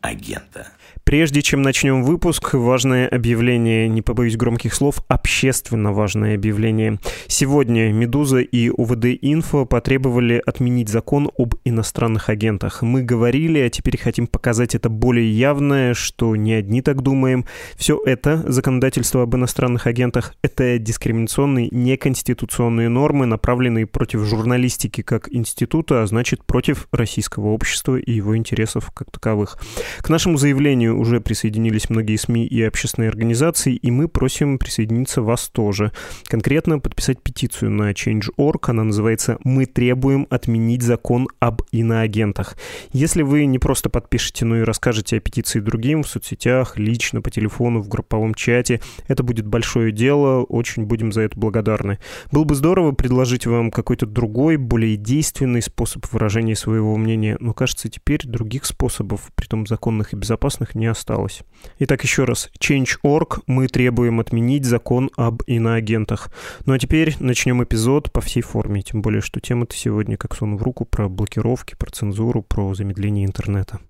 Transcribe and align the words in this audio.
агента. 0.00 0.68
Прежде 1.04 1.42
чем 1.42 1.62
начнем 1.62 2.04
выпуск, 2.04 2.54
важное 2.54 3.08
объявление, 3.08 3.88
не 3.88 4.00
побоюсь 4.00 4.36
громких 4.36 4.74
слов, 4.74 5.02
общественно 5.08 5.92
важное 5.92 6.36
объявление. 6.36 7.00
Сегодня 7.26 7.92
«Медуза» 7.92 8.38
и 8.38 8.70
УВД 8.70 9.06
«Инфо» 9.20 9.64
потребовали 9.66 10.40
отменить 10.44 10.88
закон 10.88 11.30
об 11.36 11.56
иностранных 11.64 12.28
агентах. 12.28 12.82
Мы 12.82 13.02
говорили, 13.02 13.58
а 13.58 13.70
теперь 13.70 13.98
хотим 13.98 14.26
показать 14.26 14.74
это 14.74 14.88
более 14.88 15.30
явное, 15.30 15.94
что 15.94 16.36
не 16.36 16.54
одни 16.54 16.80
так 16.80 17.02
думаем. 17.02 17.44
Все 17.76 18.00
это, 18.04 18.44
законодательство 18.50 19.22
об 19.22 19.34
иностранных 19.34 19.86
агентах, 19.86 20.34
это 20.42 20.78
дискриминационные, 20.78 21.68
неконституционные 21.72 22.88
нормы, 22.88 23.26
направленные 23.26 23.86
против 23.86 24.20
журналистики 24.20 25.02
как 25.02 25.28
института, 25.32 26.02
а 26.02 26.06
значит 26.06 26.44
против 26.44 26.86
российского 26.92 27.48
общества 27.48 27.96
и 27.96 28.12
его 28.12 28.36
интересов 28.36 28.90
как 28.94 29.10
таковых. 29.10 29.58
К 29.98 30.08
нашему 30.08 30.36
заявлению 30.36 30.98
уже 30.98 31.20
присоединились 31.20 31.90
многие 31.90 32.16
СМИ 32.16 32.46
и 32.46 32.62
общественные 32.62 33.08
организации, 33.08 33.74
и 33.74 33.90
мы 33.90 34.08
просим 34.08 34.58
присоединиться 34.58 35.22
вас 35.22 35.48
тоже. 35.48 35.92
Конкретно 36.26 36.78
подписать 36.78 37.22
петицию 37.22 37.70
на 37.70 37.90
Change.org. 37.92 38.68
Она 38.68 38.84
называется 38.84 39.38
«Мы 39.44 39.66
требуем 39.66 40.26
отменить 40.30 40.82
закон 40.82 41.28
об 41.38 41.62
иноагентах». 41.72 42.56
Если 42.92 43.22
вы 43.22 43.46
не 43.46 43.58
просто 43.58 43.90
подпишете, 43.90 44.44
но 44.44 44.58
и 44.58 44.62
расскажете 44.62 45.16
о 45.16 45.20
петиции 45.20 45.60
другим 45.60 46.02
в 46.02 46.08
соцсетях, 46.08 46.78
лично, 46.78 47.22
по 47.22 47.30
телефону, 47.30 47.80
в 47.80 47.88
групповом 47.88 48.34
чате, 48.34 48.80
это 49.08 49.22
будет 49.22 49.46
большое 49.46 49.92
дело, 49.92 50.42
очень 50.42 50.84
будем 50.84 51.12
за 51.12 51.22
это 51.22 51.38
благодарны. 51.38 51.98
Было 52.32 52.44
бы 52.44 52.54
здорово 52.54 52.92
предложить 52.92 53.46
вам 53.46 53.70
какой-то 53.70 54.06
другой, 54.06 54.56
более 54.56 54.96
действенный 54.96 55.62
способ 55.62 56.06
выражения 56.12 56.56
своего 56.56 56.96
мнения, 56.96 57.36
но, 57.40 57.52
кажется, 57.52 57.88
теперь 57.88 58.20
других 58.24 58.64
способов, 58.64 59.30
при 59.34 59.46
том 59.46 59.66
законных 59.80 60.12
и 60.12 60.16
безопасных, 60.16 60.74
не 60.74 60.86
осталось. 60.86 61.40
Итак, 61.78 62.02
еще 62.02 62.24
раз. 62.24 62.50
Change.org. 62.60 63.40
Мы 63.46 63.66
требуем 63.66 64.20
отменить 64.20 64.66
закон 64.66 65.10
об 65.16 65.42
иноагентах. 65.46 66.30
Ну 66.66 66.74
а 66.74 66.78
теперь 66.78 67.16
начнем 67.18 67.64
эпизод 67.64 68.12
по 68.12 68.20
всей 68.20 68.42
форме. 68.42 68.82
Тем 68.82 69.00
более, 69.00 69.22
что 69.22 69.40
тема-то 69.40 69.74
сегодня 69.74 70.18
как 70.18 70.34
сон 70.34 70.58
в 70.58 70.62
руку 70.62 70.84
про 70.84 71.08
блокировки, 71.08 71.76
про 71.78 71.90
цензуру, 71.90 72.42
про 72.42 72.74
замедление 72.74 73.24
интернета. 73.24 73.80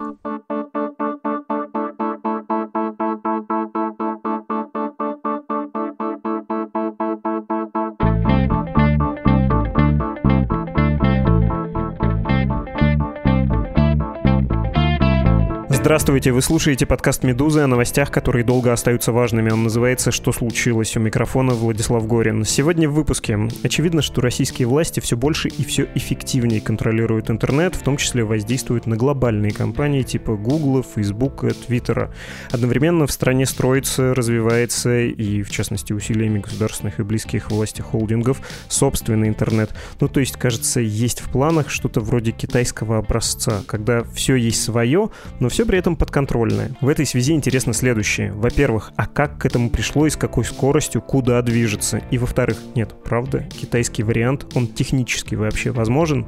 Здравствуйте, 15.90 16.30
вы 16.30 16.40
слушаете 16.40 16.86
подкаст 16.86 17.24
«Медузы» 17.24 17.62
о 17.62 17.66
новостях, 17.66 18.12
которые 18.12 18.44
долго 18.44 18.72
остаются 18.72 19.10
важными. 19.10 19.50
Он 19.50 19.64
называется 19.64 20.12
«Что 20.12 20.30
случилось?» 20.30 20.96
У 20.96 21.00
микрофона 21.00 21.52
Владислав 21.52 22.06
Горин. 22.06 22.44
Сегодня 22.44 22.88
в 22.88 22.94
выпуске. 22.94 23.36
Очевидно, 23.64 24.00
что 24.00 24.20
российские 24.20 24.68
власти 24.68 25.00
все 25.00 25.16
больше 25.16 25.48
и 25.48 25.64
все 25.64 25.88
эффективнее 25.96 26.60
контролируют 26.60 27.28
интернет, 27.28 27.74
в 27.74 27.82
том 27.82 27.96
числе 27.96 28.22
воздействуют 28.22 28.86
на 28.86 28.96
глобальные 28.96 29.50
компании 29.50 30.02
типа 30.02 30.36
Google, 30.36 30.84
Facebook, 30.84 31.42
Twitter. 31.42 32.10
Одновременно 32.52 33.08
в 33.08 33.10
стране 33.10 33.44
строится, 33.44 34.14
развивается 34.14 34.96
и, 34.96 35.42
в 35.42 35.50
частности, 35.50 35.92
усилиями 35.92 36.38
государственных 36.38 37.00
и 37.00 37.02
близких 37.02 37.50
власти 37.50 37.80
холдингов 37.80 38.40
собственный 38.68 39.26
интернет. 39.26 39.74
Ну, 39.98 40.06
то 40.06 40.20
есть, 40.20 40.36
кажется, 40.36 40.78
есть 40.78 41.20
в 41.20 41.30
планах 41.30 41.68
что-то 41.68 42.00
вроде 42.00 42.30
китайского 42.30 42.98
образца, 42.98 43.62
когда 43.66 44.04
все 44.04 44.36
есть 44.36 44.62
свое, 44.62 45.10
но 45.40 45.48
все 45.48 45.66
при 45.66 45.79
этом 45.80 45.96
подконтрольное. 45.96 46.76
В 46.80 46.88
этой 46.88 47.06
связи 47.06 47.32
интересно 47.32 47.72
следующее. 47.72 48.32
Во-первых, 48.32 48.92
а 48.96 49.06
как 49.06 49.38
к 49.38 49.46
этому 49.46 49.70
пришло 49.70 50.06
и 50.06 50.10
с 50.10 50.16
какой 50.16 50.44
скоростью, 50.44 51.02
куда 51.02 51.40
движется? 51.42 52.02
И 52.10 52.18
во-вторых, 52.18 52.58
нет, 52.74 52.94
правда, 53.02 53.48
китайский 53.50 54.02
вариант, 54.02 54.46
он 54.54 54.68
технически 54.68 55.34
вообще 55.34 55.72
возможен? 55.72 56.26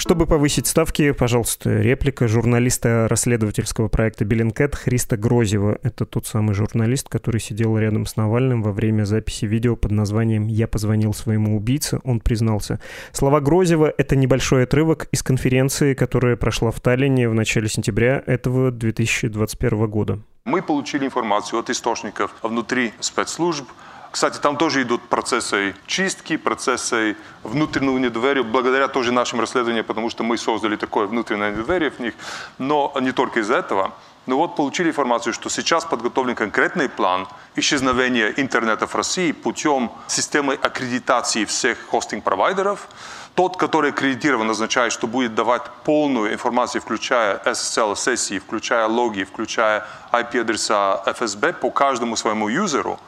Чтобы 0.00 0.26
повысить 0.26 0.66
ставки, 0.66 1.10
пожалуйста, 1.10 1.82
реплика 1.82 2.26
журналиста 2.26 3.06
расследовательского 3.06 3.88
проекта 3.88 4.24
Беллинкет 4.24 4.74
Христа 4.74 5.18
Грозева. 5.18 5.78
Это 5.82 6.06
тот 6.06 6.24
самый 6.26 6.54
журналист, 6.54 7.10
который 7.10 7.38
сидел 7.38 7.76
рядом 7.76 8.06
с 8.06 8.16
Навальным 8.16 8.62
во 8.62 8.72
время 8.72 9.04
записи 9.04 9.44
видео 9.44 9.76
под 9.76 9.90
названием 9.90 10.46
«Я 10.46 10.68
позвонил 10.68 11.12
своему 11.12 11.54
убийце». 11.54 12.00
Он 12.02 12.18
признался. 12.18 12.80
Слова 13.12 13.40
Грозева— 13.40 13.92
это 13.98 14.16
небольшой 14.16 14.62
отрывок 14.62 15.06
из 15.12 15.22
конференции, 15.22 15.92
которая 15.92 16.36
прошла 16.36 16.70
в 16.70 16.80
Таллине 16.80 17.28
в 17.28 17.34
начале 17.34 17.68
сентября 17.68 18.22
этого 18.24 18.70
2021 18.70 19.86
года. 19.86 20.18
Мы 20.46 20.62
получили 20.62 21.04
информацию 21.04 21.60
от 21.60 21.68
источников 21.68 22.34
внутри 22.42 22.94
спецслужб, 23.00 23.68
кстати, 24.10 24.38
там 24.38 24.56
тоже 24.56 24.82
идут 24.82 25.02
процессы 25.08 25.74
чистки, 25.86 26.36
процессы 26.36 27.16
внутреннего 27.44 27.96
недоверия, 27.98 28.42
благодаря 28.42 28.88
тоже 28.88 29.12
нашим 29.12 29.40
расследованиям, 29.40 29.84
потому 29.84 30.10
что 30.10 30.24
мы 30.24 30.36
создали 30.36 30.76
такое 30.76 31.06
внутреннее 31.06 31.52
недоверие 31.52 31.90
в 31.90 32.00
них. 32.00 32.14
Но 32.58 32.92
не 33.00 33.12
только 33.12 33.40
из-за 33.40 33.56
этого. 33.56 33.92
Но 34.26 34.36
вот 34.36 34.56
получили 34.56 34.88
информацию, 34.88 35.32
что 35.32 35.48
сейчас 35.48 35.84
подготовлен 35.84 36.34
конкретный 36.34 36.88
план 36.88 37.26
исчезновения 37.56 38.34
интернета 38.36 38.86
в 38.86 38.94
России 38.94 39.32
путем 39.32 39.90
системы 40.08 40.54
аккредитации 40.54 41.44
всех 41.44 41.78
хостинг-провайдеров, 41.90 42.88
тот, 43.34 43.56
который 43.56 43.90
аккредитирован, 43.90 44.50
означает, 44.50 44.92
что 44.92 45.06
будет 45.06 45.34
давать 45.34 45.62
полную 45.84 46.32
информацию, 46.32 46.82
включая 46.82 47.38
SSL-сессии, 47.44 48.38
включая 48.38 48.86
логи, 48.86 49.24
включая 49.24 49.86
IP-адреса 50.12 51.02
FSB 51.06 51.54
по 51.54 51.70
каждому 51.70 52.16
своему 52.16 52.48
юзеру. 52.48 52.98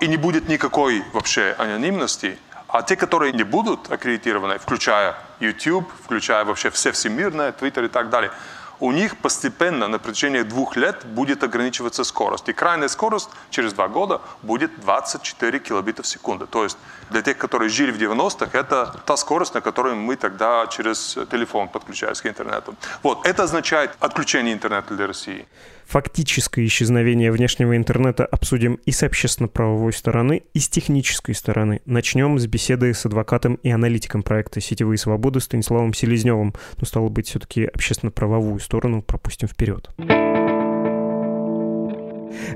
И 0.00 0.08
не 0.08 0.16
будет 0.16 0.48
никакой 0.48 1.04
вообще 1.12 1.54
анонимности. 1.58 2.38
А 2.68 2.82
те, 2.82 2.96
которые 2.96 3.32
не 3.32 3.44
будут 3.44 3.92
аккредитированы, 3.92 4.58
включая 4.58 5.14
YouTube, 5.40 5.88
включая 6.04 6.44
вообще 6.44 6.70
все 6.70 6.90
всемирное, 6.90 7.52
Twitter 7.52 7.84
и 7.84 7.88
так 7.88 8.10
далее, 8.10 8.32
у 8.80 8.92
них 8.92 9.16
постепенно 9.18 9.88
на 9.88 9.98
протяжении 9.98 10.42
двух 10.42 10.76
лет 10.76 11.04
будет 11.06 11.42
ограничиваться 11.42 12.04
скорость. 12.04 12.48
И 12.48 12.52
крайняя 12.52 12.88
скорость 12.88 13.30
через 13.50 13.72
два 13.72 13.88
года 13.88 14.20
будет 14.42 14.80
24 14.80 15.58
килобита 15.58 16.02
в 16.02 16.06
секунду. 16.06 16.46
То 16.46 16.64
есть 16.64 16.78
для 17.10 17.22
тех, 17.22 17.38
которые 17.38 17.68
жили 17.68 17.90
в 17.90 17.98
90-х, 17.98 18.58
это 18.58 19.00
та 19.06 19.16
скорость, 19.16 19.54
на 19.54 19.60
которой 19.60 19.94
мы 19.94 20.16
тогда 20.16 20.66
через 20.66 21.18
телефон 21.30 21.68
подключались 21.68 22.20
к 22.20 22.26
интернету. 22.26 22.74
Вот, 23.02 23.26
это 23.26 23.42
означает 23.42 23.96
отключение 24.00 24.54
интернета 24.54 24.94
для 24.94 25.06
России. 25.06 25.46
Фактическое 25.86 26.64
исчезновение 26.66 27.30
внешнего 27.30 27.76
интернета 27.76 28.24
обсудим 28.24 28.80
и 28.84 28.90
с 28.90 29.02
общественно-правовой 29.02 29.92
стороны, 29.92 30.42
и 30.52 30.58
с 30.58 30.68
технической 30.68 31.34
стороны. 31.34 31.80
Начнем 31.84 32.38
с 32.38 32.46
беседы 32.46 32.94
с 32.94 33.06
адвокатом 33.06 33.54
и 33.56 33.70
аналитиком 33.70 34.22
проекта 34.22 34.60
«Сетевые 34.60 34.98
свободы» 34.98 35.40
Станиславом 35.40 35.94
Селезневым. 35.94 36.54
Ну, 36.78 36.84
стало 36.86 37.08
быть, 37.08 37.28
все-таки 37.28 37.64
общественно-правовую 37.64 38.58
сторону 38.60 39.02
пропустим 39.02 39.48
вперед. 39.48 39.90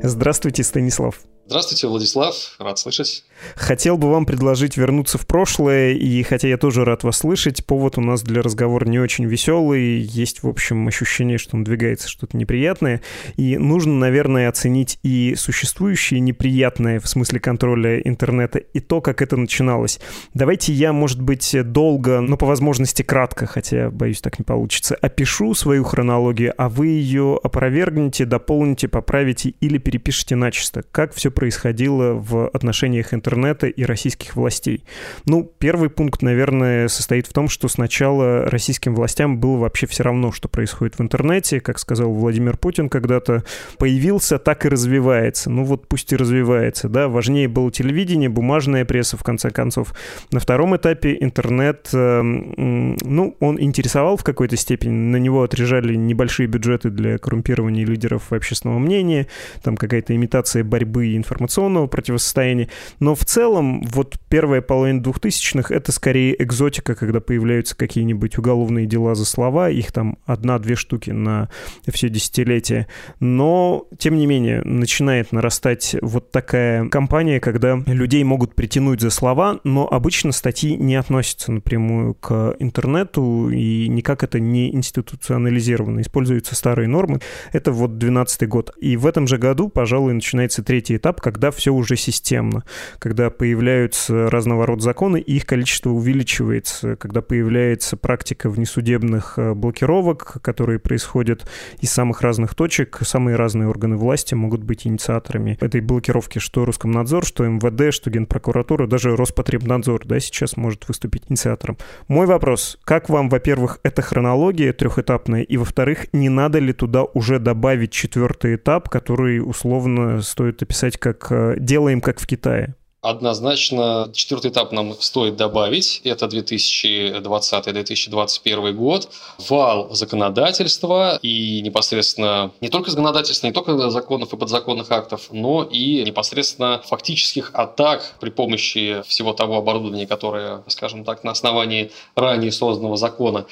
Здравствуйте, 0.03 0.65
Станислав. 0.65 1.21
Здравствуйте, 1.49 1.87
Владислав. 1.87 2.57
Рад 2.59 2.79
слышать. 2.79 3.25
Хотел 3.55 3.97
бы 3.97 4.11
вам 4.11 4.27
предложить 4.27 4.77
вернуться 4.77 5.17
в 5.17 5.27
прошлое, 5.27 5.93
и 5.93 6.23
хотя 6.23 6.47
я 6.47 6.59
тоже 6.59 6.85
рад 6.85 7.05
вас 7.05 7.19
слышать, 7.19 7.65
повод 7.65 7.97
у 7.97 8.03
нас 8.03 8.23
для 8.23 8.43
разговора 8.43 8.87
не 8.87 8.99
очень 8.99 9.25
веселый, 9.25 10.01
есть, 10.01 10.43
в 10.43 10.49
общем, 10.49 10.87
ощущение, 10.89 11.39
что 11.39 11.57
надвигается 11.57 12.09
что-то 12.09 12.37
неприятное, 12.37 13.01
и 13.37 13.57
нужно, 13.57 13.95
наверное, 13.95 14.51
оценить 14.51 14.99
и 15.03 15.35
существующее 15.37 16.21
неприятное 16.21 17.01
в 17.01 17.09
смысле 17.09 17.41
контроля 17.41 17.99
интернета, 18.01 18.59
и 18.59 18.81
то, 18.81 19.01
как 19.01 19.23
это 19.23 19.39
начиналось. 19.39 20.01
Давайте 20.35 20.75
я, 20.75 20.93
может 20.93 21.23
быть, 21.23 21.57
долго, 21.73 22.21
но 22.21 22.37
по 22.37 22.45
возможности 22.45 23.03
кратко, 23.03 23.47
хотя, 23.47 23.91
боюсь, 23.91 24.21
так 24.21 24.39
не 24.39 24.45
получится, 24.45 24.97
опишу 24.97 25.55
свою 25.55 25.85
хронологию, 25.85 26.53
а 26.59 26.69
вы 26.69 26.89
ее 26.89 27.41
опровергнете, 27.43 28.27
дополните, 28.27 28.89
поправите 28.89 29.55
или 29.61 29.79
перепишите 29.79 30.37
начисто. 30.37 30.83
Как 30.83 31.15
все 31.15 31.31
происходило 31.39 32.15
в 32.15 32.49
отношениях 32.49 33.15
интернета 33.15 33.69
и 33.69 33.85
российских 33.85 34.35
властей. 34.35 34.83
Ну, 35.25 35.49
первый 35.61 35.89
пункт, 35.89 36.21
наверное, 36.21 36.89
состоит 36.89 37.29
в 37.29 37.33
том, 37.33 37.49
что 37.49 37.69
сначала 37.69 38.47
российским 38.51 38.93
властям 38.93 39.39
было 39.39 39.57
вообще 39.57 39.87
все 39.87 40.03
равно, 40.03 40.33
что 40.33 40.49
происходит 40.49 40.99
в 40.99 41.01
интернете. 41.01 41.61
Как 41.61 41.79
сказал 41.79 42.11
Владимир 42.11 42.57
Путин 42.57 42.89
когда-то, 42.89 43.45
появился, 43.79 44.41
так 44.41 44.67
и 44.67 44.69
развивается. 44.69 45.49
Ну 45.49 45.63
вот 45.63 45.87
пусть 45.87 46.13
и 46.13 46.17
развивается, 46.17 46.89
да. 46.89 47.07
Важнее 47.07 47.47
было 47.47 47.71
телевидение, 47.71 48.29
бумажная 48.29 48.85
пресса, 48.85 49.17
в 49.17 49.23
конце 49.23 49.51
концов. 49.51 49.95
На 50.33 50.41
втором 50.41 50.77
этапе 50.77 51.17
интернет, 51.21 51.89
э, 51.93 52.21
ну, 52.21 53.37
он 53.39 53.61
интересовал 53.61 54.17
в 54.17 54.25
какой-то 54.25 54.57
степени, 54.57 54.91
на 54.91 55.19
него 55.19 55.45
отрежали 55.45 55.95
небольшие 55.95 56.49
бюджеты 56.49 56.91
для 56.91 57.17
коррумпирования 57.19 57.87
лидеров 57.87 58.33
общественного 58.33 58.81
мнения, 58.81 59.29
там 59.63 59.77
какая-то 59.77 60.17
имитация 60.17 60.65
борьбы 60.65 61.15
информационного 61.29 61.87
противостояния. 61.87 62.69
Но 63.01 63.15
в 63.15 63.25
целом, 63.25 63.83
вот 63.83 64.19
первая 64.29 64.63
половина 64.63 65.03
двухтысячных— 65.03 65.71
это 65.71 65.93
скорее 65.93 66.43
экзотика, 66.43 66.95
когда 66.95 67.21
появляются 67.21 67.77
какие-нибудь 67.77 68.39
уголовные 68.39 68.87
дела 68.87 69.15
за 69.15 69.27
слова, 69.27 69.69
их 69.69 69.93
там 69.93 70.17
одна-две 70.25 70.75
штуки 70.75 71.11
на 71.11 71.51
все 71.93 72.09
десятилетие. 72.09 72.87
Но, 73.21 73.87
тем 73.99 74.17
не 74.17 74.27
менее, 74.27 74.63
начинает 74.63 75.33
нарастать 75.33 75.97
вот 76.01 76.31
такая 76.31 76.89
кампания, 76.89 77.41
когда 77.41 77.77
людей 77.87 78.25
могут 78.25 78.55
притянуть 78.55 79.01
за 79.01 79.11
слова, 79.11 79.61
но 79.65 79.87
обычно 79.87 80.33
статьи 80.33 80.77
не 80.77 80.97
относятся 80.97 81.53
напрямую 81.53 82.15
к 82.15 82.57
интернету, 82.59 83.51
и 83.51 83.89
никак 83.89 84.23
это 84.23 84.41
не 84.41 84.75
институционализировано. 84.75 86.01
Используются 86.01 86.55
старые 86.55 86.89
нормы. 86.89 87.21
Это 87.53 87.71
вот 87.71 87.99
12 87.99 88.49
год. 88.49 88.73
И 88.81 88.97
в 88.97 89.07
этом 89.07 89.27
же 89.27 89.37
году, 89.37 89.69
пожалуй, 89.69 90.15
начинается 90.15 90.63
третий 90.63 90.97
этап, 90.97 91.18
когда 91.21 91.51
все 91.51 91.73
уже 91.73 91.97
системно, 91.97 92.65
когда 92.99 93.31
появляются 93.31 94.31
разного 94.31 94.67
рода 94.67 94.83
законы, 94.83 95.19
их 95.19 95.47
количество 95.47 95.91
увеличивается, 95.91 96.97
когда 96.97 97.23
появляется 97.23 97.97
практика 97.97 98.51
внесудебных 98.51 99.35
э, 99.39 99.55
блокировок, 99.55 100.39
которые 100.43 100.79
происходят 100.79 101.49
из 101.81 101.91
самых 101.91 102.23
разных 102.23 102.55
точек. 102.55 102.99
Самые 103.03 103.37
разные 103.37 103.69
органы 103.69 103.97
власти 103.97 104.35
могут 104.35 104.63
быть 104.63 104.87
инициаторами 104.87 105.57
этой 105.61 105.81
блокировки, 105.81 106.39
что 106.39 106.65
Роскомнадзор, 106.65 107.25
что 107.25 107.47
МВД, 107.47 107.95
что 107.95 108.11
Генпрокуратура, 108.11 108.87
даже 108.87 109.17
Роспотребнадзор, 109.17 110.07
да, 110.07 110.21
сейчас 110.21 110.57
может 110.57 110.89
выступить 110.89 111.25
инициатором. 111.29 111.79
Мой 112.09 112.27
вопрос, 112.27 112.79
как 112.85 113.09
вам, 113.09 113.29
во-первых, 113.29 113.81
эта 113.83 114.03
хронология 114.03 114.73
трехэтапная, 114.73 115.43
и, 115.43 115.57
во-вторых, 115.57 116.07
не 116.13 116.29
надо 116.29 116.59
ли 116.59 116.73
туда 116.73 117.05
уже 117.05 117.39
добавить 117.39 117.93
четвертый 117.93 118.57
этап, 118.57 118.89
который 118.89 119.41
условно 119.41 120.21
стоит 120.23 120.63
описать 120.63 120.98
как 120.99 121.31
э, 121.31 121.57
«делаем 121.59 122.01
как 122.01 122.21
в 122.21 122.27
Китае»? 122.27 122.75
Однозначно, 123.01 124.11
четвертый 124.13 124.51
этап 124.51 124.73
нам 124.73 124.93
стоит 124.95 125.37
добавить. 125.37 126.01
Это 126.03 126.27
2020-2021 126.27 128.73
год. 128.73 129.09
Вал 129.49 129.95
законодательства 129.95 131.17
и 131.23 131.61
непосредственно 131.61 132.51
не 132.61 132.69
только 132.69 132.91
законодательства, 132.91 133.47
не 133.47 133.53
только 133.53 133.89
законов 133.91 134.35
и 134.35 134.37
подзаконных 134.37 134.91
актов, 134.91 135.29
но 135.31 135.63
и 135.63 136.03
непосредственно 136.03 136.83
фактических 136.85 137.53
атак 137.55 138.15
при 138.19 138.31
помощи 138.31 139.05
всего 139.07 139.33
того 139.33 139.59
оборудования, 139.59 140.09
которое, 140.09 140.65
скажем 140.67 141.05
так, 141.05 141.23
на 141.23 141.31
основании 141.31 141.93
ранее 142.17 142.51
созданного 142.51 142.97
закона 142.97 143.47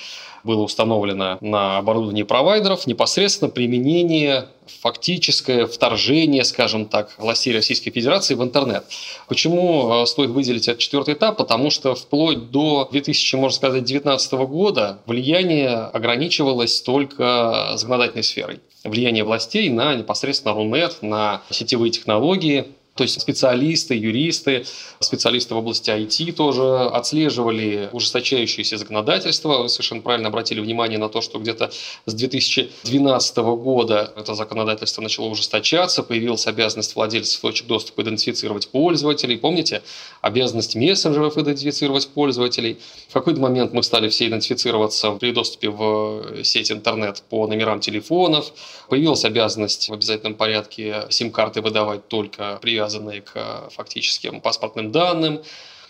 было 0.47 0.63
установлено 0.63 1.37
на 1.43 1.77
оборудовании 1.79 2.23
провайдеров, 2.23 2.87
непосредственно 2.87 3.51
применение 3.51 4.47
фактическое 4.81 5.67
вторжение, 5.67 6.45
скажем 6.45 6.87
так, 6.87 7.15
властей 7.19 7.53
Российской 7.53 7.91
Федерации 7.91 8.35
в 8.35 8.43
интернет. 8.43 8.85
Почему 9.29 10.03
э, 10.03 10.07
стоит 10.07 10.31
выделить 10.31 10.69
этот 10.69 10.81
четвертый 10.81 11.15
этап? 11.15 11.37
Потому 11.37 11.71
что 11.71 11.95
вплоть 11.95 12.51
до 12.51 12.89
2000, 12.91 13.37
можно 13.37 13.57
сказать, 13.57 13.85
2019 13.85 14.33
года 14.49 14.99
влияние 15.07 15.69
ограничивалось 15.69 16.81
только 16.81 17.73
законодательной 17.75 18.25
сферой. 18.25 18.61
Влияние 18.85 19.25
властей 19.25 19.69
на 19.69 19.95
непосредственно 19.95 20.55
Рунет, 20.55 20.99
на 21.03 21.43
сетевые 21.51 21.91
технологии, 21.91 22.67
то 22.97 23.03
есть 23.05 23.21
специалисты, 23.21 23.95
юристы, 23.95 24.65
специалисты 25.01 25.55
в 25.55 25.59
области 25.59 25.91
IT 25.91 26.33
тоже 26.33 26.89
отслеживали 26.89 27.91
ужесточающееся 27.93 28.79
законодательство. 28.79 29.63
Вы 29.63 29.69
совершенно 29.69 30.01
правильно 30.01 30.29
обратили 30.29 30.61
внимание 30.61 30.99
на 30.99 31.11
то, 31.11 31.21
что 31.21 31.39
где-то 31.39 31.71
с 32.07 32.15
2012 32.15 33.37
года 33.37 34.13
это 34.17 34.35
законодательство 34.35 35.03
начало 35.03 35.27
ужесточаться, 35.27 36.03
появилась 36.03 36.47
обязанность 36.47 36.97
владельцев 36.97 37.41
точек 37.43 37.67
доступа 37.67 38.03
идентифицировать 38.03 38.69
пользователей. 38.69 39.37
Помните? 39.37 39.83
Обязанность 40.23 40.75
мессенджеров 40.75 41.37
идентифицировать 41.37 42.09
пользователей. 42.09 42.79
В 43.11 43.13
какой-то 43.13 43.41
момент 43.41 43.75
мы 43.75 43.83
стали 43.83 44.09
все 44.09 44.27
идентифицироваться 44.27 45.11
при 45.13 45.33
доступе 45.33 45.69
в 45.69 46.43
сеть 46.45 46.73
интернет 46.73 47.23
по 47.29 47.47
номерам 47.47 47.81
телефонов. 47.81 48.53
Появилась 48.89 49.27
обязанность 49.27 49.91
в 49.91 49.93
обязательном 49.93 50.35
порядке 50.35 51.07
сим-карты 51.11 51.61
выдавать 51.61 52.09
только 52.09 52.59
при 52.63 52.86
привязанные 52.87 53.23
к 53.23 53.69
фактическим 53.71 54.41
паспортным 54.41 54.93
данным. 54.93 55.43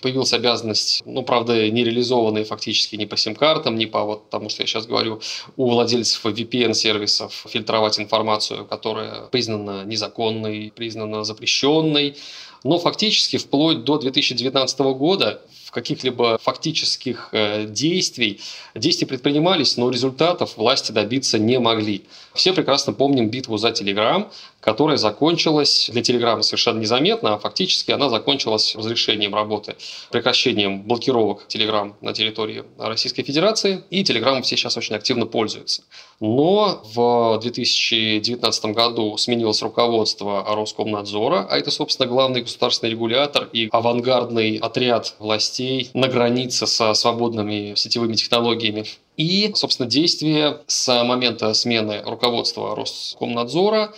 Появилась 0.02 0.32
обязанность, 0.32 1.02
ну, 1.06 1.22
правда, 1.22 1.70
не 1.70 1.84
реализованные 1.84 2.44
фактически 2.44 2.96
ни 2.96 3.06
по 3.06 3.16
сим-картам, 3.16 3.76
ни 3.76 3.86
по 3.86 4.04
вот 4.04 4.30
тому, 4.30 4.50
что 4.50 4.62
я 4.62 4.66
сейчас 4.66 4.86
говорю, 4.86 5.20
у 5.56 5.70
владельцев 5.70 6.24
VPN-сервисов 6.24 7.46
фильтровать 7.48 7.98
информацию, 7.98 8.66
которая 8.66 9.22
признана 9.30 9.84
незаконной, 9.84 10.72
признана 10.74 11.24
запрещенной. 11.24 12.16
Но 12.64 12.78
фактически 12.78 13.38
вплоть 13.38 13.84
до 13.84 13.98
2019 13.98 14.78
года 14.80 15.42
каких-либо 15.76 16.38
фактических 16.42 17.28
э, 17.32 17.66
действий 17.66 18.40
действия 18.74 19.06
предпринимались, 19.06 19.76
но 19.76 19.90
результатов 19.90 20.56
власти 20.56 20.92
добиться 20.92 21.38
не 21.38 21.58
могли. 21.58 22.02
Все 22.34 22.52
прекрасно 22.52 22.92
помним 22.92 23.28
битву 23.28 23.58
за 23.58 23.72
Телеграм, 23.72 24.30
которая 24.60 24.96
закончилась 24.96 25.88
для 25.92 26.02
Телеграма 26.02 26.42
совершенно 26.42 26.80
незаметно, 26.80 27.34
а 27.34 27.38
фактически 27.38 27.92
она 27.92 28.08
закончилась 28.08 28.74
разрешением 28.74 29.34
работы, 29.34 29.76
прекращением 30.10 30.82
блокировок 30.82 31.46
Телеграм 31.46 31.94
на 32.00 32.12
территории 32.12 32.64
Российской 32.78 33.22
Федерации, 33.22 33.84
и 33.90 34.02
Телеграмом 34.02 34.42
все 34.42 34.56
сейчас 34.56 34.76
очень 34.76 34.96
активно 34.96 35.26
пользуются. 35.26 35.82
Но 36.20 36.82
в 36.94 37.38
2019 37.42 38.64
году 38.66 39.16
сменилось 39.18 39.62
руководство 39.62 40.44
Роскомнадзора, 40.48 41.46
а 41.50 41.58
это, 41.58 41.70
собственно, 41.70 42.08
главный 42.08 42.42
государственный 42.42 42.90
регулятор 42.92 43.48
и 43.52 43.68
авангардный 43.70 44.56
отряд 44.56 45.14
властей 45.18 45.65
на 45.94 46.08
границе 46.08 46.66
со 46.66 46.94
свободными 46.94 47.74
сетевыми 47.76 48.14
технологиями. 48.14 48.84
И, 49.16 49.50
собственно, 49.54 49.88
действия 49.88 50.60
с 50.66 51.04
момента 51.04 51.52
смены 51.54 52.02
руководства 52.04 52.74
Роскомнадзора 52.76 53.94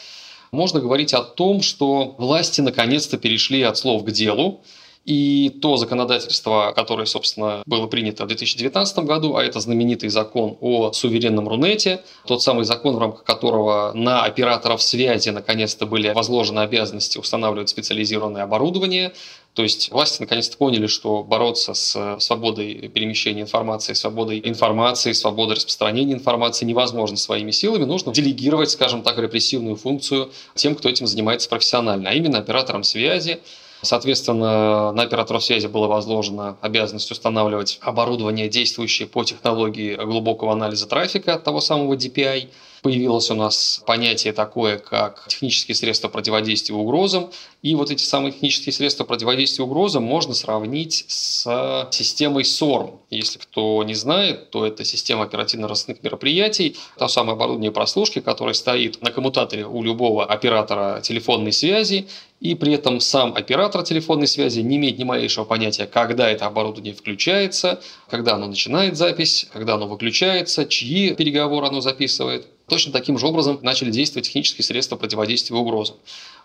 можно 0.53 0.81
говорить 0.81 1.13
о 1.13 1.23
том, 1.23 1.63
что 1.63 2.15
власти 2.19 2.61
наконец-то 2.61 3.19
перешли 3.19 3.63
от 3.63 3.77
слов 3.77 4.05
к 4.05 4.11
делу, 4.11 4.61
и 5.09 5.49
то 5.63 5.79
законодательство, 5.79 6.75
которое, 6.77 7.07
собственно, 7.07 7.63
было 7.65 7.87
принято 7.87 8.25
в 8.25 8.27
2019 8.27 8.99
году, 8.99 9.37
а 9.37 9.43
это 9.43 9.59
знаменитый 9.59 10.11
закон 10.11 10.59
о 10.61 10.93
суверенном 10.93 11.49
Рунете, 11.49 12.03
тот 12.27 12.43
самый 12.43 12.67
закон, 12.67 12.97
в 12.97 12.99
рамках 12.99 13.25
которого 13.25 13.93
на 13.95 14.25
операторов 14.25 14.83
связи 14.83 15.31
наконец-то 15.31 15.87
были 15.87 16.11
возложены 16.11 16.61
обязанности 16.61 17.17
устанавливать 17.17 17.71
специализированное 17.71 18.43
оборудование, 18.43 19.15
то 19.55 19.63
есть 19.63 19.91
власти 19.91 20.21
наконец-то 20.21 20.59
поняли, 20.59 20.87
что 20.87 21.23
бороться 21.23 21.73
с 21.73 22.19
свободой 22.21 22.75
перемещения 22.89 23.41
информации, 23.41 23.95
свободой 23.95 24.43
информации, 24.45 25.13
свободой 25.13 25.57
распространения 25.57 26.13
информации 26.13 26.67
невозможно 26.67 27.17
своими 27.17 27.51
силами. 27.51 27.85
Нужно 27.85 28.13
делегировать, 28.13 28.71
скажем 28.71 29.03
так, 29.03 29.17
репрессивную 29.17 29.77
функцию 29.77 30.31
тем, 30.55 30.75
кто 30.75 30.91
этим 30.91 31.07
занимается 31.07 31.49
профессионально, 31.49 32.11
а 32.11 32.13
именно 32.13 32.39
операторам 32.39 32.85
связи, 32.85 33.41
Соответственно, 33.83 34.93
на 34.93 35.03
операторов 35.03 35.45
связи 35.45 35.67
была 35.67 35.87
возложена 35.87 36.57
обязанность 36.61 37.11
устанавливать 37.11 37.79
оборудование, 37.81 38.49
действующее 38.49 39.07
по 39.07 39.25
технологии 39.25 39.95
глубокого 39.95 40.53
анализа 40.53 40.89
трафика, 40.89 41.39
того 41.39 41.61
самого 41.61 41.95
DPI– 41.95 42.49
Появилось 42.83 43.31
у 43.31 43.35
нас 43.35 43.83
понятие 43.87 44.33
такое, 44.33 44.79
как 44.79 45.27
технические 45.29 45.75
средства 45.75 46.09
противодействия 46.09 46.77
угрозам. 46.77 47.31
И 47.63 47.75
вот 47.75 47.91
эти 47.91 48.03
самые 48.03 48.33
технические 48.33 48.73
средства 48.73 49.05
противодействия 49.05 49.65
угрозам 49.65 50.05
можно 50.05 50.35
сравнить 50.35 51.05
с 51.09 51.89
системой 51.91 52.45
SORM. 52.45 52.99
Если 53.11 53.39
кто 53.39 53.83
не 53.83 53.95
знает, 53.95 54.51
то 54.51 54.65
это 54.65 54.85
система 54.85 55.25
оперативно-розыскных 55.25 56.03
мероприятий, 56.03 56.77
то 56.97 57.09
самое 57.09 57.35
оборудование 57.35 57.73
прослушки, 57.73 58.21
которое 58.21 58.55
стоит 58.55 59.03
на 59.03 59.11
коммутаторе 59.11 59.67
у 59.67 59.83
любого 59.83 60.25
оператора 60.25 61.01
телефонной 61.01 61.53
связи, 61.53 62.07
и 62.41 62.55
при 62.55 62.75
этом 62.75 63.01
сам 63.01 63.35
оператор 63.35 63.83
телефонной 63.83 64.29
связи 64.29 64.61
не 64.61 64.77
имеет 64.77 64.99
ни 64.99 65.05
малейшего 65.05 65.45
понятия, 65.45 65.87
когда 65.87 66.31
это 66.31 66.47
оборудование 66.47 66.95
включается, 66.95 67.81
когда 68.09 68.35
оно 68.35 68.47
начинает 68.47 68.97
запись, 68.97 69.49
когда 69.53 69.75
оно 69.75 69.89
выключается, 69.89 70.65
чьи 70.67 71.15
переговоры 71.15 71.67
оно 71.67 71.81
записывает. 71.81 72.47
Точно 72.69 72.93
таким 72.93 73.19
же 73.19 73.27
образом 73.27 73.59
начали 73.63 73.91
действовать 73.91 74.27
технические 74.27 74.65
средства 74.65 74.97
противодействия 74.97 75.57
угрозам. 75.57 75.97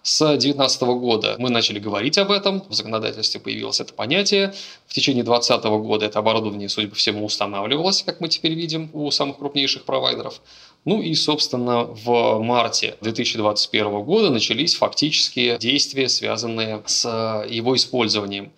С 0.04 0.20
2019 0.20 0.82
года 0.82 1.36
мы 1.38 1.50
начали 1.50 1.80
говорить 1.80 2.18
об 2.18 2.32
этом, 2.32 2.64
в 2.70 2.74
законодательстве 2.74 3.42
появилось 3.42 3.80
это 3.82 3.94
понятие. 3.94 4.54
В 4.88 4.94
течение 4.94 5.24
2020 5.24 5.66
года 5.86 6.06
это 6.06 6.20
оборудование, 6.20 6.70
судя 6.70 6.88
по 6.88 6.96
всему, 6.96 7.26
устанавливалось, 7.26 8.04
как 8.04 8.22
мы 8.22 8.30
теперь 8.30 8.54
видим, 8.54 8.90
у 8.94 9.12
самых 9.12 9.38
крупнейших 9.38 9.84
провайдеров. 9.84 10.42
Ну 10.86 11.02
и, 11.02 11.14
собственно, 11.14 11.84
в 11.84 12.40
марте 12.40 12.96
2021 13.02 14.04
года 14.04 14.30
начались 14.30 14.76
фактические 14.76 15.58
действия, 15.58 16.10
связанные 16.10 16.84
с 16.86 17.46
его 17.50 17.76
использованием. 17.76 18.52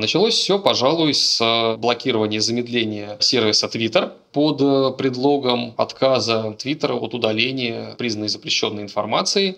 Началось 0.00 0.34
все, 0.34 0.60
пожалуй, 0.60 1.12
с 1.12 1.76
блокирования 1.76 2.40
замедления 2.40 3.16
сервиса 3.18 3.66
Twitter 3.66 4.12
под 4.30 4.96
предлогом 4.96 5.74
отказа 5.76 6.54
Twitter 6.56 6.92
от 6.92 7.14
удаления 7.14 7.96
признанной 7.96 8.28
запрещенной 8.28 8.84
информации. 8.84 9.56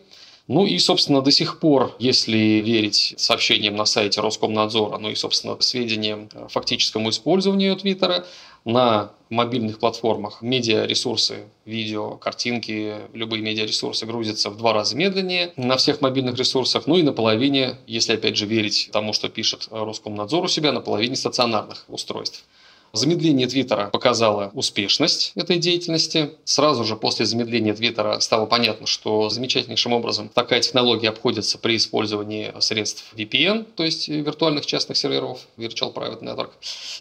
Ну 0.52 0.66
и, 0.66 0.80
собственно, 0.80 1.22
до 1.22 1.30
сих 1.30 1.60
пор, 1.60 1.94
если 2.00 2.36
верить 2.36 3.14
сообщениям 3.16 3.76
на 3.76 3.84
сайте 3.84 4.20
Роскомнадзора, 4.20 4.98
ну 4.98 5.08
и, 5.08 5.14
собственно, 5.14 5.56
сведениям 5.60 6.28
фактическому 6.48 7.10
использованию 7.10 7.76
Твиттера, 7.76 8.26
на 8.64 9.12
мобильных 9.28 9.78
платформах 9.78 10.42
медиаресурсы, 10.42 11.44
видео, 11.64 12.16
картинки, 12.16 12.96
любые 13.12 13.44
медиаресурсы 13.44 14.06
грузятся 14.06 14.50
в 14.50 14.56
два 14.56 14.72
раза 14.72 14.96
медленнее 14.96 15.52
на 15.54 15.76
всех 15.76 16.00
мобильных 16.00 16.36
ресурсах, 16.36 16.88
ну 16.88 16.96
и 16.96 17.04
на 17.04 17.12
половине, 17.12 17.76
если 17.86 18.14
опять 18.14 18.36
же 18.36 18.44
верить 18.44 18.90
тому, 18.92 19.12
что 19.12 19.28
пишет 19.28 19.68
Роскомнадзор 19.70 20.46
у 20.46 20.48
себя, 20.48 20.72
на 20.72 20.80
половине 20.80 21.14
стационарных 21.14 21.84
устройств. 21.86 22.44
Замедление 22.92 23.46
Твиттера 23.46 23.86
показало 23.86 24.50
успешность 24.52 25.30
этой 25.36 25.58
деятельности. 25.58 26.32
Сразу 26.44 26.84
же 26.84 26.96
после 26.96 27.24
замедления 27.24 27.72
Твиттера 27.72 28.18
стало 28.18 28.46
понятно, 28.46 28.86
что 28.88 29.28
замечательнейшим 29.28 29.92
образом 29.92 30.28
такая 30.28 30.60
технология 30.60 31.08
обходится 31.08 31.58
при 31.58 31.76
использовании 31.76 32.52
средств 32.58 33.12
VPN, 33.14 33.64
то 33.76 33.84
есть 33.84 34.08
виртуальных 34.08 34.66
частных 34.66 34.96
серверов, 34.96 35.38
Virtual 35.56 35.94
Private 35.94 36.22
Network. 36.22 36.50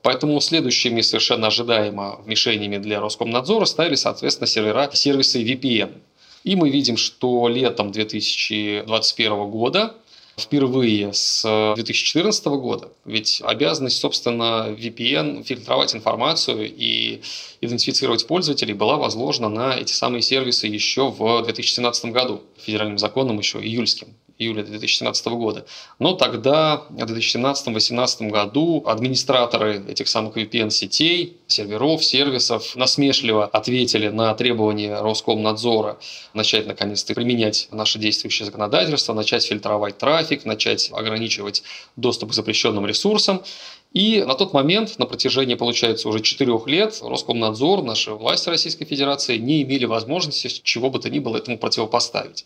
Поэтому 0.04 0.40
следующими 0.42 1.02
совершенно 1.02 1.48
ожидаемо 1.48 2.20
вмешениями 2.24 2.78
для 2.78 3.00
Роскомнадзора 3.00 3.66
стали, 3.66 3.96
соответственно, 3.96 4.46
сервера 4.48 4.92
сервисы 4.94 5.44
VPN. 5.44 5.98
И 6.44 6.56
мы 6.56 6.70
видим, 6.70 6.98
что 6.98 7.48
летом 7.48 7.92
2021 7.92 9.50
года 9.50 9.96
впервые 10.40 11.14
с 11.14 11.44
2014 11.76 12.46
года. 12.46 12.90
Ведь 13.06 13.42
обязанность, 13.46 14.00
собственно, 14.00 14.70
VPN 14.70 15.44
фильтровать 15.44 15.94
информацию 15.96 16.68
и 16.74 17.22
идентифицировать 17.62 18.26
пользователей 18.26 18.74
была 18.74 18.98
возложена 18.98 19.50
на 19.50 19.76
эти 19.78 19.94
самые 19.94 20.22
сервисы 20.22 20.68
еще 20.68 21.10
в 21.10 21.44
2017 21.44 22.06
году, 22.06 22.42
федеральным 22.58 22.98
законом 22.98 23.38
еще 23.38 23.60
июльским 23.60 24.16
июля 24.40 24.64
2017 24.64 25.28
года. 25.28 25.66
Но 26.00 26.14
тогда, 26.14 26.84
в 26.90 26.96
2017-2018 26.96 28.30
году, 28.30 28.84
администраторы 28.88 29.84
этих 29.88 30.08
самых 30.08 30.38
VPN-сетей, 30.38 31.38
серверов, 31.48 32.04
сервисов 32.04 32.76
насмешливо 32.78 33.46
ответили 33.46 34.08
на 34.08 34.34
требования 34.34 35.02
Роскомнадзора 35.02 36.00
начать 36.34 36.66
наконец-то 36.68 37.14
применять 37.14 37.68
наше 37.72 38.00
действующее 38.00 38.46
законодательство, 38.46 39.14
начать 39.14 39.46
фильтровать 39.46 39.98
трафик, 39.98 40.46
начать 40.46 40.90
ограничивать 40.94 41.64
доступ 41.98 42.30
к 42.30 42.34
запрещенным 42.34 42.86
ресурсам. 42.86 43.44
И 43.92 44.24
на 44.24 44.36
тот 44.36 44.54
момент, 44.54 45.00
на 45.00 45.06
протяжении, 45.06 45.56
получается, 45.56 46.08
уже 46.08 46.22
четырех 46.22 46.68
лет, 46.68 47.00
Роскомнадзор, 47.02 47.84
наши 47.84 48.12
власти 48.12 48.48
Российской 48.48 48.86
Федерации 48.86 49.38
не 49.38 49.64
имели 49.64 49.86
возможности 49.86 50.48
чего 50.48 50.90
бы 50.90 51.00
то 51.00 51.10
ни 51.10 51.20
было 51.20 51.38
этому 51.38 51.58
противопоставить. 51.58 52.46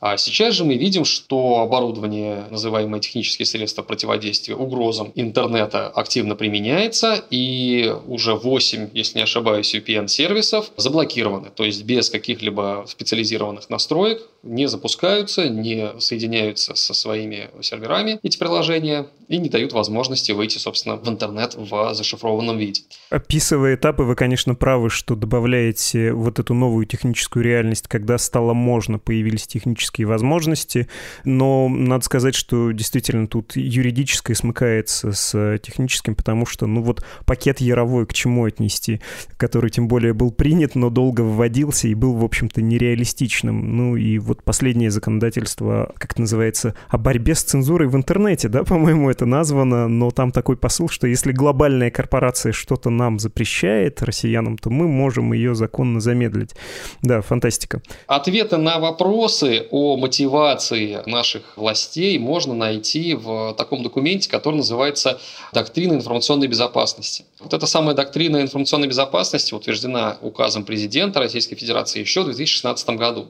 А 0.00 0.16
сейчас 0.16 0.54
же 0.54 0.64
мы 0.64 0.76
видим, 0.76 1.04
что 1.04 1.60
оборудование, 1.60 2.44
называемое 2.50 3.00
технические 3.00 3.46
средства 3.46 3.82
противодействия 3.82 4.54
угрозам 4.54 5.12
интернета, 5.16 5.88
активно 5.88 6.36
применяется, 6.36 7.24
и 7.30 7.92
уже 8.06 8.34
8, 8.34 8.90
если 8.94 9.18
не 9.18 9.24
ошибаюсь, 9.24 9.74
VPN-сервисов 9.74 10.70
заблокированы, 10.76 11.48
то 11.54 11.64
есть 11.64 11.84
без 11.84 12.10
каких-либо 12.10 12.84
специализированных 12.86 13.70
настроек 13.70 14.22
не 14.44 14.68
запускаются, 14.68 15.48
не 15.48 15.90
соединяются 15.98 16.76
со 16.76 16.94
своими 16.94 17.50
серверами 17.60 18.20
эти 18.22 18.38
приложения 18.38 19.08
и 19.26 19.38
не 19.38 19.48
дают 19.48 19.72
возможности 19.72 20.30
выйти, 20.30 20.58
собственно, 20.58 20.96
в 20.96 21.08
интернет 21.08 21.54
в 21.56 21.92
зашифрованном 21.92 22.56
виде. 22.56 22.82
Описывая 23.10 23.74
этапы, 23.74 24.04
вы, 24.04 24.14
конечно, 24.14 24.54
правы, 24.54 24.90
что 24.90 25.16
добавляете 25.16 26.12
вот 26.12 26.38
эту 26.38 26.54
новую 26.54 26.86
техническую 26.86 27.44
реальность, 27.44 27.88
когда 27.88 28.16
стало 28.16 28.54
можно, 28.54 28.98
появились 28.98 29.46
технические 29.46 29.87
возможности, 29.96 30.88
но 31.24 31.68
надо 31.68 32.04
сказать, 32.04 32.34
что 32.34 32.72
действительно 32.72 33.26
тут 33.26 33.56
юридическое 33.56 34.36
смыкается 34.36 35.12
с 35.12 35.58
техническим, 35.58 36.14
потому 36.14 36.46
что, 36.46 36.66
ну 36.66 36.82
вот, 36.82 37.04
пакет 37.24 37.60
яровой 37.60 38.06
к 38.06 38.12
чему 38.12 38.44
отнести, 38.44 39.00
который 39.36 39.70
тем 39.70 39.88
более 39.88 40.12
был 40.12 40.30
принят, 40.30 40.74
но 40.74 40.90
долго 40.90 41.22
вводился 41.22 41.88
и 41.88 41.94
был, 41.94 42.14
в 42.14 42.24
общем-то, 42.24 42.62
нереалистичным. 42.62 43.76
Ну 43.76 43.96
и 43.96 44.18
вот 44.18 44.42
последнее 44.42 44.90
законодательство, 44.90 45.92
как 45.96 46.12
это 46.12 46.20
называется, 46.22 46.74
о 46.88 46.98
борьбе 46.98 47.34
с 47.34 47.42
цензурой 47.42 47.88
в 47.88 47.96
интернете, 47.96 48.48
да, 48.48 48.64
по-моему, 48.64 49.10
это 49.10 49.26
названо, 49.26 49.88
но 49.88 50.10
там 50.10 50.32
такой 50.32 50.56
посыл, 50.56 50.88
что 50.88 51.06
если 51.06 51.32
глобальная 51.32 51.90
корпорация 51.90 52.52
что-то 52.52 52.90
нам 52.90 53.18
запрещает, 53.18 54.02
россиянам, 54.02 54.58
то 54.58 54.70
мы 54.70 54.88
можем 54.88 55.32
ее 55.32 55.54
законно 55.54 56.00
замедлить. 56.00 56.54
Да, 57.02 57.20
фантастика. 57.20 57.80
Ответы 58.06 58.56
на 58.56 58.78
вопросы 58.78 59.66
о 59.78 59.96
мотивации 59.96 61.00
наших 61.06 61.56
властей 61.56 62.18
можно 62.18 62.52
найти 62.52 63.14
в 63.14 63.54
таком 63.56 63.84
документе, 63.84 64.28
который 64.28 64.56
называется 64.56 65.20
«Доктрина 65.52 65.92
информационной 65.92 66.48
безопасности». 66.48 67.24
Вот 67.38 67.54
эта 67.54 67.66
самая 67.66 67.94
доктрина 67.94 68.42
информационной 68.42 68.88
безопасности 68.88 69.54
утверждена 69.54 70.18
указом 70.20 70.64
президента 70.64 71.20
Российской 71.20 71.54
Федерации 71.54 72.00
еще 72.00 72.22
в 72.22 72.24
2016 72.24 72.88
году. 72.90 73.28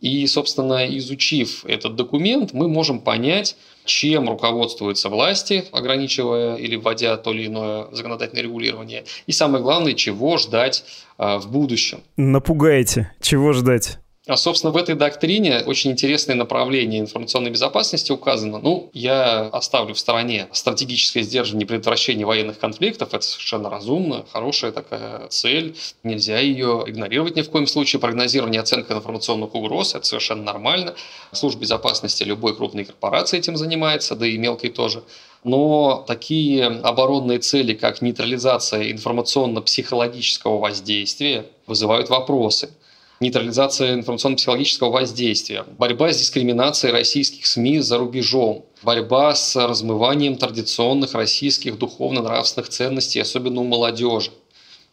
И, 0.00 0.24
собственно, 0.28 0.86
изучив 0.98 1.64
этот 1.64 1.96
документ, 1.96 2.52
мы 2.52 2.68
можем 2.68 3.00
понять, 3.00 3.56
чем 3.84 4.28
руководствуются 4.28 5.08
власти, 5.08 5.64
ограничивая 5.72 6.56
или 6.56 6.76
вводя 6.76 7.16
то 7.16 7.32
или 7.32 7.46
иное 7.46 7.86
законодательное 7.90 8.44
регулирование, 8.44 9.04
и 9.26 9.32
самое 9.32 9.62
главное, 9.62 9.94
чего 9.94 10.38
ждать 10.38 10.84
а, 11.18 11.38
в 11.38 11.50
будущем. 11.50 12.02
Напугайте, 12.16 13.12
чего 13.20 13.52
ждать? 13.52 13.98
А, 14.28 14.36
собственно, 14.36 14.72
в 14.72 14.76
этой 14.76 14.94
доктрине 14.94 15.64
очень 15.66 15.90
интересное 15.90 16.36
направление 16.36 17.00
информационной 17.00 17.50
безопасности 17.50 18.12
указано. 18.12 18.60
Ну, 18.60 18.88
я 18.92 19.48
оставлю 19.48 19.94
в 19.94 19.98
стороне 19.98 20.46
стратегическое 20.52 21.22
сдерживание 21.22 21.66
предотвращения 21.66 22.24
военных 22.24 22.60
конфликтов. 22.60 23.14
Это 23.14 23.24
совершенно 23.24 23.68
разумно, 23.68 24.24
хорошая 24.30 24.70
такая 24.70 25.26
цель. 25.26 25.74
Нельзя 26.04 26.38
ее 26.38 26.84
игнорировать 26.86 27.34
ни 27.34 27.42
в 27.42 27.50
коем 27.50 27.66
случае. 27.66 27.98
Прогнозирование 27.98 28.60
и 28.60 28.62
оценка 28.62 28.94
информационных 28.94 29.56
угроз– 29.56 29.94
это 29.96 30.06
совершенно 30.06 30.44
нормально. 30.44 30.94
Служба 31.32 31.62
безопасности 31.62 32.22
любой 32.22 32.54
крупной 32.54 32.84
корпорации 32.84 33.38
этим 33.38 33.56
занимается, 33.56 34.14
да 34.14 34.24
и 34.24 34.38
мелкой 34.38 34.70
тоже. 34.70 35.02
Но 35.42 36.04
такие 36.06 36.66
оборонные 36.66 37.40
цели, 37.40 37.74
как 37.74 38.00
нейтрализация 38.00 38.92
информационно-психологического 38.92 40.60
воздействия, 40.60 41.46
вызывают 41.66 42.08
вопросы– 42.08 42.70
нейтрализация 43.22 43.94
информационно-психологического 43.94 44.90
воздействия, 44.90 45.64
борьба 45.78 46.12
с 46.12 46.18
дискриминацией 46.18 46.92
российских 46.92 47.46
СМИ 47.46 47.78
за 47.78 47.98
рубежом, 47.98 48.66
борьба 48.82 49.34
с 49.34 49.56
размыванием 49.56 50.36
традиционных 50.36 51.14
российских 51.14 51.78
духовно-нравственных 51.78 52.68
ценностей, 52.68 53.20
особенно 53.20 53.60
у 53.60 53.64
молодежи. 53.64 54.32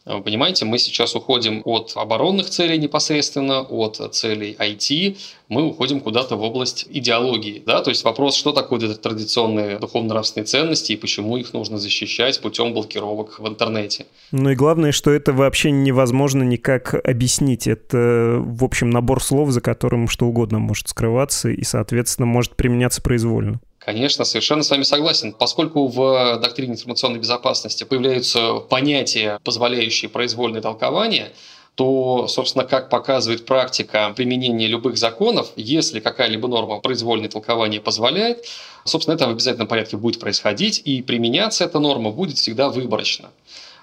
Вы 0.06 0.22
понимаете, 0.22 0.66
мы 0.66 0.80
сейчас 0.80 1.16
уходим 1.16 1.62
от 1.66 1.92
оборонных 1.96 2.50
целей 2.50 2.78
непосредственно, 2.78 3.62
от 3.62 4.16
целей 4.16 4.56
IT, 4.58 5.18
мы 5.50 5.66
уходим 5.66 6.00
куда-то 6.00 6.36
в 6.36 6.42
область 6.42 6.88
идеологии. 6.90 7.62
Да? 7.66 7.82
То 7.82 7.90
есть 7.90 8.04
вопрос, 8.04 8.36
что 8.36 8.52
такое 8.52 8.80
традиционные 8.80 9.78
духовно-нравственные 9.78 10.46
ценности 10.46 10.94
и 10.94 10.96
почему 10.96 11.38
их 11.38 11.54
нужно 11.54 11.78
защищать 11.78 12.40
путем 12.40 12.74
блокировок 12.74 13.40
в 13.40 13.48
интернете. 13.48 14.06
Ну 14.32 14.52
и 14.52 14.56
главное, 14.56 14.92
что 14.92 15.12
это 15.12 15.34
вообще 15.34 15.72
невозможно 15.72 16.44
никак 16.44 16.94
объяснить. 16.94 17.68
Это, 17.68 18.38
в 18.40 18.64
общем, 18.64 18.90
набор 18.90 19.22
слов, 19.22 19.52
за 19.52 19.62
которым 19.62 20.08
что 20.08 20.28
угодно 20.28 20.60
может 20.60 20.88
скрываться 20.90 21.50
и, 21.50 21.64
соответственно, 21.64 22.26
может 22.26 22.56
применяться 22.56 23.02
произвольно. 23.02 23.60
Конечно, 23.80 24.26
совершенно 24.26 24.62
с 24.62 24.70
вами 24.70 24.84
согласен. 24.84 25.34
Поскольку 25.34 25.88
в 25.88 26.38
доктрине 26.42 26.74
информационной 26.74 27.20
безопасности 27.20 27.86
появляются 27.86 28.56
понятия, 28.56 29.40
позволяющие 29.44 30.10
произвольное 30.10 30.62
толкование, 30.62 31.32
то, 31.76 32.28
собственно, 32.28 32.66
как 32.66 32.90
показывает 32.90 33.46
практика 33.46 34.12
применения 34.14 34.68
любых 34.68 34.98
законов, 34.98 35.54
если 35.56 36.02
какая-либо 36.02 36.50
норма 36.50 36.82
произвольное 36.82 37.30
толкование 37.30 37.80
позволяет, 37.80 38.46
собственно, 38.84 39.16
это 39.16 39.28
в 39.28 39.30
обязательном 39.30 39.68
порядке 39.68 39.96
будет 39.96 40.20
происходить, 40.20 40.82
и 40.84 41.02
применяться 41.02 41.64
эта 41.64 41.80
норма 41.80 42.12
будет 42.12 42.38
всегда 42.38 42.68
выборочно. 42.68 43.30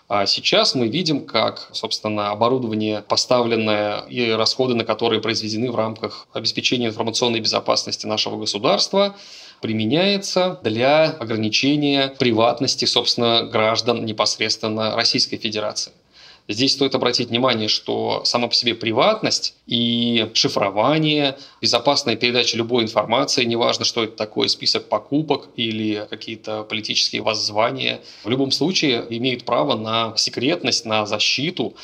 А 0.09 0.27
сейчас 0.27 0.75
мы 0.75 0.89
видим, 0.89 1.27
как, 1.27 1.69
собственно, 1.73 2.31
оборудование, 2.31 3.03
поставленное 3.03 4.03
и 4.03 4.31
расходы, 4.31 4.75
на 4.75 4.85
которые 4.85 5.21
произведены 5.21 5.73
в 5.73 5.75
рамках 5.75 6.29
обеспечения 6.33 6.89
информационной 6.89 7.41
безопасности 7.41 8.07
нашего 8.07 8.37
государства, 8.37 9.17
применяется 9.61 10.59
для 10.63 11.11
ограничения 11.11 12.09
приватности, 12.19 12.85
собственно, 12.85 13.43
граждан 13.45 14.05
непосредственно 14.05 14.95
Российской 14.97 15.37
Федерации. 15.37 15.93
Здесь 16.49 16.75
стоит 16.75 16.95
обратить 16.95 17.31
внимание, 17.31 17.69
что 17.69 18.23
сама 18.25 18.47
по 18.47 18.55
себе 18.55 18.77
приватность 18.77 19.55
и 19.67 20.31
шифрование, 20.35 21.37
безопасная 21.61 22.15
передача 22.15 22.57
любой 22.57 22.85
информации, 22.85 23.43
неважно, 23.45 23.85
что 23.85 24.05
это 24.05 24.17
такое, 24.17 24.47
список 24.47 24.89
покупок 24.89 25.49
или 25.57 26.07
какие-то 26.09 26.63
политические 26.63 27.23
воззвания, 27.23 28.01
в 28.23 28.29
любом 28.29 28.53
случае 28.53 29.05
имеют 29.11 29.45
право 29.45 29.77
на 29.77 30.17
секретность, 30.17 30.85
на 30.85 31.05
защиту, 31.05 31.75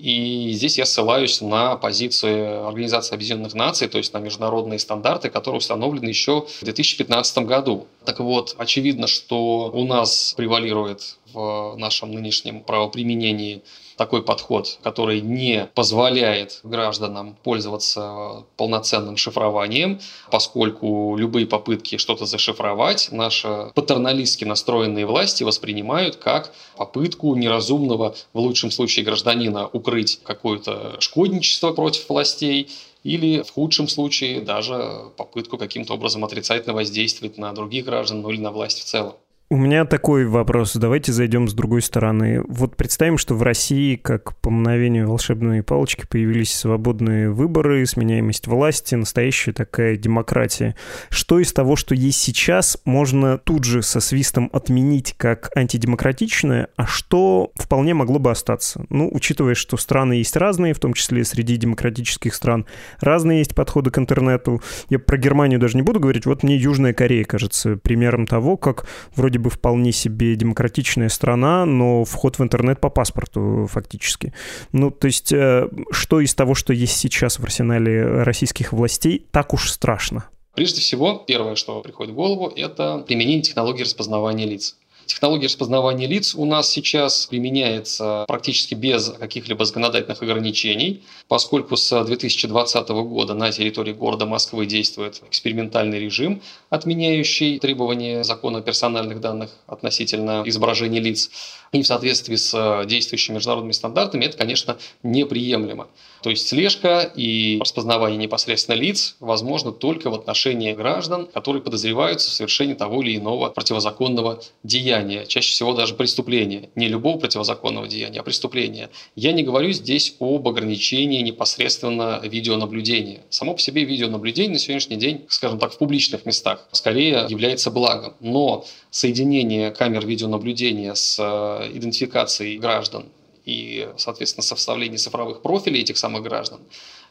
и 0.00 0.52
здесь 0.52 0.78
я 0.78 0.86
ссылаюсь 0.86 1.40
на 1.40 1.76
позицию 1.76 2.66
Организации 2.66 3.14
Объединенных 3.14 3.54
Наций, 3.54 3.88
то 3.88 3.98
есть 3.98 4.14
на 4.14 4.18
международные 4.18 4.78
стандарты, 4.78 5.28
которые 5.28 5.58
установлены 5.58 6.08
еще 6.08 6.46
в 6.60 6.64
2015 6.64 7.38
году. 7.38 7.86
Так 8.04 8.20
вот, 8.20 8.54
очевидно, 8.56 9.06
что 9.06 9.70
у 9.72 9.84
нас 9.84 10.34
превалирует 10.36 11.18
в 11.32 11.76
нашем 11.76 12.12
нынешнем 12.12 12.62
правоприменении 12.62 13.62
такой 13.96 14.22
подход, 14.22 14.78
который 14.82 15.20
не 15.20 15.68
позволяет 15.74 16.60
гражданам 16.62 17.36
пользоваться 17.42 18.44
полноценным 18.56 19.18
шифрованием, 19.18 20.00
поскольку 20.30 21.16
любые 21.16 21.46
попытки 21.46 21.98
что-то 21.98 22.24
зашифровать 22.24 23.08
наши 23.12 23.70
патерналистски 23.74 24.44
настроенные 24.44 25.04
власти 25.04 25.44
воспринимают 25.44 26.16
как 26.16 26.54
попытку 26.76 27.34
неразумного, 27.34 28.14
в 28.32 28.38
лучшем 28.38 28.70
случае 28.70 29.04
гражданина, 29.04 29.68
укрыть 29.68 30.20
какое-то 30.22 30.96
шкодничество 31.00 31.72
против 31.72 32.08
властей 32.08 32.70
или 33.04 33.42
в 33.42 33.50
худшем 33.50 33.88
случае 33.88 34.40
даже 34.40 35.10
попытку 35.16 35.58
каким-то 35.58 35.94
образом 35.94 36.24
отрицательно 36.24 36.74
воздействовать 36.74 37.38
на 37.38 37.52
других 37.52 37.84
граждан, 37.84 38.22
ну 38.22 38.30
или 38.30 38.40
на 38.40 38.50
власть 38.50 38.80
в 38.80 38.84
целом. 38.84 39.14
У 39.52 39.56
меня 39.56 39.84
такой 39.84 40.26
вопрос. 40.26 40.76
Давайте 40.76 41.10
зайдем 41.10 41.48
с 41.48 41.54
другой 41.54 41.82
стороны. 41.82 42.40
Вот 42.46 42.76
представим, 42.76 43.18
что 43.18 43.34
в 43.34 43.42
России, 43.42 43.96
как 43.96 44.36
по 44.36 44.48
мгновению 44.48 45.08
волшебной 45.08 45.64
палочки, 45.64 46.06
появились 46.08 46.56
свободные 46.56 47.30
выборы, 47.30 47.84
сменяемость 47.84 48.46
власти, 48.46 48.94
настоящая 48.94 49.52
такая 49.52 49.96
демократия. 49.96 50.76
Что 51.08 51.40
из 51.40 51.52
того, 51.52 51.74
что 51.74 51.96
есть 51.96 52.20
сейчас, 52.20 52.78
можно 52.84 53.38
тут 53.38 53.64
же 53.64 53.82
со 53.82 53.98
свистом 53.98 54.50
отменить 54.52 55.14
как 55.16 55.50
антидемократичное, 55.56 56.68
а 56.76 56.86
что 56.86 57.50
вполне 57.56 57.92
могло 57.92 58.20
бы 58.20 58.30
остаться? 58.30 58.86
Ну, 58.88 59.10
учитывая, 59.12 59.56
что 59.56 59.76
страны 59.76 60.12
есть 60.12 60.36
разные, 60.36 60.74
в 60.74 60.78
том 60.78 60.94
числе 60.94 61.24
среди 61.24 61.56
демократических 61.56 62.36
стран, 62.36 62.66
разные 63.00 63.40
есть 63.40 63.56
подходы 63.56 63.90
к 63.90 63.98
интернету. 63.98 64.62
Я 64.90 65.00
про 65.00 65.16
Германию 65.16 65.58
даже 65.58 65.74
не 65.74 65.82
буду 65.82 65.98
говорить. 65.98 66.24
Вот 66.24 66.44
мне 66.44 66.54
Южная 66.54 66.92
Корея 66.92 67.24
кажется 67.24 67.76
примером 67.76 68.28
того, 68.28 68.56
как 68.56 68.86
вроде 69.16 69.39
бы 69.40 69.50
вполне 69.50 69.92
себе 69.92 70.36
демократичная 70.36 71.08
страна, 71.08 71.64
но 71.66 72.04
вход 72.04 72.38
в 72.38 72.42
интернет 72.42 72.80
по 72.80 72.90
паспорту 72.90 73.68
фактически. 73.70 74.32
Ну, 74.72 74.90
то 74.90 75.06
есть, 75.06 75.32
э, 75.32 75.68
что 75.90 76.20
из 76.20 76.34
того, 76.34 76.54
что 76.54 76.72
есть 76.72 76.96
сейчас 76.96 77.38
в 77.38 77.44
арсенале 77.44 78.22
российских 78.22 78.72
властей, 78.72 79.26
так 79.30 79.52
уж 79.54 79.70
страшно? 79.70 80.26
Прежде 80.54 80.80
всего, 80.80 81.24
первое, 81.26 81.54
что 81.54 81.80
приходит 81.80 82.12
в 82.12 82.16
голову, 82.16 82.52
это 82.54 83.04
применение 83.06 83.42
технологии 83.42 83.82
распознавания 83.82 84.46
лиц. 84.46 84.76
Технология 85.10 85.46
распознавания 85.46 86.06
лиц 86.06 86.36
у 86.36 86.44
нас 86.44 86.70
сейчас 86.70 87.26
применяется 87.26 88.24
практически 88.28 88.76
без 88.76 89.10
каких-либо 89.10 89.64
законодательных 89.64 90.22
ограничений, 90.22 91.02
поскольку 91.26 91.76
с 91.76 92.04
2020 92.04 92.88
года 92.90 93.34
на 93.34 93.50
территории 93.50 93.92
города 93.92 94.24
Москвы 94.24 94.66
действует 94.66 95.20
экспериментальный 95.28 95.98
режим, 95.98 96.40
отменяющий 96.68 97.58
требования 97.58 98.22
закона 98.22 98.58
о 98.60 98.62
персональных 98.62 99.20
данных 99.20 99.50
относительно 99.66 100.44
изображения 100.46 101.00
лиц. 101.00 101.32
И 101.72 101.82
в 101.82 101.86
соответствии 101.88 102.36
с 102.36 102.84
действующими 102.86 103.34
международными 103.34 103.72
стандартами 103.72 104.26
это, 104.26 104.38
конечно, 104.38 104.78
неприемлемо. 105.02 105.88
То 106.22 106.30
есть 106.30 106.48
слежка 106.48 107.00
и 107.02 107.58
распознавание 107.60 108.18
непосредственно 108.18 108.76
лиц 108.76 109.16
возможно 109.20 109.72
только 109.72 110.10
в 110.10 110.14
отношении 110.14 110.72
граждан, 110.72 111.26
которые 111.26 111.62
подозреваются 111.62 112.30
в 112.30 112.34
совершении 112.34 112.74
того 112.74 113.02
или 113.02 113.16
иного 113.16 113.48
противозаконного 113.50 114.42
деяния, 114.62 115.24
чаще 115.26 115.52
всего 115.52 115.72
даже 115.72 115.94
преступления. 115.94 116.70
Не 116.74 116.88
любого 116.88 117.18
противозаконного 117.18 117.88
деяния, 117.88 118.20
а 118.20 118.22
преступления. 118.22 118.90
Я 119.16 119.32
не 119.32 119.42
говорю 119.42 119.72
здесь 119.72 120.16
об 120.20 120.46
ограничении 120.46 121.22
непосредственно 121.22 122.20
видеонаблюдения. 122.22 123.22
Само 123.30 123.54
по 123.54 123.60
себе 123.60 123.84
видеонаблюдение 123.84 124.52
на 124.52 124.58
сегодняшний 124.58 124.96
день, 124.96 125.24
скажем 125.28 125.58
так, 125.58 125.72
в 125.72 125.78
публичных 125.78 126.26
местах 126.26 126.68
скорее 126.72 127.26
является 127.28 127.70
благом. 127.70 128.14
Но 128.20 128.64
соединение 128.90 129.70
камер 129.70 130.06
видеонаблюдения 130.06 130.94
с 130.94 131.16
э, 131.18 131.70
идентификацией 131.76 132.58
граждан 132.58 133.06
и, 133.44 133.88
соответственно, 133.96 134.42
составление 134.42 134.98
цифровых 134.98 135.42
профилей 135.42 135.80
этих 135.80 135.98
самых 135.98 136.22
граждан, 136.22 136.60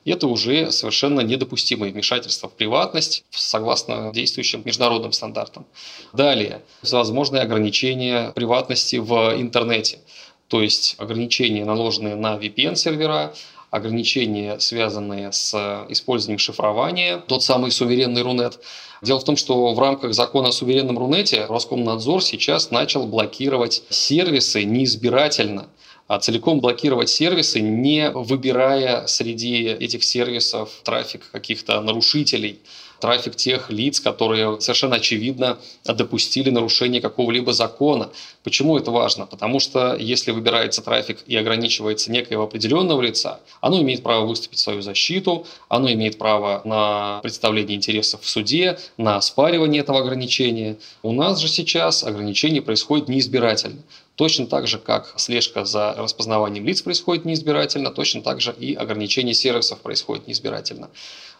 это 0.06 0.28
уже 0.28 0.72
совершенно 0.72 1.22
недопустимое 1.22 1.92
вмешательство 1.92 2.50
в 2.50 2.54
приватность 2.54 3.26
согласно 3.32 4.12
действующим 4.14 4.62
международным 4.66 5.12
стандартам. 5.12 5.66
Далее, 6.14 6.62
возможные 6.82 7.44
ограничения 7.44 8.32
приватности 8.32 8.96
в 8.96 9.34
интернете, 9.40 10.00
то 10.48 10.62
есть 10.62 10.96
ограничения, 10.98 11.66
наложенные 11.66 12.16
на 12.16 12.38
VPN-сервера, 12.38 13.34
ограничения, 13.72 14.60
связанные 14.60 15.32
с 15.32 15.86
использованием 15.90 16.40
шифрования, 16.40 17.18
тот 17.20 17.44
самый 17.44 17.72
суверенный 17.72 18.24
Рунет. 18.24 18.60
Дело 19.02 19.20
в 19.20 19.24
том, 19.24 19.38
что 19.38 19.74
в 19.74 19.80
рамках 19.80 20.14
закона 20.14 20.50
о 20.50 20.52
суверенном 20.52 20.98
Рунете 20.98 21.46
Роскомнадзор 21.46 22.24
сейчас 22.24 22.72
начал 22.72 23.06
блокировать 23.06 23.84
сервисы 23.90 24.64
неизбирательно 24.64 25.70
а 26.10 26.18
целиком 26.18 26.60
блокировать 26.60 27.08
сервисы, 27.08 27.60
не 27.60 28.10
выбирая 28.10 29.06
среди 29.06 29.68
этих 29.68 30.04
сервисов 30.04 30.72
трафик 30.84 31.30
каких-то 31.32 31.80
нарушителей, 31.82 32.60
трафик 33.00 33.36
тех 33.36 33.70
лиц, 33.70 34.00
которые 34.00 34.60
совершенно 34.60 34.96
очевидно 34.96 35.60
допустили 35.86 36.50
нарушение 36.50 37.00
какого-либо 37.00 37.54
закона. 37.54 38.10
Почему 38.50 38.80
это 38.80 38.90
важно? 38.90 39.28
Потому 39.28 39.60
что 39.60 39.96
если 39.96 40.32
выбирается 40.32 40.82
трафик 40.82 41.20
и 41.28 41.36
ограничивается 41.36 42.12
некоего 42.12 42.46
определенного 42.46 43.00
лица, 43.00 43.42
оно 43.62 43.80
имеет 43.80 44.02
право 44.02 44.26
выступить 44.26 44.58
в 44.58 44.62
свою 44.64 44.82
защиту, 44.82 45.46
оно 45.68 45.92
имеет 45.92 46.18
право 46.18 46.64
на 46.66 47.20
представление 47.22 47.78
интересов 47.78 48.24
в 48.24 48.28
суде, 48.28 48.80
на 48.98 49.18
оспаривание 49.18 49.82
этого 49.82 50.00
ограничения. 50.00 50.78
У 51.04 51.12
нас 51.12 51.38
же 51.38 51.48
сейчас 51.48 52.04
ограничение 52.04 52.64
происходит 52.64 53.08
неизбирательно. 53.08 53.84
Точно 54.16 54.48
так 54.48 54.68
же, 54.68 54.80
как 54.80 55.14
слежка 55.18 55.64
за 55.64 55.94
распознаванием 55.96 56.66
лиц 56.66 56.82
происходит 56.82 57.26
неизбирательно, 57.26 57.92
точно 57.92 58.24
так 58.24 58.42
же 58.42 58.54
и 58.60 58.74
ограничение 58.74 59.36
сервисов 59.36 59.80
происходит 59.80 60.28
неизбирательно. 60.28 60.90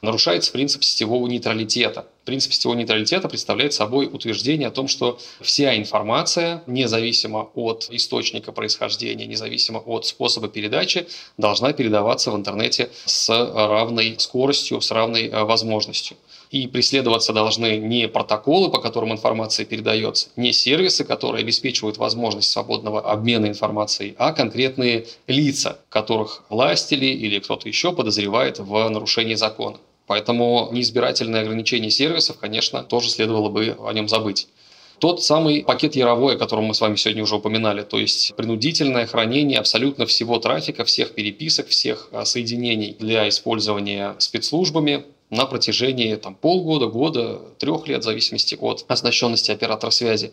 Нарушается 0.04 0.52
принцип 0.52 0.84
сетевого 0.84 1.28
нейтралитета. 1.28 2.06
Принцип 2.30 2.54
сетевого 2.54 2.78
нейтралитета 2.78 3.28
представляет 3.28 3.74
собой 3.74 4.06
утверждение 4.06 4.68
о 4.68 4.72
том, 4.72 4.88
что 4.88 5.18
вся 5.42 5.76
информация, 5.76 6.62
независимо 6.68 7.50
от 7.56 7.88
источника 7.90 8.52
происхождения, 8.52 9.26
независимо 9.26 9.80
от 9.80 10.06
способа 10.06 10.48
передачи, 10.48 11.08
должна 11.40 11.74
передаваться 11.74 12.30
в 12.30 12.36
интернете 12.36 12.92
с 13.06 13.30
равной 13.30 14.14
скоростью, 14.20 14.80
с 14.80 14.92
равной 14.92 15.28
э, 15.28 15.44
возможностью. 15.44 16.18
И 16.52 16.68
преследоваться 16.68 17.34
должны 17.34 17.78
не 17.78 18.08
протоколы, 18.08 18.70
по 18.70 18.80
которым 18.80 19.12
информация 19.12 19.66
передается, 19.66 20.30
не 20.36 20.54
сервисы, 20.54 21.06
которые 21.06 21.42
обеспечивают 21.42 21.98
возможность 21.98 22.52
свободного 22.52 23.02
обмена 23.12 23.48
информацией, 23.48 24.14
а 24.20 24.34
конкретные 24.34 25.08
лица, 25.26 25.80
которых 25.90 26.44
власть 26.50 26.92
или, 26.92 27.08
или 27.08 27.40
кто-то 27.40 27.68
еще 27.68 27.92
подозревает 27.92 28.60
в 28.60 28.88
нарушении 28.88 29.34
закона. 29.34 29.80
Поэтому 30.10 30.70
неизбирательное 30.72 31.44
ограничение 31.44 31.92
сервисов, 31.92 32.40
конечно, 32.40 32.82
тоже 32.82 33.12
следовало 33.12 33.50
бы 33.50 33.78
о 33.80 33.94
нем 33.94 34.10
забыть. 34.10 34.48
Тот 34.98 35.24
самый 35.24 35.62
пакет 35.62 35.96
Яровой, 35.96 36.34
о 36.34 36.38
котором 36.40 36.64
мы 36.64 36.74
с 36.74 36.82
вами 36.82 36.96
сегодня 36.96 37.22
уже 37.22 37.36
упоминали, 37.36 37.84
то 37.84 38.00
есть 38.00 38.36
принудительное 38.36 39.06
хранение 39.06 39.60
абсолютно 39.60 40.08
всего 40.08 40.40
трафика, 40.40 40.84
всех 40.84 41.14
переписок, 41.14 41.68
всех 41.68 42.10
а, 42.12 42.26
соединений 42.26 42.96
для 42.98 43.30
использования 43.30 44.16
спецслужбами, 44.18 45.04
на 45.30 45.46
протяжении 45.46 46.16
там, 46.16 46.34
полгода, 46.34 46.88
года, 46.88 47.40
трех 47.60 47.88
лет, 47.88 48.02
в 48.02 48.06
зависимости 48.06 48.58
от 48.60 48.86
оснащенности 48.88 49.52
оператора 49.52 49.92
связи. 49.92 50.32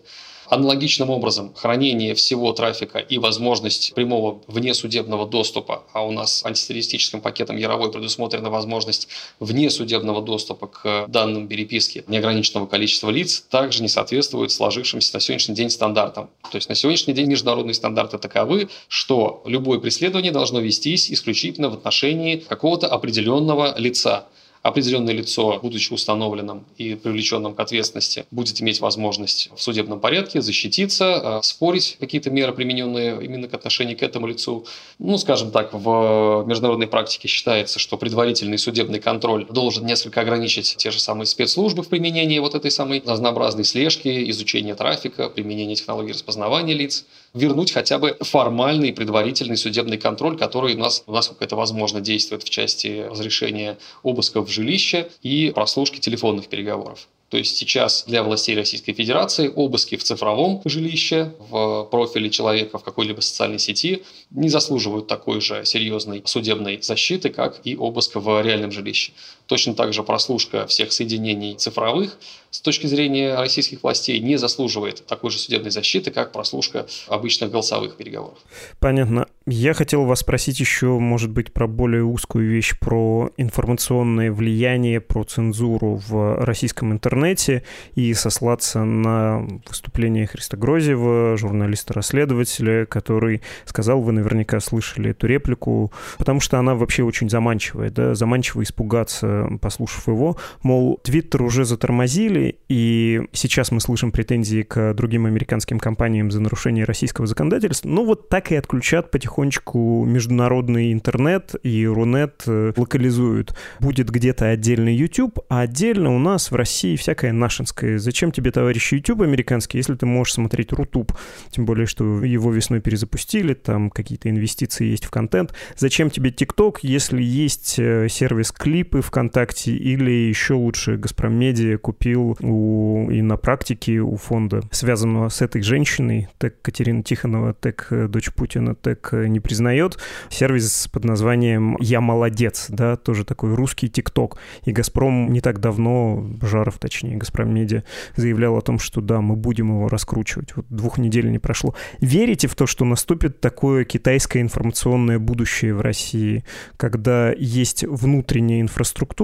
Аналогичным 0.48 1.10
образом, 1.10 1.52
хранение 1.54 2.14
всего 2.14 2.52
трафика 2.52 2.98
и 2.98 3.18
возможность 3.18 3.94
прямого 3.94 4.42
внесудебного 4.46 5.26
доступа, 5.26 5.84
а 5.92 6.04
у 6.04 6.12
нас 6.12 6.44
антитеррористическим 6.44 7.20
пакетом 7.20 7.56
Яровой 7.56 7.90
предусмотрена 7.90 8.48
возможность 8.50 9.08
внесудебного 9.40 10.22
доступа 10.22 10.68
к 10.68 11.06
данным 11.08 11.48
переписки 11.48 12.04
неограниченного 12.06 12.66
количества 12.66 13.10
лиц, 13.10 13.44
также 13.50 13.82
не 13.82 13.88
соответствует 13.88 14.52
сложившимся 14.52 15.14
на 15.14 15.20
сегодняшний 15.20 15.54
день 15.54 15.70
стандартам. 15.70 16.30
То 16.50 16.56
есть 16.56 16.68
на 16.68 16.74
сегодняшний 16.74 17.14
день 17.14 17.28
международные 17.28 17.74
стандарты 17.74 18.18
таковы, 18.18 18.68
что 18.88 19.42
любое 19.46 19.80
преследование 19.80 20.32
должно 20.32 20.60
вестись 20.60 21.10
исключительно 21.10 21.70
в 21.70 21.74
отношении 21.74 22.36
какого-то 22.36 22.86
определенного 22.86 23.74
лица 23.78 24.26
определенное 24.68 25.14
лицо, 25.14 25.58
будучи 25.62 25.92
установленным 25.92 26.64
и 26.76 26.94
привлеченным 26.94 27.54
к 27.54 27.60
ответственности, 27.60 28.26
будет 28.30 28.60
иметь 28.60 28.80
возможность 28.80 29.50
в 29.54 29.62
судебном 29.62 30.00
порядке 30.00 30.40
защититься, 30.40 31.38
а, 31.38 31.42
спорить 31.42 31.96
какие-то 32.00 32.30
меры, 32.30 32.52
примененные 32.52 33.24
именно 33.24 33.48
к 33.48 33.54
отношению 33.54 33.96
к 33.96 34.02
этому 34.02 34.26
лицу. 34.26 34.66
Ну, 34.98 35.18
скажем 35.18 35.50
так, 35.50 35.72
в 35.72 36.44
международной 36.46 36.86
практике 36.86 37.28
считается, 37.28 37.78
что 37.78 37.96
предварительный 37.96 38.58
судебный 38.58 38.98
контроль 38.98 39.46
должен 39.46 39.86
несколько 39.86 40.20
ограничить 40.20 40.76
те 40.76 40.90
же 40.90 40.98
самые 40.98 41.26
спецслужбы 41.26 41.82
в 41.82 41.88
применении 41.88 42.38
вот 42.38 42.54
этой 42.54 42.70
самой 42.70 43.02
разнообразной 43.06 43.64
слежки, 43.64 44.30
изучения 44.30 44.74
трафика, 44.74 45.28
применения 45.28 45.76
технологий 45.76 46.12
распознавания 46.12 46.74
лиц 46.74 47.04
вернуть 47.34 47.72
хотя 47.72 47.98
бы 47.98 48.16
формальный 48.20 48.92
предварительный 48.92 49.56
судебный 49.56 49.98
контроль, 49.98 50.36
который 50.36 50.74
у 50.74 50.78
нас, 50.78 51.04
насколько 51.06 51.44
это 51.44 51.54
возможно, 51.54 52.00
действует 52.00 52.42
в 52.42 52.50
части 52.50 53.06
разрешения 53.10 53.78
обысков 54.02 54.48
в 54.48 54.50
жилище 54.56 55.08
и 55.22 55.52
прослушки 55.54 56.00
телефонных 56.00 56.48
переговоров. 56.48 57.08
То 57.28 57.36
есть 57.38 57.56
сейчас 57.56 58.04
для 58.06 58.22
властей 58.22 58.54
Российской 58.54 58.92
Федерации 58.92 59.50
обыски 59.52 59.96
в 59.96 60.04
цифровом 60.04 60.62
жилище, 60.64 61.32
в 61.50 61.88
профиле 61.90 62.30
человека 62.30 62.78
в 62.78 62.84
какой-либо 62.84 63.20
социальной 63.20 63.58
сети 63.58 64.04
не 64.30 64.48
заслуживают 64.48 65.08
такой 65.08 65.40
же 65.40 65.64
серьезной 65.64 66.22
судебной 66.24 66.80
защиты, 66.82 67.30
как 67.30 67.60
и 67.64 67.76
обыск 67.76 68.14
в 68.14 68.42
реальном 68.42 68.70
жилище. 68.70 69.12
Точно 69.46 69.74
так 69.74 69.92
же 69.92 70.02
прослушка 70.02 70.66
всех 70.66 70.92
соединений 70.92 71.54
цифровых 71.54 72.18
с 72.50 72.60
точки 72.60 72.86
зрения 72.86 73.34
российских 73.34 73.82
властей 73.82 74.18
не 74.20 74.36
заслуживает 74.36 75.04
такой 75.06 75.30
же 75.30 75.38
судебной 75.38 75.70
защиты, 75.70 76.10
как 76.10 76.32
прослушка 76.32 76.86
обычных 77.06 77.50
голосовых 77.50 77.96
переговоров. 77.96 78.38
Понятно. 78.78 79.26
Я 79.46 79.74
хотел 79.74 80.04
вас 80.06 80.20
спросить 80.20 80.58
еще, 80.58 80.98
может 80.98 81.30
быть, 81.30 81.52
про 81.52 81.68
более 81.68 82.02
узкую 82.02 82.50
вещь, 82.50 82.76
про 82.80 83.30
информационное 83.36 84.32
влияние, 84.32 85.00
про 85.00 85.22
цензуру 85.22 86.02
в 86.08 86.44
российском 86.44 86.92
интернете 86.92 87.62
и 87.94 88.12
сослаться 88.14 88.82
на 88.84 89.46
выступление 89.68 90.26
Христа 90.26 90.56
Грозева, 90.56 91.36
журналиста-расследователя, 91.36 92.86
который 92.86 93.42
сказал, 93.66 94.00
вы 94.00 94.12
наверняка 94.12 94.58
слышали 94.60 95.10
эту 95.10 95.26
реплику, 95.26 95.92
потому 96.18 96.40
что 96.40 96.58
она 96.58 96.74
вообще 96.74 97.04
очень 97.04 97.28
заманчивая, 97.28 97.90
да, 97.90 98.14
заманчиво 98.14 98.62
испугаться, 98.62 99.35
послушав 99.60 100.08
его, 100.08 100.36
мол, 100.62 101.00
Твиттер 101.02 101.42
уже 101.42 101.64
затормозили, 101.64 102.58
и 102.68 103.22
сейчас 103.32 103.70
мы 103.70 103.80
слышим 103.80 104.12
претензии 104.12 104.62
к 104.62 104.94
другим 104.94 105.26
американским 105.26 105.78
компаниям 105.78 106.30
за 106.30 106.40
нарушение 106.40 106.84
российского 106.84 107.26
законодательства, 107.26 107.88
ну 107.88 108.04
вот 108.04 108.28
так 108.28 108.52
и 108.52 108.56
отключат 108.56 109.10
потихонечку 109.10 110.04
международный 110.04 110.92
интернет 110.92 111.54
и 111.62 111.86
Рунет 111.86 112.42
э, 112.46 112.72
локализуют. 112.76 113.56
Будет 113.80 114.10
где-то 114.10 114.48
отдельный 114.48 114.94
YouTube, 114.94 115.38
а 115.48 115.60
отдельно 115.60 116.14
у 116.14 116.18
нас 116.18 116.50
в 116.50 116.54
России 116.54 116.96
всякое 116.96 117.32
нашинское. 117.32 117.98
Зачем 117.98 118.32
тебе, 118.32 118.50
товарищ 118.50 118.92
YouTube 118.92 119.22
американский, 119.22 119.78
если 119.78 119.94
ты 119.94 120.06
можешь 120.06 120.34
смотреть 120.34 120.72
Рутуб? 120.72 121.12
Тем 121.50 121.66
более, 121.66 121.86
что 121.86 122.24
его 122.24 122.50
весной 122.52 122.80
перезапустили, 122.80 123.54
там 123.54 123.90
какие-то 123.90 124.30
инвестиции 124.30 124.86
есть 124.86 125.04
в 125.04 125.10
контент. 125.10 125.54
Зачем 125.76 126.10
тебе 126.10 126.30
TikTok, 126.30 126.78
если 126.82 127.22
есть 127.22 127.76
э, 127.78 128.08
сервис 128.08 128.52
клипы 128.52 129.00
ВКонтакте 129.02 129.25
или 129.70 130.10
еще 130.10 130.54
лучше 130.54 130.96
Газпром 130.96 131.34
Медиа 131.34 131.78
купил 131.78 132.36
у, 132.40 133.10
и 133.10 133.22
на 133.22 133.36
практике 133.36 134.00
у 134.00 134.16
фонда, 134.16 134.62
связанного 134.70 135.28
с 135.28 135.42
этой 135.42 135.62
женщиной, 135.62 136.28
так 136.38 136.60
Катерина 136.62 137.02
Тихонова, 137.02 137.54
так 137.54 137.88
э, 137.90 138.08
дочь 138.08 138.32
Путина, 138.32 138.74
так 138.74 139.12
не 139.12 139.40
признает. 139.40 139.98
Сервис 140.30 140.88
под 140.92 141.04
названием 141.04 141.76
«Я 141.80 142.00
молодец», 142.00 142.66
да, 142.68 142.96
тоже 142.96 143.24
такой 143.24 143.54
русский 143.54 143.88
ТикТок. 143.88 144.38
И 144.64 144.72
«Газпром» 144.72 145.32
не 145.32 145.40
так 145.40 145.60
давно, 145.60 146.26
Жаров, 146.42 146.78
точнее, 146.78 147.16
«Газпром 147.16 147.52
Медиа», 147.52 147.84
заявлял 148.16 148.56
о 148.56 148.60
том, 148.60 148.78
что 148.78 149.00
да, 149.00 149.20
мы 149.20 149.36
будем 149.36 149.70
его 149.70 149.88
раскручивать. 149.88 150.54
Вот 150.56 150.66
двух 150.68 150.98
недель 150.98 151.30
не 151.30 151.38
прошло. 151.38 151.74
Верите 152.00 152.48
в 152.48 152.54
то, 152.54 152.66
что 152.66 152.84
наступит 152.84 153.40
такое 153.40 153.84
китайское 153.84 154.42
информационное 154.42 155.18
будущее 155.18 155.74
в 155.74 155.80
России, 155.80 156.44
когда 156.76 157.32
есть 157.32 157.84
внутренняя 157.84 158.60
инфраструктура 158.60 159.15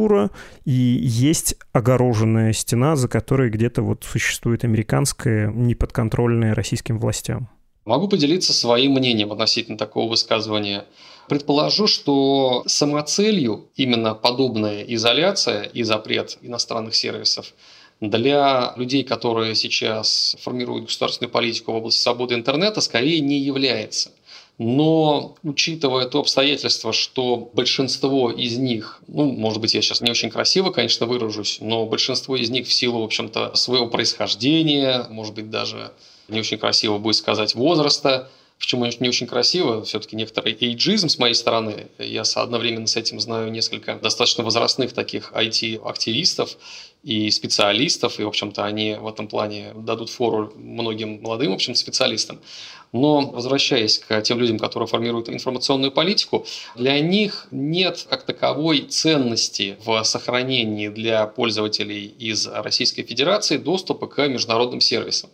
и 0.65 0.73
есть 0.73 1.57
огороженная 1.73 2.53
стена, 2.53 2.97
за 2.97 3.09
которой 3.09 3.51
где-то 3.51 3.83
вот 3.83 4.05
существует 4.05 4.65
американская, 4.65 5.51
неподконтрольная 5.51 6.55
российским 6.55 6.99
властям? 6.99 7.49
Могу 7.85 8.09
поделиться 8.09 8.53
своим 8.53 8.93
мнением 8.93 9.33
относительно 9.33 9.77
такого 9.77 10.11
высказывания. 10.11 10.85
Предположу, 11.29 11.87
что 11.87 12.63
самоцелью 12.67 13.71
именно 13.75 14.15
подобная 14.15 14.83
изоляция 14.83 15.63
и 15.63 15.83
запрет 15.83 16.39
иностранных 16.43 16.95
сервисов 16.95 17.55
для 18.01 18.73
людей, 18.77 19.05
которые 19.05 19.55
сейчас 19.55 20.37
формируют 20.41 20.87
государственную 20.87 21.31
политику 21.31 21.73
в 21.73 21.77
области 21.77 22.01
свободы 22.01 22.35
интернета, 22.35 22.81
скорее 22.81 23.21
не 23.21 23.39
является. 23.39 24.11
Но 24.59 25.37
учитывая 25.43 26.07
то 26.07 26.21
обстоятельство, 26.21 26.93
что 26.93 27.51
большинство 27.53 28.31
из 28.31 28.59
них, 28.59 29.03
ну, 29.09 29.25
может 29.25 29.61
быть, 29.61 29.75
я 29.75 29.83
сейчас 29.83 30.01
не 30.01 30.11
очень 30.11 30.31
красиво, 30.31 30.71
конечно, 30.71 31.07
выражусь, 31.07 31.59
но 31.61 31.87
большинство 31.87 32.37
из 32.37 32.51
них 32.51 32.67
в 32.67 32.73
силу, 32.73 33.01
в 33.01 33.05
общем-то, 33.05 33.55
своего 33.57 33.89
происхождения, 33.89 35.07
может 35.11 35.35
быть, 35.35 35.51
даже 35.51 35.93
не 36.29 36.41
очень 36.41 36.59
красиво 36.59 36.99
будет 36.99 37.17
сказать 37.17 37.55
возраста, 37.55 38.31
Почему 38.63 38.87
не 38.87 39.09
очень 39.09 39.27
красиво? 39.27 39.83
Все-таки 39.83 40.15
некоторый 40.15 40.57
эйджизм 40.61 41.09
с 41.09 41.19
моей 41.19 41.35
стороны. 41.35 41.89
Я 41.99 42.23
одновременно 42.37 42.87
с 42.87 42.97
этим 42.97 43.19
знаю 43.19 43.51
несколько 43.51 43.97
достаточно 43.97 44.45
возрастных 44.45 44.93
таких 44.93 45.33
IT-активистов 45.33 46.57
и 47.03 47.29
специалистов, 47.33 48.21
и, 48.21 48.23
в 48.23 48.29
общем-то, 48.29 48.65
они 48.65 48.95
в 48.95 49.09
этом 49.09 49.27
плане 49.27 49.73
дадут 49.75 50.11
фору 50.11 50.53
многим 50.55 51.21
молодым, 51.21 51.51
в 51.51 51.55
общем, 51.55 51.75
специалистам. 51.75 52.39
Но, 52.93 53.23
возвращаясь 53.31 53.99
к 53.99 54.21
тем 54.21 54.39
людям, 54.39 54.59
которые 54.59 54.87
формируют 54.87 55.31
информационную 55.31 55.91
политику, 55.93 56.45
для 56.77 57.01
них 57.01 57.49
нет 57.51 58.07
как 58.09 58.25
таковой 58.25 58.81
ценности 58.83 59.77
в 59.83 60.03
сохранении 60.05 60.89
для 60.89 61.27
пользователей 61.27 62.15
из 62.19 62.47
Российской 62.47 63.03
Федерации 63.03 63.57
доступа 63.57 64.07
к 64.07 64.29
международным 64.29 64.83
сервисам. 64.83 65.31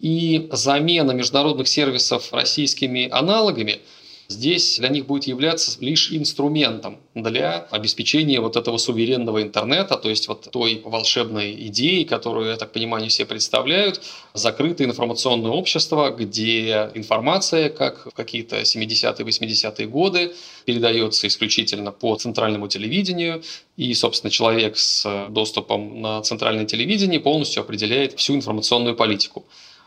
И 0.00 0.48
замена 0.52 1.12
международных 1.12 1.68
сервисов 1.68 2.32
российскими 2.32 3.08
аналогами 3.10 3.80
здесь 4.28 4.78
для 4.78 4.88
них 4.88 5.06
будет 5.06 5.24
являться 5.24 5.76
лишь 5.80 6.12
инструментом 6.12 6.98
для 7.14 7.66
обеспечения 7.70 8.40
вот 8.40 8.56
этого 8.56 8.78
суверенного 8.78 9.42
интернета, 9.42 9.96
то 9.96 10.08
есть 10.08 10.28
вот 10.28 10.48
той 10.50 10.82
волшебной 10.84 11.54
идеи, 11.68 12.04
которую, 12.04 12.50
я 12.50 12.56
так 12.56 12.72
понимаю, 12.72 13.02
они 13.02 13.10
себе 13.10 13.26
представляют, 13.26 14.00
закрытое 14.34 14.86
информационное 14.86 15.50
общество, 15.50 16.10
где 16.10 16.90
информация, 16.94 17.70
как 17.70 18.06
в 18.06 18.14
какие-то 18.14 18.60
70-е, 18.60 19.24
80-е 19.24 19.86
годы, 19.86 20.32
передается 20.64 21.26
исключительно 21.26 21.92
по 21.92 22.16
центральному 22.16 22.68
телевидению, 22.68 23.42
и, 23.76 23.92
собственно, 23.94 24.30
человек 24.30 24.76
с 24.76 25.28
доступом 25.28 26.00
на 26.00 26.22
центральное 26.22 26.64
телевидение 26.64 27.20
полностью 27.20 27.62
определяет 27.62 28.18
всю 28.18 28.34
информационную 28.34 28.96
политику. 28.96 29.44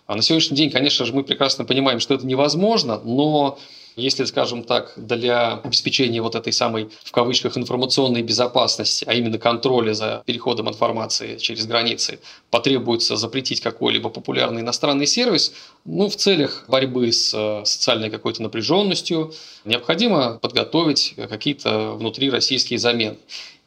А 0.07 0.15
на 0.15 0.23
сегодняшний 0.23 0.57
день, 0.57 0.71
конечно 0.71 1.05
же, 1.05 1.13
мы 1.13 1.23
прекрасно 1.23 1.65
понимаем, 1.65 1.99
что 1.99 2.15
это 2.15 2.25
невозможно, 2.25 2.99
но 3.03 3.59
если, 3.95 4.23
скажем 4.25 4.63
так, 4.63 4.93
для 4.95 5.53
обеспечения 5.53 6.21
вот 6.21 6.35
этой 6.35 6.53
самой, 6.53 6.89
в 7.03 7.11
кавычках, 7.11 7.57
информационной 7.57 8.21
безопасности, 8.21 9.05
а 9.07 9.13
именно 9.13 9.37
контроля 9.37 9.93
за 9.93 10.23
переходом 10.25 10.69
информации 10.69 11.37
через 11.37 11.65
границы, 11.65 12.19
потребуется 12.49 13.15
запретить 13.15 13.61
какой-либо 13.61 14.09
популярный 14.09 14.61
иностранный 14.61 15.07
сервис, 15.07 15.53
ну, 15.85 16.09
в 16.09 16.15
целях 16.15 16.65
борьбы 16.67 17.11
с 17.11 17.33
э, 17.33 17.65
социальной 17.65 18.09
какой-то 18.09 18.43
напряженностью, 18.43 19.33
необходимо 19.65 20.39
подготовить 20.39 21.15
какие-то 21.29 21.93
внутри 21.93 22.29
российские 22.29 22.79
замены. 22.79 23.17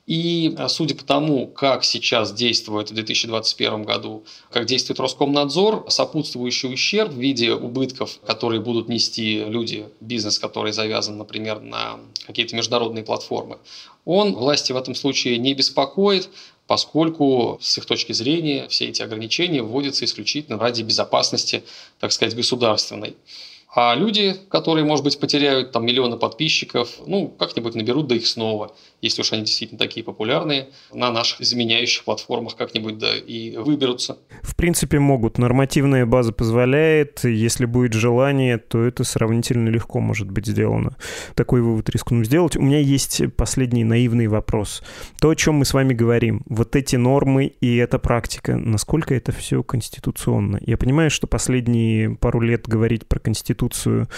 И 0.06 0.54
а, 0.58 0.68
судя 0.68 0.96
по 0.96 1.04
тому, 1.04 1.46
как 1.46 1.84
сейчас 1.84 2.32
действует 2.32 2.90
в 2.90 2.94
2021 2.94 3.84
году, 3.84 4.24
как 4.50 4.66
действует 4.66 4.98
Роскомнадзор, 4.98 5.86
сопутствующий 5.88 6.72
ущерб 6.72 7.12
в 7.12 7.18
виде 7.18 7.52
убытков, 7.52 8.18
которые 8.26 8.60
будут 8.60 8.88
нести 8.88 9.44
люди, 9.44 9.86
бизнес, 10.00 10.40
который 10.40 10.72
завязан, 10.72 11.18
например, 11.18 11.60
на 11.60 12.00
какие-то 12.26 12.56
международные 12.56 13.04
платформы, 13.04 13.58
он 14.04 14.34
власти 14.34 14.72
в 14.72 14.76
этом 14.76 14.96
случае 14.96 15.38
не 15.38 15.54
беспокоит, 15.54 16.28
поскольку 16.66 17.58
с 17.60 17.78
их 17.78 17.84
точки 17.84 18.12
зрения 18.12 18.66
все 18.68 18.88
эти 18.88 19.02
ограничения 19.02 19.62
вводятся 19.62 20.04
исключительно 20.04 20.58
ради 20.58 20.82
безопасности, 20.82 21.62
так 22.00 22.10
сказать, 22.10 22.34
государственной. 22.34 23.14
А 23.74 23.94
люди, 23.94 24.36
которые, 24.50 24.84
может 24.84 25.02
быть, 25.04 25.18
потеряют 25.18 25.72
там 25.72 25.86
миллионы 25.86 26.18
подписчиков, 26.18 26.90
ну, 27.06 27.28
как-нибудь 27.28 27.74
наберут 27.74 28.06
да 28.06 28.16
их 28.16 28.26
снова, 28.26 28.74
если 29.02 29.22
уж 29.22 29.32
они 29.32 29.42
действительно 29.42 29.78
такие 29.78 30.04
популярные, 30.04 30.68
на 30.94 31.10
наших 31.10 31.40
изменяющих 31.40 32.04
платформах 32.04 32.56
как-нибудь 32.56 32.98
да 32.98 33.16
и 33.16 33.56
выберутся. 33.56 34.18
В 34.42 34.54
принципе, 34.54 35.00
могут. 35.00 35.38
Нормативная 35.38 36.06
база 36.06 36.32
позволяет. 36.32 37.24
Если 37.24 37.66
будет 37.66 37.92
желание, 37.92 38.58
то 38.58 38.82
это 38.82 39.02
сравнительно 39.02 39.68
легко 39.68 39.98
может 39.98 40.30
быть 40.30 40.46
сделано. 40.46 40.96
Такой 41.34 41.60
вывод 41.60 41.90
рискну 41.90 42.22
сделать. 42.22 42.56
У 42.56 42.62
меня 42.62 42.78
есть 42.78 43.22
последний 43.36 43.84
наивный 43.84 44.28
вопрос. 44.28 44.82
То, 45.20 45.30
о 45.30 45.36
чем 45.36 45.56
мы 45.56 45.64
с 45.64 45.74
вами 45.74 45.92
говорим, 45.92 46.42
вот 46.46 46.76
эти 46.76 46.94
нормы 46.94 47.46
и 47.46 47.76
эта 47.76 47.98
практика, 47.98 48.56
насколько 48.56 49.14
это 49.14 49.32
все 49.32 49.64
конституционно? 49.64 50.60
Я 50.64 50.78
понимаю, 50.78 51.10
что 51.10 51.26
последние 51.26 52.14
пару 52.16 52.40
лет 52.40 52.68
говорить 52.68 53.06
про 53.08 53.18
конституцию. 53.18 54.08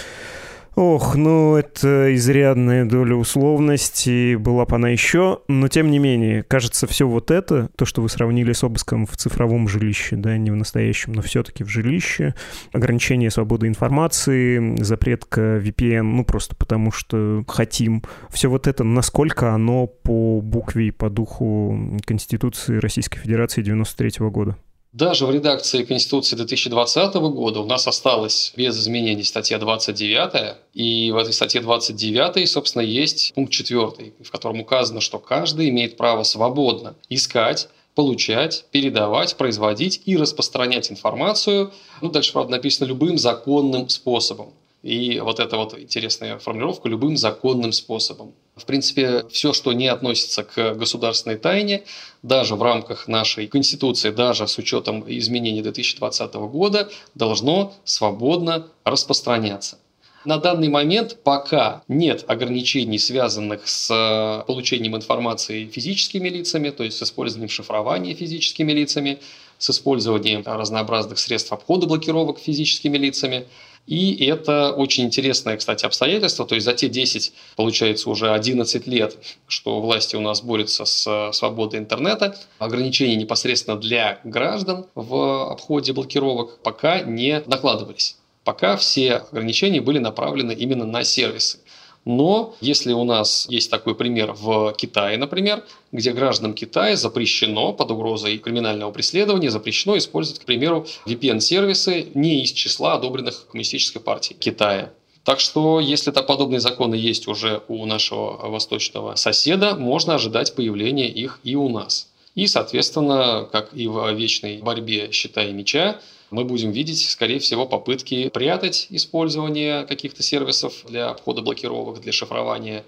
Ох, 0.75 1.15
ну 1.15 1.55
это 1.55 2.13
изрядная 2.15 2.83
доля 2.83 3.15
условности, 3.15 4.35
была 4.35 4.65
бы 4.65 4.75
она 4.75 4.89
еще, 4.89 5.39
но 5.47 5.69
тем 5.69 5.89
не 5.89 5.99
менее, 5.99 6.43
кажется, 6.43 6.85
все 6.85 7.07
вот 7.07 7.31
это, 7.31 7.69
то, 7.77 7.85
что 7.85 8.01
вы 8.01 8.09
сравнили 8.09 8.51
с 8.51 8.61
обыском 8.61 9.05
в 9.05 9.15
цифровом 9.15 9.69
жилище, 9.69 10.17
да, 10.17 10.37
не 10.37 10.51
в 10.51 10.55
настоящем, 10.57 11.13
но 11.13 11.21
все-таки 11.21 11.63
в 11.63 11.69
жилище, 11.69 12.35
ограничение 12.73 13.31
свободы 13.31 13.67
информации, 13.67 14.75
запретка 14.83 15.61
VPN, 15.63 16.01
ну 16.01 16.25
просто 16.25 16.57
потому 16.57 16.91
что 16.91 17.45
хотим, 17.47 18.03
все 18.29 18.49
вот 18.49 18.67
это, 18.67 18.83
насколько 18.83 19.53
оно 19.53 19.87
по 19.87 20.41
букве 20.41 20.89
и 20.89 20.91
по 20.91 21.09
духу 21.09 21.97
Конституции 22.05 22.79
Российской 22.79 23.19
Федерации 23.19 23.61
93 23.61 24.09
-го 24.19 24.29
года? 24.29 24.57
Даже 24.95 25.25
в 25.25 25.31
редакции 25.31 25.83
Конституции 25.83 26.37
2020 26.37 27.15
года 27.15 27.59
у 27.59 27.65
нас 27.65 27.85
осталась 27.85 28.53
без 28.55 28.79
изменений 28.79 29.25
статья 29.25 29.59
29, 29.59 30.55
и 30.73 31.11
в 31.11 31.17
этой 31.17 31.33
статье 31.33 31.59
29, 31.59 32.49
собственно, 32.49 32.81
есть 32.81 33.33
пункт 33.35 33.51
4, 33.51 34.13
в 34.23 34.31
котором 34.31 34.61
указано, 34.61 35.01
что 35.01 35.19
каждый 35.19 35.67
имеет 35.67 35.97
право 35.97 36.23
свободно 36.23 36.95
искать, 37.09 37.67
получать, 37.93 38.67
передавать, 38.71 39.35
производить 39.35 40.01
и 40.05 40.15
распространять 40.15 40.89
информацию, 40.89 41.73
ну, 41.99 42.09
дальше, 42.09 42.31
правда, 42.31 42.51
написано 42.51 42.87
любым 42.87 43.17
законным 43.17 43.89
способом. 43.89 44.53
И 44.81 45.19
вот 45.19 45.41
эта 45.41 45.57
вот 45.57 45.77
интересная 45.77 46.39
формулировка 46.39 46.87
«любым 46.87 47.17
законным 47.17 47.73
способом». 47.73 48.33
В 48.55 48.65
принципе, 48.65 49.25
все, 49.29 49.51
что 49.51 49.73
не 49.73 49.87
относится 49.87 50.43
к 50.43 50.75
государственной 50.75 51.35
тайне, 51.35 51.83
даже 52.23 52.55
в 52.55 52.63
рамках 52.63 53.09
нашей 53.09 53.47
Конституции, 53.47 54.11
даже 54.11 54.47
с 54.47 54.57
учетом 54.57 55.03
изменений 55.07 55.61
2020 55.61 56.33
года, 56.35 56.89
должно 57.15 57.73
свободно 57.83 58.67
распространяться. 58.85 59.77
На 60.23 60.37
данный 60.37 60.69
момент 60.69 61.17
пока 61.21 61.83
нет 61.89 62.23
ограничений, 62.27 62.97
связанных 62.97 63.67
с 63.67 64.43
получением 64.47 64.95
информации 64.95 65.65
физическими 65.65 66.29
лицами, 66.29 66.69
то 66.69 66.83
есть 66.83 66.97
с 66.97 67.03
использованием 67.03 67.49
шифрования 67.49 68.15
физическими 68.15 68.71
лицами, 68.71 69.19
с 69.57 69.69
использованием 69.69 70.43
разнообразных 70.45 71.19
средств 71.19 71.51
обхода 71.51 71.87
блокировок 71.87 72.39
физическими 72.39 72.97
лицами– 72.97 73.47
и 73.87 74.25
это 74.25 74.71
очень 74.71 75.05
интересное, 75.05 75.57
кстати, 75.57 75.85
обстоятельство. 75.85 76.45
То 76.45 76.55
есть 76.55 76.65
за 76.65 76.73
те 76.73 76.89
10, 76.89 77.33
получается, 77.55 78.09
уже 78.09 78.31
11 78.31 78.87
лет, 78.87 79.17
что 79.47 79.79
власти 79.79 80.15
у 80.15 80.21
нас 80.21 80.41
борются 80.41 80.85
с 80.85 81.31
свободой 81.33 81.79
интернета, 81.79 82.35
ограничения 82.57 83.15
непосредственно 83.15 83.77
для 83.77 84.19
граждан 84.23 84.87
в 84.95 85.51
обходе 85.51 85.93
блокировок 85.93 86.59
пока 86.63 87.01
не 87.01 87.43
накладывались. 87.45 88.17
Пока 88.43 88.77
все 88.77 89.15
ограничения 89.15 89.81
были 89.81 89.97
направлены 89.97 90.51
именно 90.51 90.85
на 90.85 91.03
сервисы. 91.03 91.59
Но 92.05 92.55
если 92.61 92.93
у 92.93 93.03
нас 93.03 93.47
есть 93.49 93.71
такой 93.71 93.95
пример 93.95 94.33
в 94.33 94.73
Китае, 94.77 95.17
например, 95.17 95.63
где 95.91 96.13
гражданам 96.13 96.53
Китая 96.53 96.95
запрещено 96.95 97.73
под 97.73 97.91
угрозой 97.91 98.37
криминального 98.37 98.91
преследования, 98.91 99.49
запрещено 99.49 99.97
использовать, 99.97 100.39
к 100.39 100.45
примеру, 100.45 100.85
VPN-сервисы 101.07 102.07
не 102.13 102.43
из 102.43 102.51
числа 102.51 102.93
одобренных 102.93 103.47
коммунистической 103.47 104.01
партии 104.01 104.35
Китая. 104.35 104.93
Так 105.23 105.39
что, 105.39 105.79
если 105.79 106.11
то 106.11 106.21
подобные 106.21 106.59
законы 106.59 106.93
есть 106.93 107.27
уже 107.27 107.63
у 107.67 107.83
нашего 107.87 108.47
восточного 108.49 109.15
соседа, 109.15 109.75
можно 109.75 110.13
ожидать 110.13 110.53
появления 110.53 111.09
их 111.09 111.39
и 111.43 111.55
у 111.55 111.67
нас. 111.67 112.09
И, 112.35 112.45
соответственно, 112.45 113.49
как 113.51 113.73
и 113.73 113.87
в 113.87 114.13
вечной 114.13 114.59
борьбе 114.59 115.11
щита 115.11 115.43
и 115.43 115.51
меча, 115.51 115.99
мы 116.31 116.45
будем 116.45 116.71
видеть, 116.71 117.09
скорее 117.09 117.39
всего, 117.39 117.65
попытки 117.65 118.29
прятать 118.29 118.87
использование 118.89 119.85
каких-то 119.85 120.23
сервисов 120.23 120.73
для 120.87 121.09
обхода 121.09 121.41
блокировок, 121.41 122.01
для 122.01 122.11
шифрования, 122.11 122.83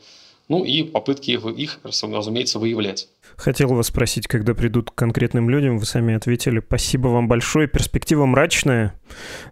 ну 0.50 0.64
и 0.64 0.84
попытки 0.84 1.32
их, 1.32 1.80
разумеется, 1.84 2.60
выявлять. 2.60 3.10
Хотел 3.36 3.70
вас 3.70 3.88
спросить, 3.88 4.28
когда 4.28 4.56
придут 4.56 4.90
к 4.90 4.96
конкретным 4.96 5.50
людям, 5.50 5.78
вы 5.78 5.86
сами 5.86 6.16
ответили. 6.16 6.60
Спасибо 6.66 7.10
вам 7.10 7.28
большое. 7.28 7.68
Перспектива 7.68 8.26
мрачная, 8.26 9.00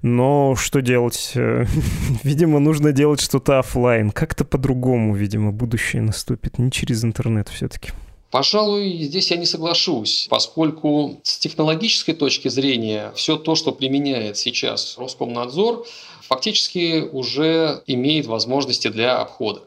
но 0.02 0.56
что 0.56 0.82
делать? 0.82 1.34
Видимо, 2.24 2.60
нужно 2.60 2.94
делать 2.94 3.22
что-то 3.22 3.60
офлайн. 3.60 4.10
Как-то 4.10 4.44
по-другому, 4.44 5.16
видимо, 5.16 5.52
будущее 5.52 6.02
наступит. 6.02 6.58
Не 6.58 6.72
через 6.72 7.04
интернет 7.04 7.50
все-таки. 7.50 7.92
Пожалуй, 8.36 8.98
здесь 9.00 9.32
я 9.32 9.38
не 9.38 9.46
соглашусь, 9.46 10.28
поскольку 10.30 11.22
с 11.24 11.38
технологической 11.38 12.14
точки 12.14 12.50
зрения 12.50 13.14
все 13.16 13.38
то, 13.38 13.56
что 13.56 13.72
применяет 13.72 14.36
сейчас 14.36 14.98
Роскомнадзор, 14.98 15.86
фактически 16.20 17.08
уже 17.10 17.82
имеет 17.88 18.26
возможности 18.26 18.90
для 18.90 19.22
обхода. 19.22 19.62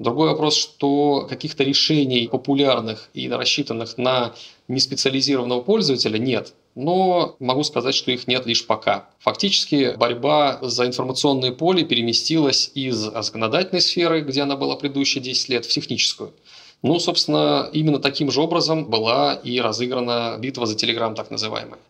Другой 0.00 0.30
вопрос, 0.30 0.56
что 0.56 1.28
каких-то 1.30 1.62
решений 1.62 2.26
популярных 2.26 3.08
и 3.14 3.28
рассчитанных 3.28 3.98
на 3.98 4.34
неспециализированного 4.66 5.60
пользователя 5.60 6.18
нет. 6.18 6.54
Но 6.74 7.36
могу 7.38 7.62
сказать, 7.62 7.94
что 7.94 8.10
их 8.10 8.26
нет 8.26 8.46
лишь 8.46 8.66
пока. 8.66 9.08
Фактически 9.20 9.94
борьба 9.96 10.58
за 10.60 10.86
информационное 10.86 11.52
поле 11.52 11.84
переместилась 11.84 12.72
из 12.74 12.96
законодательной 12.96 13.80
сферы, 13.80 14.22
где 14.22 14.42
она 14.42 14.56
была 14.56 14.74
предыдущие 14.74 15.22
10 15.22 15.48
лет, 15.50 15.66
в 15.66 15.68
техническую. 15.68 16.32
Ну, 16.82 16.98
собственно, 17.00 17.68
именно 17.72 17.98
таким 17.98 18.30
же 18.30 18.40
образом 18.40 18.84
была 18.84 19.34
и 19.34 19.60
разыграна 19.60 20.36
битва 20.38 20.66
за 20.66 20.76
Телеграм, 20.76 21.14
так 21.14 21.30
называемая. 21.30 21.80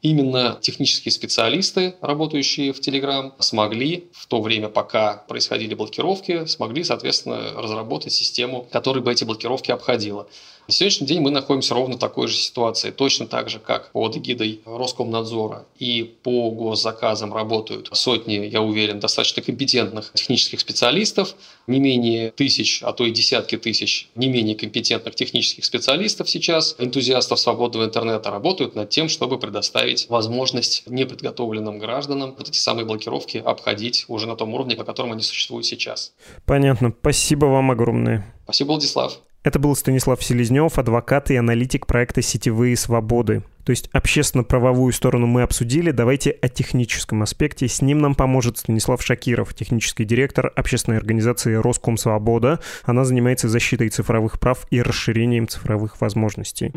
Именно 0.00 0.58
технические 0.60 1.10
специалисты, 1.10 1.96
работающие 2.00 2.72
в 2.72 2.78
Telegram, 2.78 3.32
смогли 3.40 4.08
в 4.12 4.26
то 4.26 4.40
время, 4.40 4.68
пока 4.68 5.24
происходили 5.28 5.74
блокировки, 5.74 6.46
смогли, 6.46 6.84
соответственно, 6.84 7.52
разработать 7.56 8.12
систему, 8.12 8.66
которая 8.70 9.02
бы 9.02 9.10
эти 9.10 9.24
блокировки 9.24 9.72
обходила. 9.72 10.28
На 10.68 10.74
сегодняшний 10.74 11.06
день 11.06 11.22
мы 11.22 11.30
находимся 11.30 11.72
ровно 11.72 11.96
в 11.96 11.98
такой 11.98 12.28
же 12.28 12.34
ситуации. 12.34 12.90
Точно 12.90 13.26
так 13.26 13.48
же, 13.48 13.58
как 13.58 13.90
под 13.92 14.18
эгидой 14.18 14.60
Роскомнадзора 14.66 15.64
и 15.78 16.02
по 16.22 16.50
госзаказам 16.50 17.32
работают 17.32 17.88
сотни, 17.92 18.34
я 18.34 18.60
уверен, 18.60 19.00
достаточно 19.00 19.40
компетентных 19.40 20.12
технических 20.12 20.60
специалистов, 20.60 21.36
не 21.66 21.80
менее 21.80 22.32
тысяч, 22.32 22.82
а 22.82 22.92
то 22.92 23.06
и 23.06 23.10
десятки 23.10 23.56
тысяч 23.56 24.10
не 24.14 24.28
менее 24.28 24.56
компетентных 24.56 25.14
технических 25.14 25.64
специалистов 25.64 26.28
сейчас, 26.28 26.76
энтузиастов 26.78 27.40
свободного 27.40 27.86
интернета, 27.86 28.30
работают 28.30 28.74
над 28.74 28.90
тем, 28.90 29.08
чтобы 29.08 29.38
предоставить 29.38 30.10
возможность 30.10 30.82
неподготовленным 30.84 31.78
гражданам 31.78 32.34
вот 32.36 32.46
эти 32.46 32.58
самые 32.58 32.84
блокировки 32.84 33.38
обходить 33.38 34.04
уже 34.08 34.26
на 34.26 34.36
том 34.36 34.52
уровне, 34.52 34.76
по 34.76 34.84
которому 34.84 35.14
они 35.14 35.22
существуют 35.22 35.64
сейчас. 35.64 36.12
Понятно. 36.44 36.92
Спасибо 37.00 37.46
вам 37.46 37.70
огромное. 37.70 38.34
Спасибо, 38.44 38.72
Владислав. 38.72 39.18
Это 39.44 39.58
был 39.58 39.74
Станислав 39.76 40.22
Селезнев, 40.22 40.78
адвокат 40.78 41.30
и 41.30 41.36
аналитик 41.36 41.86
проекта 41.86 42.22
«Сетевые 42.22 42.76
свободы». 42.76 43.44
То 43.64 43.70
есть 43.70 43.88
общественно-правовую 43.92 44.92
сторону 44.92 45.26
мы 45.26 45.42
обсудили, 45.42 45.90
давайте 45.90 46.30
о 46.30 46.48
техническом 46.48 47.22
аспекте. 47.22 47.68
С 47.68 47.82
ним 47.82 47.98
нам 47.98 48.14
поможет 48.14 48.58
Станислав 48.58 49.02
Шакиров, 49.02 49.54
технический 49.54 50.04
директор 50.04 50.52
общественной 50.56 50.96
организации 50.96 51.54
«Роскомсвобода». 51.54 52.60
Она 52.84 53.04
занимается 53.04 53.48
защитой 53.48 53.90
цифровых 53.90 54.40
прав 54.40 54.66
и 54.70 54.82
расширением 54.82 55.46
цифровых 55.46 56.00
возможностей. 56.00 56.72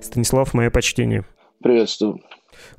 Станислав, 0.00 0.54
мое 0.54 0.70
почтение. 0.70 1.24
Приветствую. 1.62 2.20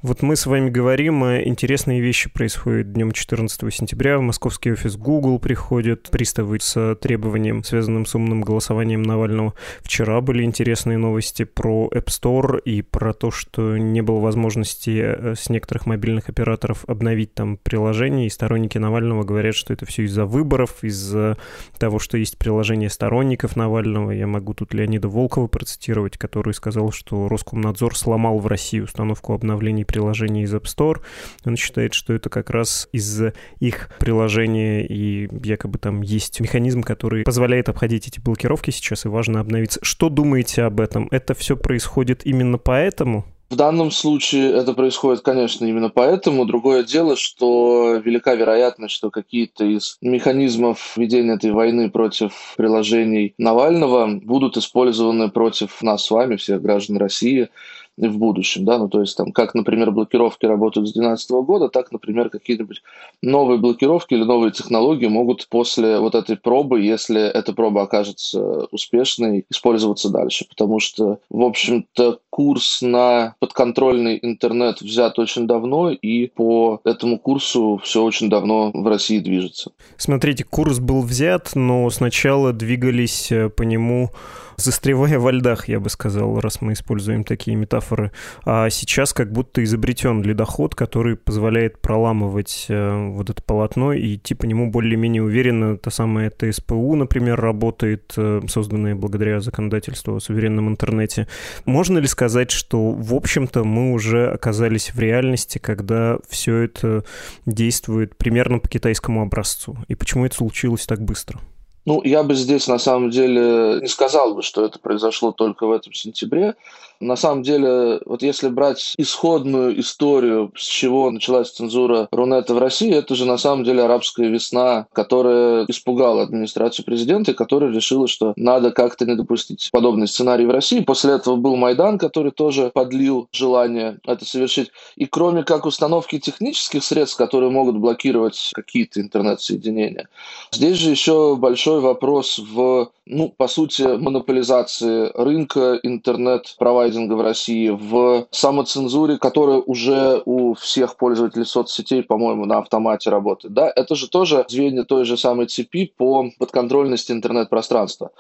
Вот 0.04 0.22
мы 0.22 0.36
с 0.36 0.46
вами 0.46 0.70
говорим, 0.70 1.24
а 1.24 1.42
интересные 1.42 2.02
вещи 2.02 2.30
происходят 2.30 2.92
днем 2.92 3.14
14 3.14 3.74
сентября. 3.74 4.18
В 4.18 4.22
московский 4.22 4.74
офис 4.74 4.98
Google 4.98 5.40
приходят 5.40 6.10
приставы 6.12 6.60
с 6.60 6.96
требованием, 6.96 7.64
связанным 7.64 8.06
с 8.06 8.14
умным 8.14 8.42
голосованием 8.42 9.02
Навального. 9.02 9.54
Вчера 9.82 10.20
были 10.20 10.44
интересные 10.44 10.98
новости 10.98 11.46
про 11.46 11.88
App 11.94 12.08
Store 12.08 12.62
и 12.62 12.82
про 12.82 13.14
то, 13.14 13.32
что 13.32 13.78
не 13.78 14.02
было 14.02 14.20
возможности 14.20 15.02
э, 15.02 15.36
с 15.38 15.48
некоторых 15.48 15.86
мобильных 15.86 16.28
операторов 16.28 16.84
обновить 16.86 17.34
там 17.34 17.56
приложение, 17.56 18.28
и 18.28 18.30
сторонники 18.30 18.78
Навального 18.78 19.24
говорят, 19.24 19.56
что 19.56 19.72
это 19.72 19.86
все 19.86 20.04
из-за 20.04 20.26
выборов, 20.26 20.84
из-за 20.84 21.38
того, 21.80 22.00
что 22.00 22.18
есть 22.18 22.38
приложение 22.38 22.90
сторонников 22.90 23.56
Навального. 23.56 24.12
Я 24.12 24.28
могу 24.28 24.54
тут 24.54 24.74
Леонида 24.74 25.08
Волкова 25.08 25.48
процитировать, 25.48 26.18
который 26.18 26.54
сказал, 26.54 26.92
что 26.92 27.30
Роскомнадзор 27.30 27.98
сломал 27.98 28.40
в 28.40 28.48
России 28.48 28.82
установку 28.82 29.32
обновлений 29.32 29.86
приложений 29.94 30.44
из 30.44 30.54
App 30.54 30.64
Store. 30.64 31.02
Он 31.46 31.56
считает, 31.56 31.94
что 31.94 32.14
это 32.14 32.30
как 32.30 32.50
раз 32.50 32.90
из-за 32.92 33.34
их 33.60 33.90
приложения, 34.00 34.86
и 34.86 35.30
якобы 35.46 35.78
там 35.78 36.02
есть 36.02 36.40
механизм, 36.40 36.82
который 36.82 37.24
позволяет 37.24 37.70
обходить 37.70 38.08
эти 38.08 38.20
блокировки 38.20 38.72
сейчас, 38.72 39.06
и 39.06 39.08
важно 39.08 39.40
обновиться. 39.40 39.80
Что 39.84 40.10
думаете 40.10 40.64
об 40.64 40.82
этом? 40.82 41.08
Это 41.12 41.34
все 41.36 41.56
происходит 41.56 42.26
именно 42.26 42.58
поэтому? 42.58 43.26
В 43.54 43.56
данном 43.56 43.92
случае 43.92 44.52
это 44.52 44.74
происходит, 44.74 45.22
конечно, 45.22 45.64
именно 45.66 45.90
поэтому. 45.90 46.46
Другое 46.46 46.84
дело, 46.84 47.16
что 47.16 48.02
велика 48.04 48.34
вероятность, 48.34 48.96
что 48.96 49.12
какие-то 49.12 49.64
из 49.64 50.00
механизмов 50.02 50.98
ведения 50.98 51.36
этой 51.36 51.52
войны 51.52 51.92
против 51.92 52.56
приложений 52.58 53.36
Навального 53.38 54.08
будут 54.08 54.58
использованы 54.58 55.30
против 55.30 55.84
нас 55.84 56.04
с 56.04 56.10
вами, 56.10 56.36
всех 56.36 56.64
граждан 56.64 56.98
России, 56.98 57.50
в 57.98 58.18
будущем, 58.18 58.66
да, 58.66 58.78
ну 58.78 58.90
то 58.90 59.02
есть 59.02 59.16
там, 59.16 59.32
как, 59.32 59.54
например, 59.54 59.92
блокировки 59.92 60.46
работают 60.46 60.88
с 60.88 60.94
2012 60.94 61.32
года, 61.46 61.70
так, 61.70 61.92
например, 61.92 62.30
какие-нибудь 62.30 62.82
новые 63.22 63.60
блокировки 63.60 64.14
или 64.14 64.24
новые 64.24 64.52
технологии 64.52 65.08
могут 65.08 65.48
после 65.48 66.00
вот 66.00 66.16
этой 66.16 66.36
пробы, 66.36 66.82
если 66.82 67.22
эта 67.22 67.54
проба 67.54 67.84
окажется 67.84 68.68
успешной, 68.72 69.46
использоваться 69.50 70.10
дальше, 70.10 70.46
потому 70.50 70.80
что, 70.80 71.20
в 71.30 71.42
общем-то, 71.42 72.20
курс 72.30 72.82
на 72.82 73.36
подконтрольный 73.40 74.18
интернет 74.22 74.82
взят 74.82 75.20
очень 75.20 75.46
давно, 75.46 75.92
и 75.92 76.28
по 76.28 76.82
этому 76.84 77.20
курсу 77.20 77.80
все 77.84 78.04
очень 78.04 78.30
давно 78.30 78.72
в 78.74 78.88
России 78.88 79.20
движется. 79.20 79.72
Смотрите, 79.98 80.44
курс 80.44 80.80
был 80.80 81.02
взят, 81.02 81.52
но 81.54 81.88
сначала 81.92 82.52
двигались 82.52 83.32
э, 83.32 83.50
по 83.50 83.62
нему 83.62 84.10
застревая 84.58 85.20
во 85.20 85.32
льдах, 85.32 85.68
я 85.68 85.80
бы 85.80 85.90
сказал, 85.90 86.40
раз 86.40 86.62
мы 86.62 86.74
используем 86.74 87.24
такие 87.24 87.56
метафоры. 87.56 88.12
А 88.46 88.70
сейчас 88.70 89.14
как 89.14 89.32
будто 89.32 89.64
изобретен 89.64 90.22
ледоход, 90.22 90.76
который 90.76 91.16
позволяет 91.16 91.80
проламывать 91.80 92.66
э, 92.70 93.08
вот 93.10 93.30
это 93.30 93.42
полотно 93.42 93.94
и 93.94 94.16
идти 94.16 94.34
по 94.36 94.46
нему 94.46 94.70
более-менее 94.70 95.24
уверенно. 95.24 95.78
Та 95.78 95.92
самая 95.92 96.30
ТСПУ, 96.30 96.96
например, 96.96 97.40
работает, 97.40 98.14
э, 98.18 98.42
созданная 98.48 98.96
благодаря 98.96 99.40
законодательству 99.40 100.16
о 100.16 100.20
суверенном 100.20 100.70
интернете. 100.70 101.28
Можно 101.66 102.00
ли 102.00 102.08
сказать, 102.08 102.52
что, 102.52 102.92
в 102.92 103.14
общем-то, 103.14 103.64
мы 103.64 103.94
уже 103.94 104.32
оказались 104.32 104.94
в 104.94 105.00
реальности, 105.00 105.58
когда 105.58 106.18
все 106.28 106.58
это 106.58 107.04
действует 107.46 108.18
примерно 108.18 108.60
по 108.60 108.68
китайскому 108.68 109.22
образцу? 109.22 109.78
И 109.88 109.96
почему 109.96 110.26
это 110.26 110.36
случилось 110.36 110.86
так 110.86 111.02
быстро? 111.02 111.40
Ну, 111.86 112.02
я 112.04 112.24
бы 112.24 112.34
здесь 112.34 112.68
на 112.68 112.80
самом 112.80 113.10
деле 113.10 113.82
не 113.82 113.88
сказал 113.88 114.36
бы, 114.36 114.42
что 114.42 114.66
это 114.66 114.80
произошло 114.80 115.32
только 115.32 115.68
в 115.68 115.72
этом 115.72 115.94
сентябре. 115.94 116.56
На 117.04 117.18
самом 117.18 117.44
деле, 117.44 118.00
вот 118.06 118.24
если 118.24 118.48
брать 118.48 118.94
исходную 118.98 119.78
историю, 119.80 120.54
с 120.56 120.66
чего 120.66 121.12
началась 121.12 121.52
цензура 121.52 122.08
Рунета 122.12 122.54
в 122.54 122.60
России, 122.60 122.94
это 122.94 123.14
же 123.16 123.26
на 123.26 123.38
самом 123.38 123.66
деле 123.66 123.84
арабская 123.84 124.30
весна, 124.30 124.88
которая 124.94 125.66
испугала 125.68 126.24
администрацию 126.24 126.86
президента 126.86 127.32
и 127.32 127.34
которая 127.34 127.72
решила, 127.72 128.08
что 128.08 128.34
надо 128.38 128.72
как-то 128.72 129.06
не 129.06 129.16
допустить 129.16 129.70
подобный 129.72 130.08
сценарий 130.08 130.46
в 130.46 130.52
России. 130.52 130.80
После 130.80 131.14
этого 131.14 131.36
был 131.36 131.58
Майдан, 131.58 131.98
который 131.98 132.32
тоже 132.32 132.72
подлил 132.74 133.28
желание 133.34 134.00
это 134.08 134.26
совершить. 134.26 134.72
И 134.96 135.06
кроме 135.06 135.44
как 135.44 135.66
установки 135.66 136.20
технических 136.20 136.84
средств, 136.84 137.18
которые 137.18 137.52
могут 137.52 137.78
блокировать 137.78 138.52
какие-то 138.54 139.02
интернет-соединения, 139.02 140.08
здесь 140.52 140.78
же 140.78 140.90
еще 140.90 141.36
большой 141.36 141.82
вопрос 141.82 142.40
в, 142.40 142.92
ну, 143.06 143.34
по 143.36 143.48
сути, 143.50 143.82
монополизации 143.82 145.12
рынка 145.14 145.80
интернет-провайдеров 145.84 146.93
маркетинга 146.94 147.14
в 147.14 147.22
России, 147.22 147.70
в 147.70 148.28
самоцензуре, 148.32 149.18
которая 149.18 149.58
уже 149.58 150.22
у 150.26 150.54
всех 150.54 150.96
пользователей 150.96 151.46
соцсетей, 151.46 152.04
по-моему, 152.04 152.46
на 152.46 152.60
автомате 152.60 153.10
работает. 153.10 153.54
Да, 153.54 153.72
это 153.76 153.96
же 153.96 154.10
тоже 154.10 154.46
звенья 154.48 154.84
той 154.84 155.06
же 155.06 155.18
самой 155.18 155.48
цепи 155.48 155.92
по 155.98 156.30
подконтрольности 156.40 157.12
интернет-пространства. 157.12 158.12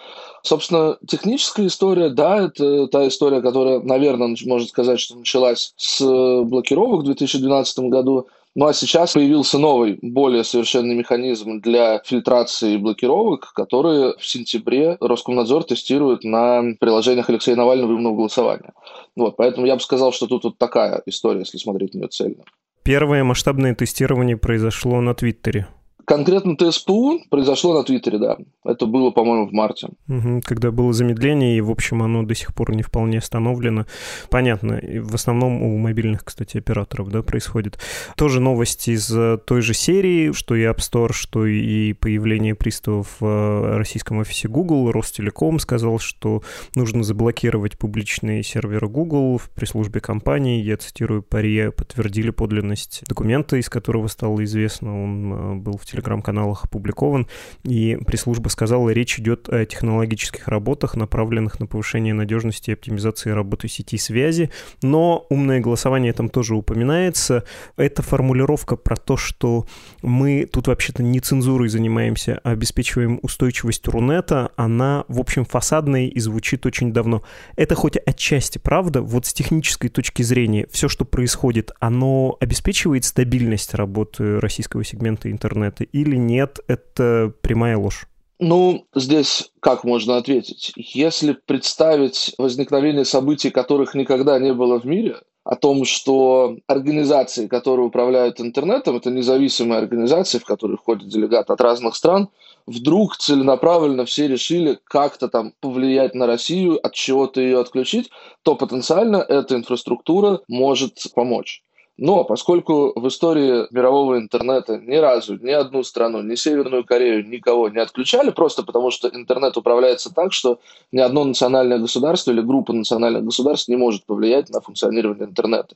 Собственно, 0.41 0.97
техническая 1.07 1.67
история, 1.67 2.09
да, 2.09 2.45
это 2.45 2.88
та 2.88 3.07
история, 3.07 3.41
которая, 3.41 3.79
наверное, 3.79 4.36
можно 4.45 4.67
сказать, 4.67 4.99
что 4.99 5.15
началась 5.15 5.73
с 5.77 6.01
блокировок 6.43 7.01
в 7.01 7.05
2012 7.05 7.79
году, 7.79 8.27
ну 8.55 8.67
а 8.67 8.73
сейчас 8.73 9.13
появился 9.13 9.57
новый, 9.57 9.97
более 10.01 10.43
совершенный 10.43 10.95
механизм 10.95 11.59
для 11.59 12.01
фильтрации 12.05 12.77
блокировок, 12.77 13.51
который 13.53 14.17
в 14.17 14.25
сентябре 14.25 14.97
Роскомнадзор 14.99 15.63
тестирует 15.63 16.23
на 16.23 16.61
приложениях 16.79 17.29
Алексея 17.29 17.55
Навального 17.55 17.91
и 17.91 17.95
умного 17.95 18.15
голосования. 18.15 18.73
Вот, 19.15 19.37
поэтому 19.37 19.65
я 19.65 19.75
бы 19.75 19.81
сказал, 19.81 20.11
что 20.11 20.27
тут 20.27 20.43
вот 20.43 20.57
такая 20.57 21.01
история, 21.05 21.39
если 21.39 21.57
смотреть 21.57 21.93
на 21.93 21.99
нее 21.99 22.07
цельно. 22.09 22.43
Первое 22.83 23.23
масштабное 23.23 23.73
тестирование 23.73 24.37
произошло 24.37 24.99
на 25.01 25.15
Твиттере. 25.15 25.67
Конкретно 26.05 26.55
ТСПУ 26.57 27.21
произошло 27.29 27.73
на 27.73 27.83
Твиттере, 27.83 28.17
да. 28.17 28.37
Это 28.65 28.85
было, 28.85 29.11
по-моему, 29.11 29.47
в 29.47 29.53
марте. 29.53 29.89
Угу, 30.07 30.41
когда 30.43 30.71
было 30.71 30.93
замедление, 30.93 31.57
и, 31.57 31.61
в 31.61 31.71
общем, 31.71 32.03
оно 32.03 32.23
до 32.23 32.35
сих 32.35 32.53
пор 32.53 32.75
не 32.75 32.83
вполне 32.83 33.19
остановлено. 33.19 33.85
Понятно. 34.29 34.73
И 34.73 34.99
в 34.99 35.13
основном 35.13 35.61
у 35.61 35.77
мобильных, 35.77 36.23
кстати, 36.23 36.57
операторов, 36.57 37.09
да, 37.09 37.21
происходит. 37.21 37.79
Тоже 38.15 38.39
новости 38.39 38.91
из 38.91 39.09
э, 39.15 39.37
той 39.45 39.61
же 39.61 39.73
серии, 39.73 40.31
что 40.33 40.55
и 40.55 40.63
App 40.63 40.77
Store, 40.77 41.13
что 41.13 41.45
и 41.45 41.93
появление 41.93 42.55
приставов 42.55 43.15
в 43.19 43.25
э, 43.25 43.77
российском 43.77 44.17
офисе 44.17 44.47
Google. 44.47 44.91
Ростелеком 44.91 45.59
сказал, 45.59 45.99
что 45.99 46.43
нужно 46.75 47.03
заблокировать 47.03 47.77
публичные 47.77 48.43
серверы 48.43 48.87
Google 48.87 49.37
в 49.37 49.49
пресс-службе 49.51 49.99
компании. 50.01 50.61
Я 50.61 50.77
цитирую, 50.77 51.23
паре 51.23 51.71
подтвердили 51.71 52.29
подлинность 52.29 53.03
документа, 53.07 53.57
из 53.57 53.69
которого 53.69 54.07
стало 54.07 54.43
известно. 54.43 55.03
Он 55.03 55.33
э, 55.33 55.55
был 55.55 55.77
в 55.77 55.85
телеграм-каналах 55.93 56.65
опубликован, 56.65 57.27
и 57.63 57.97
пресс-служба 58.06 58.49
сказала, 58.49 58.89
речь 58.89 59.19
идет 59.19 59.47
о 59.49 59.65
технологических 59.65 60.47
работах, 60.47 60.95
направленных 60.95 61.60
на 61.60 61.67
повышение 61.67 62.13
надежности 62.13 62.71
и 62.71 62.73
оптимизации 62.73 63.29
работы 63.29 63.67
сети 63.67 63.97
связи, 63.97 64.49
но 64.82 65.25
умное 65.29 65.60
голосование 65.60 66.13
там 66.13 66.29
тоже 66.29 66.56
упоминается. 66.56 67.43
Это 67.77 68.01
формулировка 68.01 68.75
про 68.75 68.95
то, 68.95 69.17
что 69.17 69.65
мы 70.01 70.47
тут 70.51 70.67
вообще-то 70.67 71.03
не 71.03 71.19
цензурой 71.19 71.69
занимаемся, 71.69 72.39
а 72.43 72.51
обеспечиваем 72.51 73.19
устойчивость 73.21 73.88
Рунета, 73.88 74.51
она, 74.56 75.06
в 75.08 75.19
общем, 75.19 75.45
фасадная 75.45 76.08
и 76.08 76.19
звучит 76.19 76.65
очень 76.65 76.91
давно. 76.91 77.23
Это 77.56 77.75
хоть 77.75 77.97
отчасти 77.97 78.58
правда, 78.58 79.01
вот 79.01 79.25
с 79.25 79.34
технической 79.34 79.89
точки 79.89 80.23
зрения, 80.23 80.67
все, 80.71 80.88
что 80.88 81.06
происходит, 81.06 81.71
оно 81.79 82.38
обеспечивает 82.39 83.06
стабильность 83.06 83.73
работы 83.73 84.39
российского 84.39 84.84
сегмента 84.84 85.29
интернета 85.32 85.83
или 85.84 86.15
нет, 86.15 86.60
это 86.67 87.34
прямая 87.41 87.78
ложь? 87.78 88.08
Ну, 88.39 88.88
здесь 88.93 89.52
как 89.60 89.84
можно 89.84 90.17
ответить? 90.17 90.74
Если 90.76 91.34
представить 91.34 92.34
возникновение 92.38 93.06
событий, 93.06 93.52
которых 93.52 93.96
никогда 93.96 94.38
не 94.39 94.54
было 94.54 94.80
в 94.80 94.86
мире, 94.86 95.17
о 95.43 95.56
том, 95.56 95.84
что 95.84 96.58
организации, 96.67 97.48
которые 97.48 97.88
управляют 97.88 98.39
интернетом, 98.39 98.96
это 98.96 99.12
независимые 99.12 99.80
организации, 99.80 100.39
в 100.39 100.46
которые 100.46 100.78
входят 100.78 101.10
делегаты 101.10 101.52
от 101.52 101.62
разных 101.62 101.96
стран, 101.96 102.30
вдруг 102.65 103.17
целенаправленно 103.17 104.06
все 104.06 104.28
решили 104.28 104.80
как-то 104.86 105.28
там 105.28 105.54
повлиять 105.60 106.15
на 106.15 106.28
Россию, 106.28 106.80
от 106.86 106.93
чего-то 106.93 107.41
ее 107.41 107.60
отключить, 107.60 108.10
то 108.43 108.56
потенциально 108.56 109.17
эта 109.17 109.56
инфраструктура 109.56 110.39
может 110.48 111.00
помочь. 111.13 111.62
Но 111.97 112.23
поскольку 112.23 112.91
в 112.99 113.08
истории 113.08 113.67
мирового 113.71 114.17
интернета 114.17 114.79
ни 114.79 114.95
разу 114.95 115.38
ни 115.38 115.51
одну 115.51 115.84
страну, 115.84 116.23
ни 116.23 116.34
Северную 116.34 116.84
Корею, 116.84 117.27
никого 117.27 117.69
не 117.69 117.79
отключали, 117.79 118.32
просто 118.32 118.63
потому 118.63 118.89
что 118.89 119.08
интернет 119.10 119.58
управляется 119.58 120.12
так, 120.12 120.34
что 120.34 120.60
ни 120.91 120.99
одно 120.99 121.23
национальное 121.23 121.77
государство 121.77 122.32
или 122.32 122.41
группа 122.41 122.73
национальных 122.73 123.25
государств 123.25 123.67
не 123.67 123.75
может 123.75 124.06
повлиять 124.06 124.49
на 124.49 124.60
функционирование 124.60 125.25
интернета, 125.25 125.75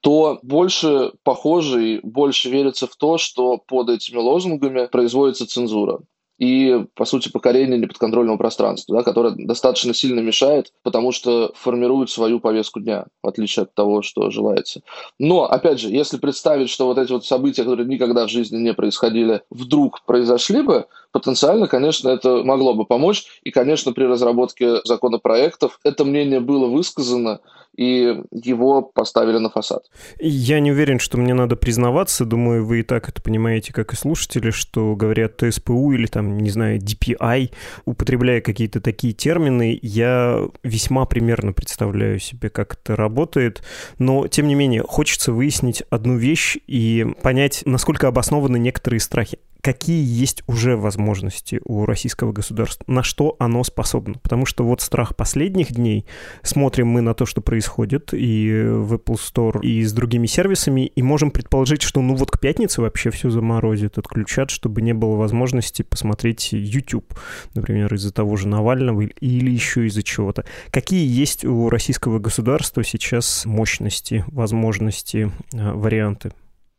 то 0.00 0.38
больше 0.42 1.12
похоже 1.24 1.94
и 1.94 2.00
больше 2.06 2.48
верится 2.48 2.86
в 2.86 2.94
то, 2.94 3.18
что 3.18 3.58
под 3.58 3.90
этими 3.90 4.18
лозунгами 4.18 4.86
производится 4.86 5.46
цензура. 5.46 5.98
И, 6.38 6.84
по 6.94 7.04
сути, 7.04 7.30
покорение 7.30 7.78
неподконтрольного 7.78 8.36
пространства, 8.36 8.96
да, 8.96 9.02
которое 9.02 9.34
достаточно 9.36 9.94
сильно 9.94 10.20
мешает, 10.20 10.72
потому 10.82 11.12
что 11.12 11.52
формирует 11.54 12.10
свою 12.10 12.40
повестку 12.40 12.80
дня, 12.80 13.06
в 13.22 13.28
отличие 13.28 13.64
от 13.64 13.74
того, 13.74 14.02
что 14.02 14.30
желается. 14.30 14.82
Но, 15.18 15.44
опять 15.44 15.80
же, 15.80 15.88
если 15.88 16.18
представить, 16.18 16.70
что 16.70 16.86
вот 16.86 16.98
эти 16.98 17.12
вот 17.12 17.24
события, 17.24 17.62
которые 17.62 17.86
никогда 17.86 18.26
в 18.26 18.30
жизни 18.30 18.58
не 18.58 18.74
происходили, 18.74 19.42
вдруг 19.50 20.04
произошли 20.04 20.62
бы, 20.62 20.86
потенциально, 21.12 21.68
конечно, 21.68 22.08
это 22.08 22.42
могло 22.42 22.74
бы 22.74 22.84
помочь. 22.84 23.26
И, 23.44 23.50
конечно, 23.50 23.92
при 23.92 24.04
разработке 24.04 24.80
законопроектов 24.84 25.78
это 25.84 26.04
мнение 26.04 26.40
было 26.40 26.66
высказано, 26.66 27.40
и 27.76 28.22
его 28.30 28.82
поставили 28.82 29.38
на 29.38 29.50
фасад. 29.50 29.84
Я 30.18 30.60
не 30.60 30.72
уверен, 30.72 30.98
что 30.98 31.18
мне 31.18 31.34
надо 31.34 31.56
признаваться. 31.56 32.24
Думаю, 32.24 32.66
вы 32.66 32.80
и 32.80 32.82
так 32.82 33.08
это 33.08 33.22
понимаете, 33.22 33.72
как 33.72 33.92
и 33.92 33.96
слушатели, 33.96 34.50
что 34.50 34.94
говорят 34.94 35.36
ТСПУ 35.38 35.92
или 35.92 36.06
там, 36.06 36.38
не 36.38 36.50
знаю, 36.50 36.80
DPI, 36.80 37.52
употребляя 37.84 38.40
какие-то 38.40 38.80
такие 38.80 39.12
термины, 39.14 39.78
я 39.82 40.48
весьма 40.62 41.06
примерно 41.06 41.52
представляю 41.52 42.18
себе, 42.18 42.50
как 42.50 42.74
это 42.74 42.96
работает. 42.96 43.62
Но, 43.98 44.26
тем 44.28 44.48
не 44.48 44.54
менее, 44.54 44.82
хочется 44.82 45.32
выяснить 45.32 45.82
одну 45.90 46.16
вещь 46.16 46.58
и 46.66 47.06
понять, 47.22 47.62
насколько 47.64 48.08
обоснованы 48.08 48.58
некоторые 48.58 49.00
страхи 49.00 49.38
какие 49.62 50.04
есть 50.04 50.42
уже 50.48 50.76
возможности 50.76 51.60
у 51.64 51.86
российского 51.86 52.32
государства, 52.32 52.84
на 52.88 53.02
что 53.02 53.36
оно 53.38 53.62
способно. 53.64 54.18
Потому 54.18 54.44
что 54.44 54.64
вот 54.64 54.80
страх 54.80 55.16
последних 55.16 55.72
дней, 55.72 56.04
смотрим 56.42 56.88
мы 56.88 57.00
на 57.00 57.14
то, 57.14 57.26
что 57.26 57.40
происходит 57.40 58.12
и 58.12 58.64
в 58.66 58.94
Apple 58.94 59.16
Store, 59.16 59.62
и 59.62 59.82
с 59.84 59.92
другими 59.92 60.26
сервисами, 60.26 60.86
и 60.86 61.02
можем 61.02 61.30
предположить, 61.30 61.82
что 61.82 62.02
ну 62.02 62.16
вот 62.16 62.32
к 62.32 62.40
пятнице 62.40 62.82
вообще 62.82 63.10
все 63.10 63.30
заморозят, 63.30 63.98
отключат, 63.98 64.50
чтобы 64.50 64.82
не 64.82 64.92
было 64.92 65.14
возможности 65.14 65.82
посмотреть 65.82 66.52
YouTube, 66.52 67.14
например, 67.54 67.94
из-за 67.94 68.12
того 68.12 68.36
же 68.36 68.48
Навального 68.48 69.02
или 69.02 69.50
еще 69.50 69.86
из-за 69.86 70.02
чего-то. 70.02 70.44
Какие 70.72 71.06
есть 71.08 71.44
у 71.44 71.68
российского 71.68 72.18
государства 72.18 72.82
сейчас 72.82 73.46
мощности, 73.46 74.24
возможности, 74.26 75.30
э, 75.52 75.72
варианты? 75.72 76.32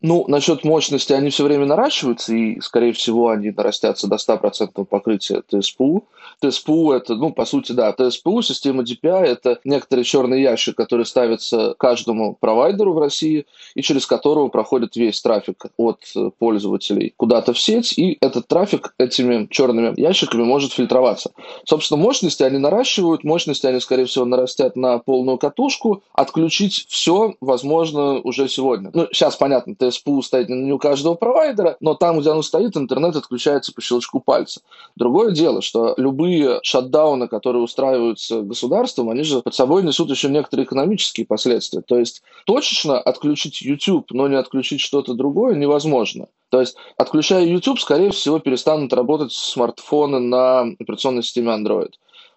Ну, 0.06 0.26
насчет 0.28 0.64
мощности, 0.64 1.14
они 1.14 1.30
все 1.30 1.44
время 1.44 1.64
наращиваются, 1.64 2.34
и, 2.34 2.60
скорее 2.60 2.92
всего, 2.92 3.30
они 3.30 3.50
нарастятся 3.50 4.06
до 4.06 4.16
100% 4.16 4.84
покрытия 4.84 5.42
ТСПУ. 5.48 6.04
ТСПУ 6.42 6.92
это, 6.92 7.14
ну, 7.14 7.32
по 7.32 7.46
сути, 7.46 7.72
да, 7.72 7.90
ТСПУ, 7.90 8.42
система 8.42 8.82
DPI, 8.82 9.24
это 9.24 9.60
некоторый 9.64 10.04
черный 10.04 10.42
ящик, 10.42 10.76
который 10.76 11.06
ставится 11.06 11.74
каждому 11.78 12.36
провайдеру 12.38 12.92
в 12.92 12.98
России, 12.98 13.46
и 13.74 13.80
через 13.80 14.04
которого 14.04 14.48
проходит 14.48 14.94
весь 14.94 15.22
трафик 15.22 15.64
от 15.78 16.00
пользователей 16.38 17.14
куда-то 17.16 17.54
в 17.54 17.58
сеть, 17.58 17.96
и 17.96 18.18
этот 18.20 18.46
трафик 18.46 18.92
этими 18.98 19.46
черными 19.50 19.98
ящиками 19.98 20.42
может 20.42 20.74
фильтроваться. 20.74 21.30
Собственно, 21.64 22.02
мощности 22.02 22.42
они 22.42 22.58
наращивают, 22.58 23.24
мощности 23.24 23.66
они, 23.66 23.80
скорее 23.80 24.04
всего, 24.04 24.26
нарастят 24.26 24.76
на 24.76 24.98
полную 24.98 25.38
катушку, 25.38 26.02
отключить 26.12 26.84
все 26.90 27.36
возможно 27.40 28.20
уже 28.20 28.50
сегодня. 28.50 28.90
Ну, 28.92 29.06
сейчас, 29.10 29.36
понятно, 29.36 29.74
СПУ 29.94 30.22
стоит 30.22 30.48
не 30.48 30.72
у 30.72 30.78
каждого 30.78 31.14
провайдера, 31.14 31.76
но 31.80 31.94
там, 31.94 32.20
где 32.20 32.30
оно 32.30 32.42
стоит, 32.42 32.76
интернет 32.76 33.16
отключается 33.16 33.72
по 33.72 33.80
щелчку 33.80 34.20
пальца. 34.20 34.60
Другое 34.96 35.32
дело, 35.32 35.62
что 35.62 35.94
любые 35.96 36.60
шатдауны, 36.62 37.28
которые 37.28 37.62
устраиваются 37.62 38.42
государством, 38.42 39.10
они 39.10 39.22
же 39.22 39.40
под 39.40 39.54
собой 39.54 39.82
несут 39.82 40.10
еще 40.10 40.28
некоторые 40.28 40.66
экономические 40.66 41.26
последствия. 41.26 41.80
То 41.80 41.98
есть 41.98 42.22
точечно 42.46 43.00
отключить 43.00 43.62
YouTube, 43.62 44.10
но 44.10 44.28
не 44.28 44.36
отключить 44.36 44.80
что-то 44.80 45.14
другое 45.14 45.54
невозможно. 45.54 46.26
То 46.50 46.60
есть, 46.60 46.76
отключая 46.96 47.44
YouTube, 47.44 47.80
скорее 47.80 48.10
всего, 48.10 48.38
перестанут 48.38 48.92
работать 48.92 49.32
смартфоны 49.32 50.20
на 50.20 50.60
операционной 50.60 51.24
системе 51.24 51.48
Android 51.48 51.94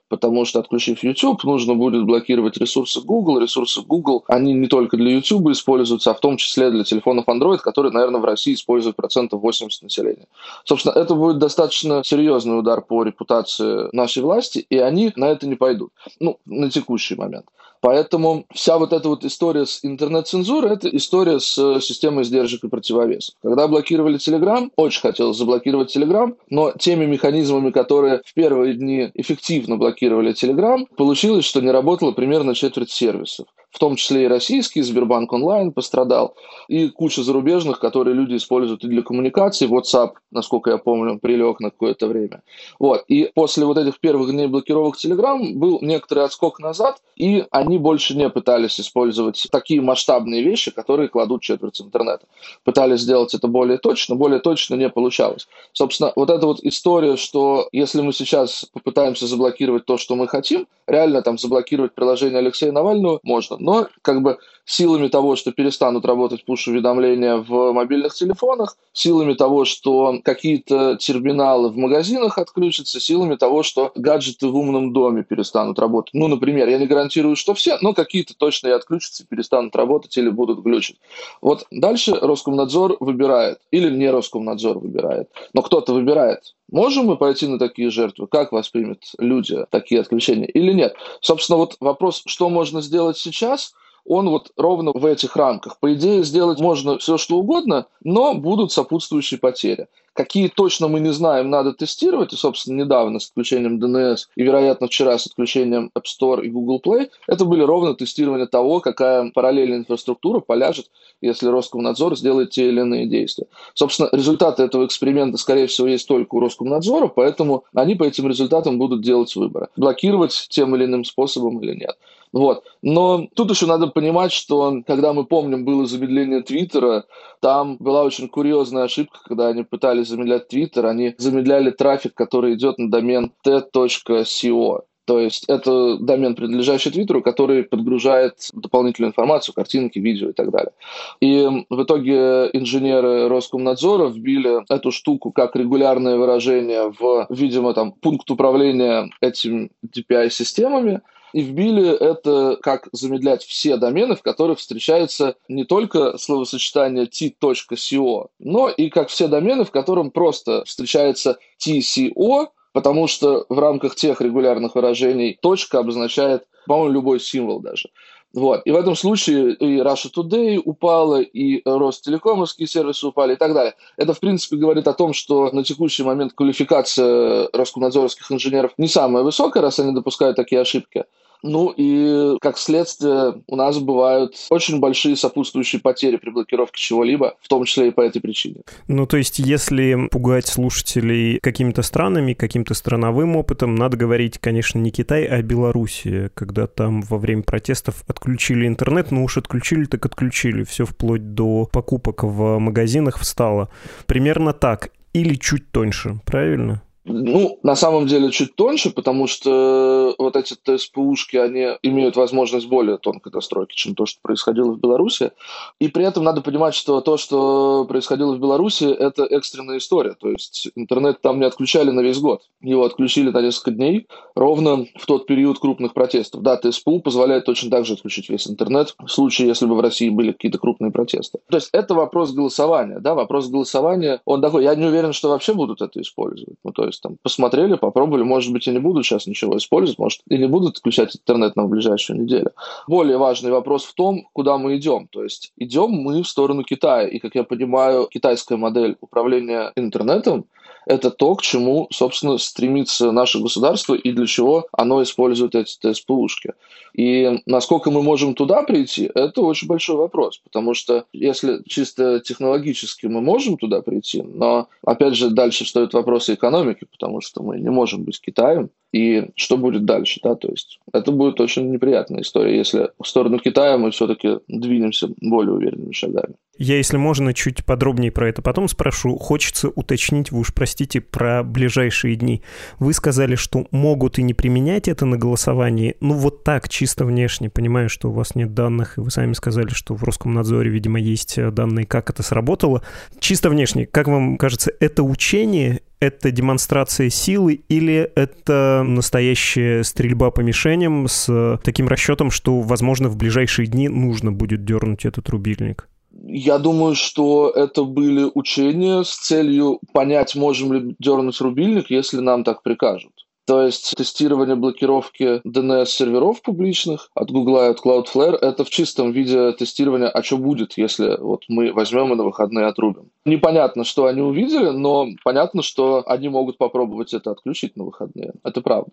потому 0.09 0.45
что, 0.45 0.59
отключив 0.59 1.03
YouTube, 1.03 1.43
нужно 1.43 1.75
будет 1.75 2.05
блокировать 2.05 2.57
ресурсы 2.57 3.01
Google. 3.01 3.39
Ресурсы 3.39 3.81
Google, 3.81 4.23
они 4.27 4.53
не 4.53 4.67
только 4.67 4.97
для 4.97 5.11
YouTube 5.11 5.49
используются, 5.49 6.11
а 6.11 6.13
в 6.13 6.19
том 6.19 6.37
числе 6.37 6.69
для 6.71 6.83
телефонов 6.83 7.25
Android, 7.27 7.57
которые, 7.57 7.91
наверное, 7.91 8.21
в 8.21 8.25
России 8.25 8.53
используют 8.53 8.95
процентов 8.95 9.41
80 9.41 9.83
населения. 9.83 10.27
Собственно, 10.63 10.93
это 10.93 11.15
будет 11.15 11.39
достаточно 11.39 12.03
серьезный 12.03 12.59
удар 12.59 12.81
по 12.81 13.03
репутации 13.03 13.89
нашей 13.93 14.23
власти, 14.23 14.65
и 14.69 14.77
они 14.77 15.11
на 15.15 15.25
это 15.25 15.47
не 15.47 15.55
пойдут. 15.55 15.91
Ну, 16.19 16.39
на 16.45 16.69
текущий 16.69 17.15
момент. 17.15 17.45
Поэтому 17.87 18.45
вся 18.53 18.77
вот 18.77 18.91
эта 18.91 19.07
вот 19.07 19.23
история 19.23 19.65
с 19.65 19.79
интернет-цензурой– 19.81 20.71
это 20.73 20.89
история 20.89 21.39
с 21.39 21.57
э, 21.57 21.79
системой 21.79 22.25
сдержек 22.25 22.65
и 22.65 22.67
противовесов. 22.67 23.35
Когда 23.41 23.65
блокировали 23.69 24.17
Telegram, 24.17 24.69
очень 24.75 24.99
хотелось 24.99 25.37
заблокировать 25.37 25.95
Telegram, 25.95 26.35
но 26.49 26.73
теми 26.73 27.05
механизмами, 27.05 27.71
которые 27.71 28.23
в 28.25 28.33
первые 28.33 28.73
дни 28.73 29.09
эффективно 29.13 29.77
блокировали 29.77 30.33
Telegram, 30.33 30.85
получилось, 30.97 31.45
что 31.45 31.61
не 31.61 31.71
работало 31.71 32.11
примерно 32.11 32.55
четверть 32.55 32.91
сервисов 32.91 33.47
в 33.77 33.79
том 33.79 33.95
числе 33.95 34.23
и 34.23 34.27
российский, 34.27 34.81
Сбербанк 34.81 35.31
онлайн 35.31 35.71
пострадал, 35.71 36.33
и 36.67 36.89
куча 36.89 37.21
зарубежных, 37.21 37.79
которые 37.79 38.15
люди 38.15 38.35
используют 38.35 38.83
и 38.83 38.87
для 38.87 39.03
коммуникации. 39.03 39.69
WhatsApp, 39.69 40.13
насколько 40.31 40.71
я 40.71 40.79
помню, 40.79 41.19
прилег 41.19 41.59
на 41.59 41.69
какое-то 41.69 42.07
время. 42.07 42.41
Вот. 42.79 43.03
И 43.07 43.29
после 43.35 43.65
вот 43.65 43.77
этих 43.77 43.99
первых 43.99 44.31
дней 44.31 44.47
блокировок 44.47 44.95
Telegram 44.95 45.53
был 45.53 45.77
некоторый 45.81 46.23
отскок 46.23 46.59
назад, 46.59 46.97
и 47.15 47.45
они 47.51 47.77
больше 47.77 48.17
не 48.17 48.27
пытались 48.31 48.79
использовать 48.79 49.47
такие 49.51 49.79
масштабные 49.79 50.41
вещи, 50.41 50.71
которые 50.71 51.07
кладут 51.07 51.43
четверть 51.43 51.79
интернета. 51.79 52.25
Пытались 52.63 53.01
сделать 53.01 53.35
это 53.35 53.47
более 53.47 53.77
точно, 53.77 54.15
более 54.15 54.39
точно 54.39 54.73
не 54.73 54.89
получалось. 54.89 55.47
Собственно, 55.71 56.11
вот 56.15 56.31
эта 56.31 56.47
вот 56.47 56.61
история, 56.63 57.15
что 57.15 57.69
если 57.71 58.01
мы 58.01 58.11
сейчас 58.11 58.65
попытаемся 58.73 59.27
заблокировать 59.27 59.85
то, 59.85 59.97
что 59.97 60.15
мы 60.15 60.27
хотим, 60.27 60.65
реально 60.87 61.21
там 61.21 61.37
заблокировать 61.37 61.93
приложение 61.93 62.39
Алексея 62.39 62.71
Навального 62.71 63.19
можно, 63.21 63.66
но 63.67 63.89
как 64.01 64.21
бы 64.21 64.39
силами 64.67 65.07
того, 65.07 65.35
что 65.37 65.51
перестанут 65.53 66.05
работать 66.05 66.43
пуш-уведомления 66.45 67.37
в 67.37 67.71
мобильных 67.71 68.13
телефонах, 68.13 68.77
силами 68.91 69.33
того, 69.33 69.63
что 69.63 70.19
какие-то 70.23 70.97
терминалы 70.97 71.69
в 71.69 71.77
магазинах 71.77 72.37
отключатся, 72.37 72.99
силами 72.99 73.35
того, 73.35 73.63
что 73.63 73.91
гаджеты 73.95 74.47
в 74.47 74.55
умном 74.55 74.91
доме 74.91 75.23
перестанут 75.23 75.79
работать. 75.79 76.13
Ну, 76.13 76.27
например, 76.27 76.67
я 76.67 76.77
не 76.77 76.85
гарантирую, 76.85 77.37
что 77.37 77.53
все, 77.53 77.77
но 77.81 77.93
какие-то 77.93 78.35
точно 78.35 78.67
и 78.67 78.71
отключатся, 78.71 79.25
перестанут 79.25 79.73
работать 79.75 80.15
или 80.17 80.29
будут 80.29 80.59
глючить. 80.59 80.97
Вот 81.41 81.65
дальше 81.71 82.13
Роскомнадзор 82.13 82.97
выбирает, 82.99 83.59
или 83.71 83.89
не 83.89 84.11
Роскомнадзор 84.11 84.79
выбирает, 84.79 85.29
но 85.53 85.61
кто-то 85.61 85.93
выбирает. 85.93 86.55
Можем 86.69 87.05
мы 87.05 87.15
пойти 87.15 87.47
на 87.47 87.57
такие 87.57 87.89
жертвы? 87.89 88.27
Как 88.27 88.51
воспримут 88.51 89.05
люди 89.17 89.65
такие 89.69 90.01
отключения 90.01 90.47
или 90.47 90.73
нет? 90.73 90.93
Собственно, 91.21 91.55
вот 91.55 91.77
вопрос, 91.79 92.21
что 92.25 92.49
можно 92.49 92.81
сделать 92.81 93.17
сейчас– 93.17 93.73
он 94.07 94.29
вот 94.29 94.51
ровно 94.55 94.91
в 94.93 95.05
этих 95.05 95.35
рамках. 95.35 95.79
По 95.79 95.93
идее, 95.93 96.23
сделать 96.23 96.59
можно 96.59 96.97
все, 96.97 97.17
что 97.17 97.37
угодно, 97.37 97.87
но 98.03 98.33
будут 98.33 98.71
сопутствующие 98.71 99.39
потери. 99.39 99.87
Какие 100.13 100.47
точно 100.47 100.87
мы 100.87 100.99
не 100.99 101.13
знаем, 101.13 101.51
надо 101.51 101.73
тестировать. 101.73 102.33
И, 102.33 102.37
собственно, 102.37 102.81
недавно 102.81 103.19
с 103.19 103.27
отключением 103.27 103.77
DNS 103.77 104.17
и, 104.35 104.41
вероятно, 104.41 104.87
вчера 104.87 105.15
с 105.15 105.27
отключением 105.27 105.91
App 105.95 106.05
Store 106.05 106.43
и 106.43 106.49
Google 106.49 106.81
Play, 106.83 107.09
это 107.27 107.45
были 107.45 107.61
ровно 107.61 107.93
тестирование 107.93 108.47
того, 108.47 108.79
какая 108.79 109.29
параллельная 109.29 109.77
инфраструктура 109.77 110.39
поляжет, 110.39 110.89
если 111.21 111.49
Роскомнадзор 111.49 112.17
сделает 112.17 112.49
те 112.49 112.69
или 112.69 112.79
иные 112.79 113.05
действия. 113.05 113.45
Собственно, 113.75 114.09
результаты 114.11 114.63
этого 114.63 114.87
эксперимента, 114.87 115.37
скорее 115.37 115.67
всего, 115.67 115.87
есть 115.87 116.07
только 116.07 116.33
у 116.33 116.39
Роскомнадзора, 116.39 117.09
поэтому 117.09 117.65
они 117.75 117.93
по 117.93 118.03
этим 118.03 118.27
результатам 118.27 118.79
будут 118.79 119.03
делать 119.03 119.35
выборы. 119.35 119.67
Блокировать 119.75 120.47
тем 120.49 120.75
или 120.75 120.85
иным 120.85 121.03
способом 121.03 121.59
или 121.61 121.75
нет. 121.75 121.95
Вот. 122.33 122.63
Но 122.81 123.27
тут 123.35 123.51
еще 123.51 123.65
надо 123.65 123.87
понимать, 123.87 124.31
что 124.31 124.81
когда 124.85 125.13
мы 125.13 125.25
помним, 125.25 125.65
было 125.65 125.85
замедление 125.85 126.41
Твиттера, 126.41 127.05
там 127.41 127.77
была 127.77 128.03
очень 128.03 128.27
курьезная 128.27 128.83
ошибка, 128.83 129.19
когда 129.23 129.47
они 129.47 129.63
пытались 129.63 130.07
замедлять 130.07 130.47
Твиттер, 130.47 130.85
они 130.85 131.15
замедляли 131.17 131.71
трафик, 131.71 132.13
который 132.13 132.55
идет 132.55 132.77
на 132.77 132.89
домен 132.89 133.31
t.co. 133.43 134.83
То 135.07 135.21
есть 135.21 135.45
это 135.47 135.97
домен, 135.99 136.35
принадлежащий 136.35 136.91
Твиттеру, 136.91 137.21
который 137.21 137.63
подгружает 137.63 138.33
дополнительную 138.51 139.11
информацию, 139.11 139.55
картинки, 139.55 139.99
видео 139.99 140.31
и 140.31 140.33
так 140.33 140.51
далее. 140.51 140.73
И 141.21 141.47
в 141.69 141.83
итоге 141.83 142.49
инженеры 142.51 143.29
Роскомнадзора 143.29 144.09
вбили 144.09 144.69
эту 144.69 144.91
штуку 144.91 145.31
как 145.31 145.55
регулярное 145.55 146.17
выражение 146.17 146.91
в, 146.99 147.25
видимо, 147.29 147.73
там, 147.73 147.93
пункт 147.93 148.29
управления 148.29 149.09
этими 149.21 149.71
DPI-системами, 149.85 150.99
и 151.37 151.43
вбили 151.43 151.87
это 151.87 152.57
как 152.63 152.89
замедлять 152.93 153.43
все 153.43 153.77
домены, 153.77 154.15
в 154.15 154.23
которых 154.23 154.57
встречается 154.57 155.35
не 155.47 155.65
только 155.65 156.17
словосочетание 156.17 157.05
t.co, 157.05 158.29
но 158.39 158.69
и 158.69 158.89
как 158.89 159.09
все 159.09 159.27
домены, 159.27 159.63
в 159.63 159.69
котором 159.69 160.09
просто 160.09 160.63
встречается 160.65 161.37
tco, 161.63 162.47
потому 162.73 163.05
что 163.05 163.45
в 163.49 163.59
рамках 163.59 163.93
тех 163.93 164.19
регулярных 164.19 164.73
выражений 164.73 165.37
точка 165.39 165.77
обозначает, 165.77 166.47
по-моему, 166.65 166.91
любой 166.91 167.19
символ 167.19 167.59
даже. 167.59 167.89
Вот. 168.33 168.61
И 168.65 168.71
в 168.71 168.75
этом 168.75 168.95
случае 168.95 169.53
и 169.53 169.77
Russia 169.77 170.11
Today 170.11 170.59
упала, 170.63 171.21
и 171.21 171.61
Ростелекомовские 171.65 172.67
сервисы 172.67 173.05
упали 173.05 173.33
и 173.33 173.35
так 173.37 173.53
далее. 173.53 173.75
Это, 173.95 174.13
в 174.13 174.19
принципе, 174.19 174.57
говорит 174.57 174.87
о 174.87 174.93
том, 174.93 175.13
что 175.13 175.51
на 175.51 175.63
текущий 175.63 176.03
момент 176.03 176.33
квалификация 176.33 177.47
роскомнадзоровских 177.53 178.31
инженеров 178.31 178.71
не 178.77 178.87
самая 178.87 179.23
высокая, 179.23 179.61
раз 179.61 179.79
они 179.79 179.93
допускают 179.93 180.35
такие 180.35 180.61
ошибки. 180.61 181.05
Ну 181.43 181.73
и, 181.75 182.37
как 182.41 182.57
следствие, 182.57 183.41
у 183.47 183.55
нас 183.55 183.79
бывают 183.79 184.35
очень 184.49 184.79
большие 184.79 185.15
сопутствующие 185.15 185.81
потери 185.81 186.17
при 186.17 186.29
блокировке 186.29 186.79
чего-либо, 186.79 187.35
в 187.41 187.47
том 187.47 187.63
числе 187.65 187.89
и 187.89 187.91
по 187.91 188.01
этой 188.01 188.21
причине. 188.21 188.61
Ну, 188.87 189.05
то 189.05 189.17
есть, 189.17 189.39
если 189.39 190.07
пугать 190.09 190.47
слушателей 190.47 191.39
какими-то 191.39 191.81
странами, 191.81 192.33
каким-то 192.33 192.73
страновым 192.73 193.35
опытом, 193.35 193.75
надо 193.75 193.97
говорить, 193.97 194.39
конечно, 194.39 194.79
не 194.79 194.91
Китай, 194.91 195.25
а 195.25 195.41
Белоруссия, 195.41 196.31
когда 196.33 196.67
там 196.67 197.01
во 197.01 197.17
время 197.17 197.43
протестов 197.43 198.03
отключили 198.07 198.67
интернет, 198.67 199.11
ну 199.11 199.23
уж 199.23 199.37
отключили, 199.37 199.85
так 199.85 200.05
отключили, 200.05 200.63
все 200.63 200.85
вплоть 200.85 201.33
до 201.33 201.69
покупок 201.71 202.23
в 202.23 202.57
магазинах 202.59 203.19
встало. 203.19 203.69
Примерно 204.05 204.53
так. 204.53 204.91
Или 205.13 205.35
чуть 205.35 205.71
тоньше, 205.71 206.19
правильно? 206.25 206.83
Ну, 207.07 207.59
на 207.63 207.75
самом 207.75 208.05
деле 208.05 208.31
чуть 208.31 208.55
тоньше, 208.55 208.91
потому 208.91 209.27
что 209.27 210.13
вот 210.17 210.35
эти 210.35 210.55
ТСПУшки, 210.55 211.37
они 211.37 211.77
имеют 211.81 212.15
возможность 212.15 212.67
более 212.67 212.97
тонкой 212.97 213.31
достройки, 213.31 213.75
чем 213.75 213.95
то, 213.95 214.05
что 214.05 214.19
происходило 214.21 214.71
в 214.71 214.79
Беларуси. 214.79 215.31
И 215.79 215.87
при 215.87 216.05
этом 216.05 216.23
надо 216.23 216.41
понимать, 216.41 216.75
что 216.75 216.99
то, 217.01 217.17
что 217.17 217.85
происходило 217.85 218.35
в 218.35 218.39
Беларуси, 218.39 218.85
это 218.85 219.23
экстренная 219.23 219.77
история. 219.77 220.15
То 220.19 220.29
есть 220.29 220.69
интернет 220.75 221.21
там 221.21 221.39
не 221.39 221.45
отключали 221.45 221.91
на 221.91 222.01
весь 222.01 222.19
год. 222.19 222.41
Его 222.61 222.83
отключили 222.83 223.29
на 223.29 223.41
несколько 223.41 223.71
дней, 223.71 224.07
ровно 224.35 224.85
в 224.95 225.05
тот 225.05 225.27
период 225.27 225.59
крупных 225.59 225.93
протестов. 225.93 226.41
Да, 226.41 226.57
ТСПУ 226.57 226.99
позволяет 226.99 227.45
точно 227.45 227.71
так 227.71 227.85
же 227.85 227.93
отключить 227.93 228.29
весь 228.29 228.47
интернет, 228.47 228.95
в 228.99 229.07
случае, 229.09 229.47
если 229.47 229.65
бы 229.65 229.75
в 229.75 229.79
России 229.79 230.09
были 230.09 230.31
какие-то 230.31 230.57
крупные 230.57 230.91
протесты. 230.91 231.39
То 231.49 231.57
есть 231.57 231.69
это 231.71 231.93
вопрос 231.93 232.33
голосования. 232.33 232.99
Да, 232.99 233.15
вопрос 233.15 233.47
голосования, 233.47 234.21
он 234.25 234.41
такой, 234.41 234.63
я 234.63 234.75
не 234.75 234.85
уверен, 234.85 235.13
что 235.13 235.29
вообще 235.29 235.53
будут 235.53 235.81
это 235.81 236.01
использовать. 236.01 236.57
Ну, 236.63 236.71
то 236.71 236.85
есть 236.85 236.96
есть 236.97 237.03
там 237.03 237.17
посмотрели, 237.21 237.75
попробовали, 237.75 238.23
может 238.23 238.51
быть, 238.51 238.67
и 238.67 238.71
не 238.71 238.79
будут 238.79 239.05
сейчас 239.05 239.27
ничего 239.27 239.57
использовать, 239.57 239.99
может, 239.99 240.21
и 240.29 240.37
не 240.37 240.47
будут 240.47 240.77
включать 240.77 241.15
интернет 241.15 241.55
на 241.55 241.65
ближайшую 241.65 242.21
неделю. 242.21 242.51
Более 242.87 243.17
важный 243.17 243.51
вопрос 243.51 243.85
в 243.85 243.93
том, 243.93 244.27
куда 244.33 244.57
мы 244.57 244.77
идем. 244.77 245.07
То 245.07 245.23
есть 245.23 245.51
идем 245.57 245.91
мы 245.91 246.23
в 246.23 246.27
сторону 246.27 246.63
Китая. 246.63 247.07
И, 247.07 247.19
как 247.19 247.35
я 247.35 247.43
понимаю, 247.43 248.07
китайская 248.07 248.57
модель 248.57 248.97
управления 249.01 249.71
интернетом 249.75 250.45
это 250.87 251.11
то, 251.11 251.35
к 251.35 251.41
чему, 251.41 251.87
собственно, 251.91 252.37
стремится 252.37 253.11
наше 253.11 253.39
государство 253.39 253.93
и 253.93 254.11
для 254.11 254.25
чего 254.25 254.67
оно 254.71 255.03
использует 255.03 255.55
эти 255.55 255.77
ТСПУшки. 255.79 256.53
И 256.93 257.41
насколько 257.45 257.91
мы 257.91 258.01
можем 258.01 258.33
туда 258.33 258.63
прийти, 258.63 259.09
это 259.13 259.41
очень 259.41 259.67
большой 259.67 259.97
вопрос, 259.97 260.39
потому 260.43 260.73
что 260.73 261.05
если 261.13 261.61
чисто 261.67 262.19
технологически 262.19 263.05
мы 263.05 263.21
можем 263.21 263.57
туда 263.57 263.81
прийти, 263.81 264.23
но, 264.23 264.67
опять 264.83 265.15
же, 265.15 265.29
дальше 265.29 265.65
встают 265.65 265.93
вопросы 265.93 266.33
экономики, 266.33 266.87
потому 266.91 267.21
что 267.21 267.43
мы 267.43 267.59
не 267.59 267.69
можем 267.69 268.03
быть 268.03 268.19
Китаем, 268.19 268.71
и 268.93 269.29
что 269.35 269.57
будет 269.57 269.85
дальше, 269.85 270.19
да, 270.23 270.35
то 270.35 270.47
есть 270.47 270.79
это 270.93 271.11
будет 271.11 271.39
очень 271.41 271.69
неприятная 271.71 272.21
история, 272.21 272.57
если 272.57 272.89
в 272.99 273.07
сторону 273.07 273.37
Китая 273.37 273.77
мы 273.77 273.91
все-таки 273.91 274.39
двинемся 274.47 275.09
более 275.21 275.53
уверенными 275.53 275.91
шагами. 275.91 276.35
Я, 276.57 276.77
если 276.77 276.97
можно, 276.97 277.33
чуть 277.33 277.63
подробнее 277.65 278.11
про 278.11 278.29
это 278.29 278.41
потом 278.41 278.67
спрошу. 278.67 279.17
Хочется 279.17 279.69
уточнить, 279.69 280.31
вы 280.31 280.39
уж 280.39 280.53
простите, 280.53 281.01
про 281.01 281.43
ближайшие 281.43 282.15
дни. 282.15 282.41
Вы 282.79 282.93
сказали, 282.93 283.35
что 283.35 283.67
могут 283.71 284.19
и 284.19 284.23
не 284.23 284.33
применять 284.33 284.87
это 284.87 285.05
на 285.05 285.17
голосовании. 285.17 285.95
Ну, 285.99 286.15
вот 286.15 286.43
так, 286.43 286.69
чисто 286.69 287.05
внешне. 287.05 287.49
Понимаю, 287.49 287.89
что 287.89 288.09
у 288.09 288.13
вас 288.13 288.35
нет 288.35 288.53
данных, 288.53 288.97
и 288.97 289.01
вы 289.01 289.11
сами 289.11 289.33
сказали, 289.33 289.69
что 289.69 289.95
в 289.95 290.03
Роскомнадзоре, 290.03 290.69
видимо, 290.69 290.99
есть 290.99 291.37
э, 291.37 291.51
данные, 291.51 291.85
как 291.85 292.09
это 292.09 292.23
сработало. 292.23 292.83
Чисто 293.19 293.49
внешне, 293.49 293.85
как 293.85 294.07
вам 294.07 294.37
кажется, 294.37 294.71
это 294.79 295.03
учение 295.03 295.81
это 295.99 296.31
демонстрация 296.31 297.09
силы 297.09 297.61
или 297.69 298.11
это 298.15 298.83
настоящая 298.85 299.83
стрельба 299.83 300.29
по 300.29 300.41
мишеням 300.41 301.07
с 301.07 301.59
таким 301.63 301.87
расчетом, 301.87 302.29
что, 302.29 302.61
возможно, 302.61 303.09
в 303.09 303.17
ближайшие 303.17 303.67
дни 303.67 303.89
нужно 303.89 304.31
будет 304.31 304.63
дернуть 304.63 305.05
этот 305.05 305.29
рубильник? 305.29 305.87
Я 306.23 306.57
думаю, 306.57 306.95
что 306.95 307.49
это 307.49 307.83
были 307.83 308.29
учения 308.33 309.03
с 309.03 309.15
целью 309.15 309.79
понять, 309.93 310.35
можем 310.35 310.73
ли 310.73 310.95
дернуть 310.99 311.39
рубильник, 311.41 311.89
если 311.89 312.19
нам 312.19 312.43
так 312.43 312.63
прикажут. 312.63 313.13
То 313.47 313.61
есть 313.61 313.95
тестирование 313.95 314.57
блокировки 314.57 315.39
DNS-серверов 315.47 316.41
публичных 316.41 317.09
от 317.15 317.31
Google 317.31 317.61
и 317.61 317.67
от 317.67 317.79
Cloudflare— 317.79 318.35
это 318.41 318.65
в 318.65 318.69
чистом 318.69 319.13
виде 319.13 319.53
тестирование, 319.53 320.09
а 320.09 320.21
что 320.21 320.37
будет, 320.37 320.77
если 320.77 321.15
вот 321.17 321.43
мы 321.47 321.71
возьмем 321.71 322.11
и 322.11 322.15
на 322.17 322.25
выходные 322.25 322.65
отрубим. 322.65 323.09
Непонятно, 323.23 323.85
что 323.85 324.07
они 324.07 324.21
увидели, 324.21 324.71
но 324.71 325.07
понятно, 325.23 325.61
что 325.61 326.03
они 326.05 326.27
могут 326.27 326.57
попробовать 326.57 327.13
это 327.13 327.31
отключить 327.31 327.77
на 327.77 327.85
выходные. 327.85 328.33
Это 328.43 328.59
правда. 328.59 328.91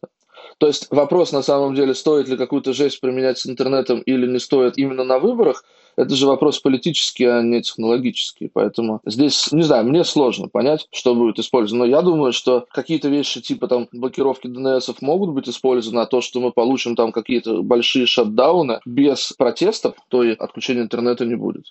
То 0.58 0.68
есть 0.68 0.86
вопрос 0.90 1.32
на 1.32 1.42
самом 1.42 1.74
деле, 1.74 1.92
стоит 1.92 2.28
ли 2.28 2.36
какую-то 2.36 2.72
жесть 2.72 3.00
применять 3.00 3.38
с 3.38 3.48
интернетом 3.48 4.02
или 4.02 4.30
не 4.30 4.38
стоит 4.38 4.78
именно 4.78 5.02
на 5.02 5.18
выборах— 5.18 5.64
это 5.96 6.14
же 6.14 6.26
вопрос 6.26 6.60
политический, 6.60 7.24
а 7.24 7.42
не 7.42 7.62
технологический. 7.62 8.50
Поэтому 8.52 9.00
здесь, 9.04 9.52
не 9.52 9.62
знаю, 9.62 9.84
мне 9.84 10.04
сложно 10.04 10.48
понять, 10.48 10.86
что 10.92 11.14
будет 11.14 11.38
использовано. 11.38 11.84
Но 11.84 11.90
я 11.90 12.02
думаю, 12.02 12.32
что 12.32 12.66
какие-то 12.72 13.08
вещи 13.08 13.40
типа 13.40 13.68
там 13.68 13.88
блокировки 13.92 14.46
DNS 14.46 14.94
могут 15.00 15.30
быть 15.30 15.48
использованы, 15.48 16.00
а 16.00 16.06
то, 16.06 16.20
что 16.20 16.40
мы 16.40 16.52
получим 16.52 16.96
там 16.96 17.12
какие-то 17.12 17.62
большие 17.62 18.06
шатдауны 18.06 18.80
без 18.84 19.32
протестов, 19.32 19.94
то 20.08 20.22
и 20.22 20.32
отключения 20.32 20.82
интернета 20.82 21.24
не 21.24 21.34
будет. 21.34 21.66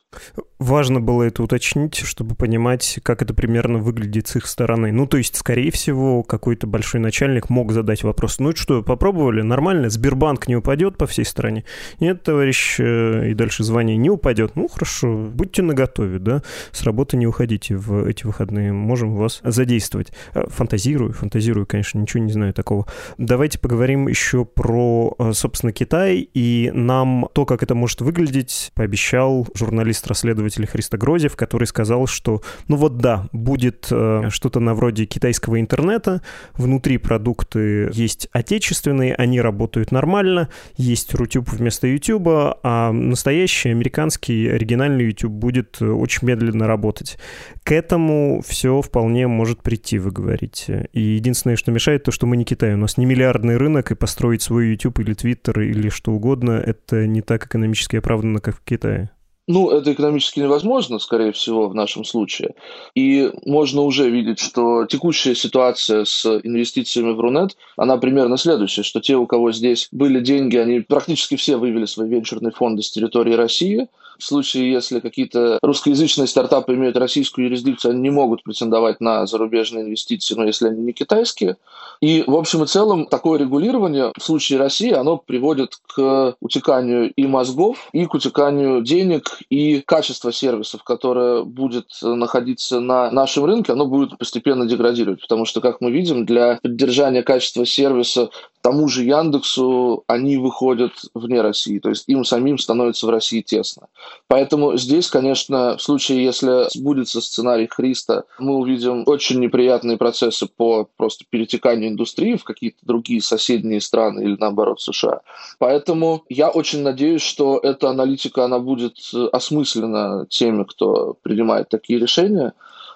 Важно 0.59 0.99
было 0.99 1.23
это 1.23 1.43
уточнить, 1.43 1.97
чтобы 1.97 2.35
понимать, 2.35 2.99
как 3.03 3.21
это 3.21 3.33
примерно 3.33 3.79
выглядит 3.79 4.27
с 4.27 4.35
их 4.35 4.47
стороны. 4.47 4.91
Ну, 4.91 5.07
то 5.07 5.17
есть, 5.17 5.35
скорее 5.35 5.71
всего, 5.71 6.23
какой-то 6.23 6.67
большой 6.67 7.01
начальник 7.01 7.49
мог 7.49 7.71
задать 7.71 8.03
вопрос, 8.03 8.39
ну 8.39 8.55
что, 8.55 8.81
попробовали, 8.83 9.41
нормально, 9.41 9.89
Сбербанк 9.89 10.47
не 10.47 10.55
упадет 10.55 10.97
по 10.97 11.07
всей 11.07 11.25
стране? 11.25 11.65
Нет, 11.99 12.23
товарищ, 12.23 12.79
э, 12.79 13.31
и 13.31 13.33
дальше 13.33 13.63
звание 13.63 13.97
не 13.97 14.09
упадет. 14.13 14.55
Ну, 14.55 14.67
хорошо, 14.67 15.29
будьте 15.33 15.61
наготове, 15.61 16.19
да, 16.19 16.41
с 16.71 16.83
работы 16.83 17.17
не 17.17 17.27
уходите 17.27 17.75
в 17.75 18.05
эти 18.05 18.25
выходные, 18.25 18.71
можем 18.73 19.15
вас 19.15 19.41
задействовать. 19.43 20.11
Э, 20.33 20.43
фантазирую, 20.47 21.13
фантазирую, 21.13 21.65
конечно, 21.65 21.99
ничего 21.99 22.23
не 22.23 22.31
знаю 22.31 22.53
такого. 22.53 22.85
Давайте 23.17 23.59
поговорим 23.59 24.07
еще 24.07 24.45
про, 24.45 25.15
э, 25.17 25.31
собственно, 25.33 25.71
Китай, 25.71 26.27
и 26.33 26.71
нам 26.73 27.27
то, 27.33 27.45
как 27.45 27.63
это 27.63 27.75
может 27.75 28.01
выглядеть, 28.01 28.71
пообещал 28.75 29.47
журналист-расследователь 29.53 30.67
Христа 30.67 30.97
Грозев, 30.97 31.35
который 31.35 31.65
сказал, 31.65 32.07
что, 32.07 32.41
ну 32.67 32.77
вот 32.77 32.97
да, 32.97 33.27
будет 33.31 33.87
э, 33.91 34.29
что-то 34.29 34.59
на 34.59 34.73
вроде 34.73 35.05
китайского 35.05 35.59
интернета, 35.59 36.21
внутри 36.53 36.97
продукты 36.97 37.89
есть 37.93 38.27
отечественные, 38.31 39.15
они 39.15 39.41
работают 39.41 39.91
нормально, 39.91 40.49
есть 40.77 41.13
Рутюб 41.13 41.49
вместо 41.49 41.87
Ютуба, 41.87 42.59
а 42.63 42.91
настоящие 42.91 43.71
американские 43.71 44.02
американский 44.03 44.49
оригинальный 44.49 45.05
YouTube 45.05 45.31
будет 45.31 45.77
э, 45.81 45.85
очень 45.85 46.27
медленно 46.27 46.67
работать. 46.67 47.17
К 47.63 47.71
этому 47.71 48.41
все 48.45 48.81
вполне 48.81 49.27
может 49.27 49.63
прийти, 49.63 49.97
вы 49.97 50.11
говорите. 50.11 50.89
И 50.91 51.01
единственное, 51.01 51.55
что 51.55 51.71
мешает, 51.71 52.03
то, 52.03 52.11
что 52.11 52.27
мы 52.27 52.35
не 52.35 52.43
Китай. 52.43 52.73
У 52.73 52.77
нас 52.77 52.97
не 52.97 53.05
миллиардный 53.05 53.57
рынок, 53.57 53.91
и 53.91 53.95
построить 53.95 54.41
свой 54.41 54.67
YouTube 54.69 54.99
или 54.99 55.15
Twitter 55.15 55.63
или 55.63 55.89
что 55.89 56.11
угодно, 56.11 56.51
это 56.51 57.07
не 57.07 57.21
так 57.21 57.45
экономически 57.45 57.95
оправданно, 57.95 58.39
как 58.39 58.57
в 58.57 58.63
Китае. 58.63 59.09
Ну, 59.45 59.69
это 59.71 59.91
экономически 59.91 60.39
невозможно, 60.39 60.99
скорее 60.99 61.33
всего, 61.33 61.67
в 61.67 61.75
нашем 61.75 62.05
случае. 62.05 62.55
И 62.95 63.29
можно 63.45 63.81
уже 63.81 64.09
видеть, 64.09 64.39
что 64.39 64.85
текущая 64.85 65.35
ситуация 65.35 66.05
с 66.05 66.25
инвестициями 66.43 67.11
в 67.11 67.19
Рунет, 67.19 67.57
она 67.75 67.97
примерно 67.97 68.37
следующая, 68.37 68.83
что 68.83 69.01
те, 69.01 69.17
у 69.17 69.27
кого 69.27 69.51
здесь 69.51 69.89
были 69.91 70.21
деньги, 70.21 70.55
они 70.55 70.79
практически 70.79 71.35
все 71.35 71.57
вывели 71.57 71.85
свои 71.85 72.07
венчурные 72.07 72.51
фонды 72.53 72.83
с 72.83 72.91
территории 72.91 73.33
России– 73.33 73.87
в 74.23 74.25
случае, 74.25 74.71
если 74.71 75.01
какие-то 75.01 75.59
русскоязычные 75.61 76.27
стартапы 76.27 76.75
имеют 76.75 76.95
российскую 76.95 77.45
юрисдикцию, 77.47 77.91
они 77.91 78.01
не 78.01 78.09
могут 78.09 78.41
претендовать 78.43 79.01
на 79.01 79.25
зарубежные 79.25 79.83
инвестиции, 79.83 80.33
но 80.35 80.45
если 80.45 80.69
они 80.69 80.81
не 80.81 80.93
китайские. 80.93 81.57
И, 81.99 82.23
в 82.25 82.35
общем 82.35 82.63
и 82.63 82.67
целом, 82.67 83.05
такое 83.05 83.39
регулирование 83.39 84.13
в 84.17 84.23
случае 84.23 84.59
России, 84.59 84.91
оно 84.91 85.17
приводит 85.17 85.77
к 85.93 86.35
утеканию 86.39 87.11
и 87.13 87.27
мозгов, 87.27 87.89
и 87.91 88.05
к 88.05 88.13
утеканию 88.13 88.81
денег, 88.81 89.39
и 89.49 89.81
качество 89.81 90.31
сервисов, 90.31 90.83
которое 90.83 91.43
будет 91.43 91.87
находиться 92.01 92.79
на 92.79 93.11
нашем 93.11 93.43
рынке, 93.43 93.73
оно 93.73 93.85
будет 93.85 94.17
постепенно 94.17 94.65
деградировать. 94.65 95.21
Потому 95.21 95.43
что, 95.43 95.59
как 95.59 95.81
мы 95.81 95.91
видим, 95.91 96.25
для 96.25 96.59
поддержания 96.63 97.23
качества 97.23 97.65
сервиса 97.65 98.29
тому 98.63 98.87
же 98.87 99.03
Яндексу 99.03 100.05
они 100.07 100.37
выходят 100.37 100.93
вне 101.13 101.41
России, 101.41 101.79
то 101.79 101.89
есть 101.89 102.05
им 102.07 102.23
самим 102.23 102.57
становится 102.57 103.05
в 103.05 103.09
России 103.09 103.41
тесно. 103.41 103.87
Поэтому 104.27 104.77
здесь, 104.77 105.09
конечно, 105.09 105.77
в 105.77 105.81
случае, 105.81 106.23
если 106.23 106.67
сбудется 106.75 107.21
сценарий 107.21 107.67
Христа, 107.67 108.23
мы 108.39 108.55
увидим 108.55 109.03
очень 109.05 109.39
неприятные 109.39 109.97
процессы 109.97 110.47
по 110.47 110.87
просто 110.97 111.25
перетеканию 111.29 111.89
индустрии 111.89 112.35
в 112.35 112.43
какие-то 112.43 112.79
другие 112.81 113.21
соседние 113.21 113.81
страны 113.81 114.23
или, 114.23 114.35
наоборот, 114.39 114.81
США. 114.81 115.21
Поэтому 115.59 116.23
я 116.29 116.49
очень 116.49 116.81
надеюсь, 116.81 117.21
что 117.21 117.59
эта 117.61 117.89
аналитика, 117.89 118.45
она 118.45 118.59
будет 118.59 118.97
осмыслена 119.31 120.25
теми, 120.29 120.63
кто 120.63 121.17
принимает 121.21 121.69
такие 121.69 121.99
решения, 121.99 122.53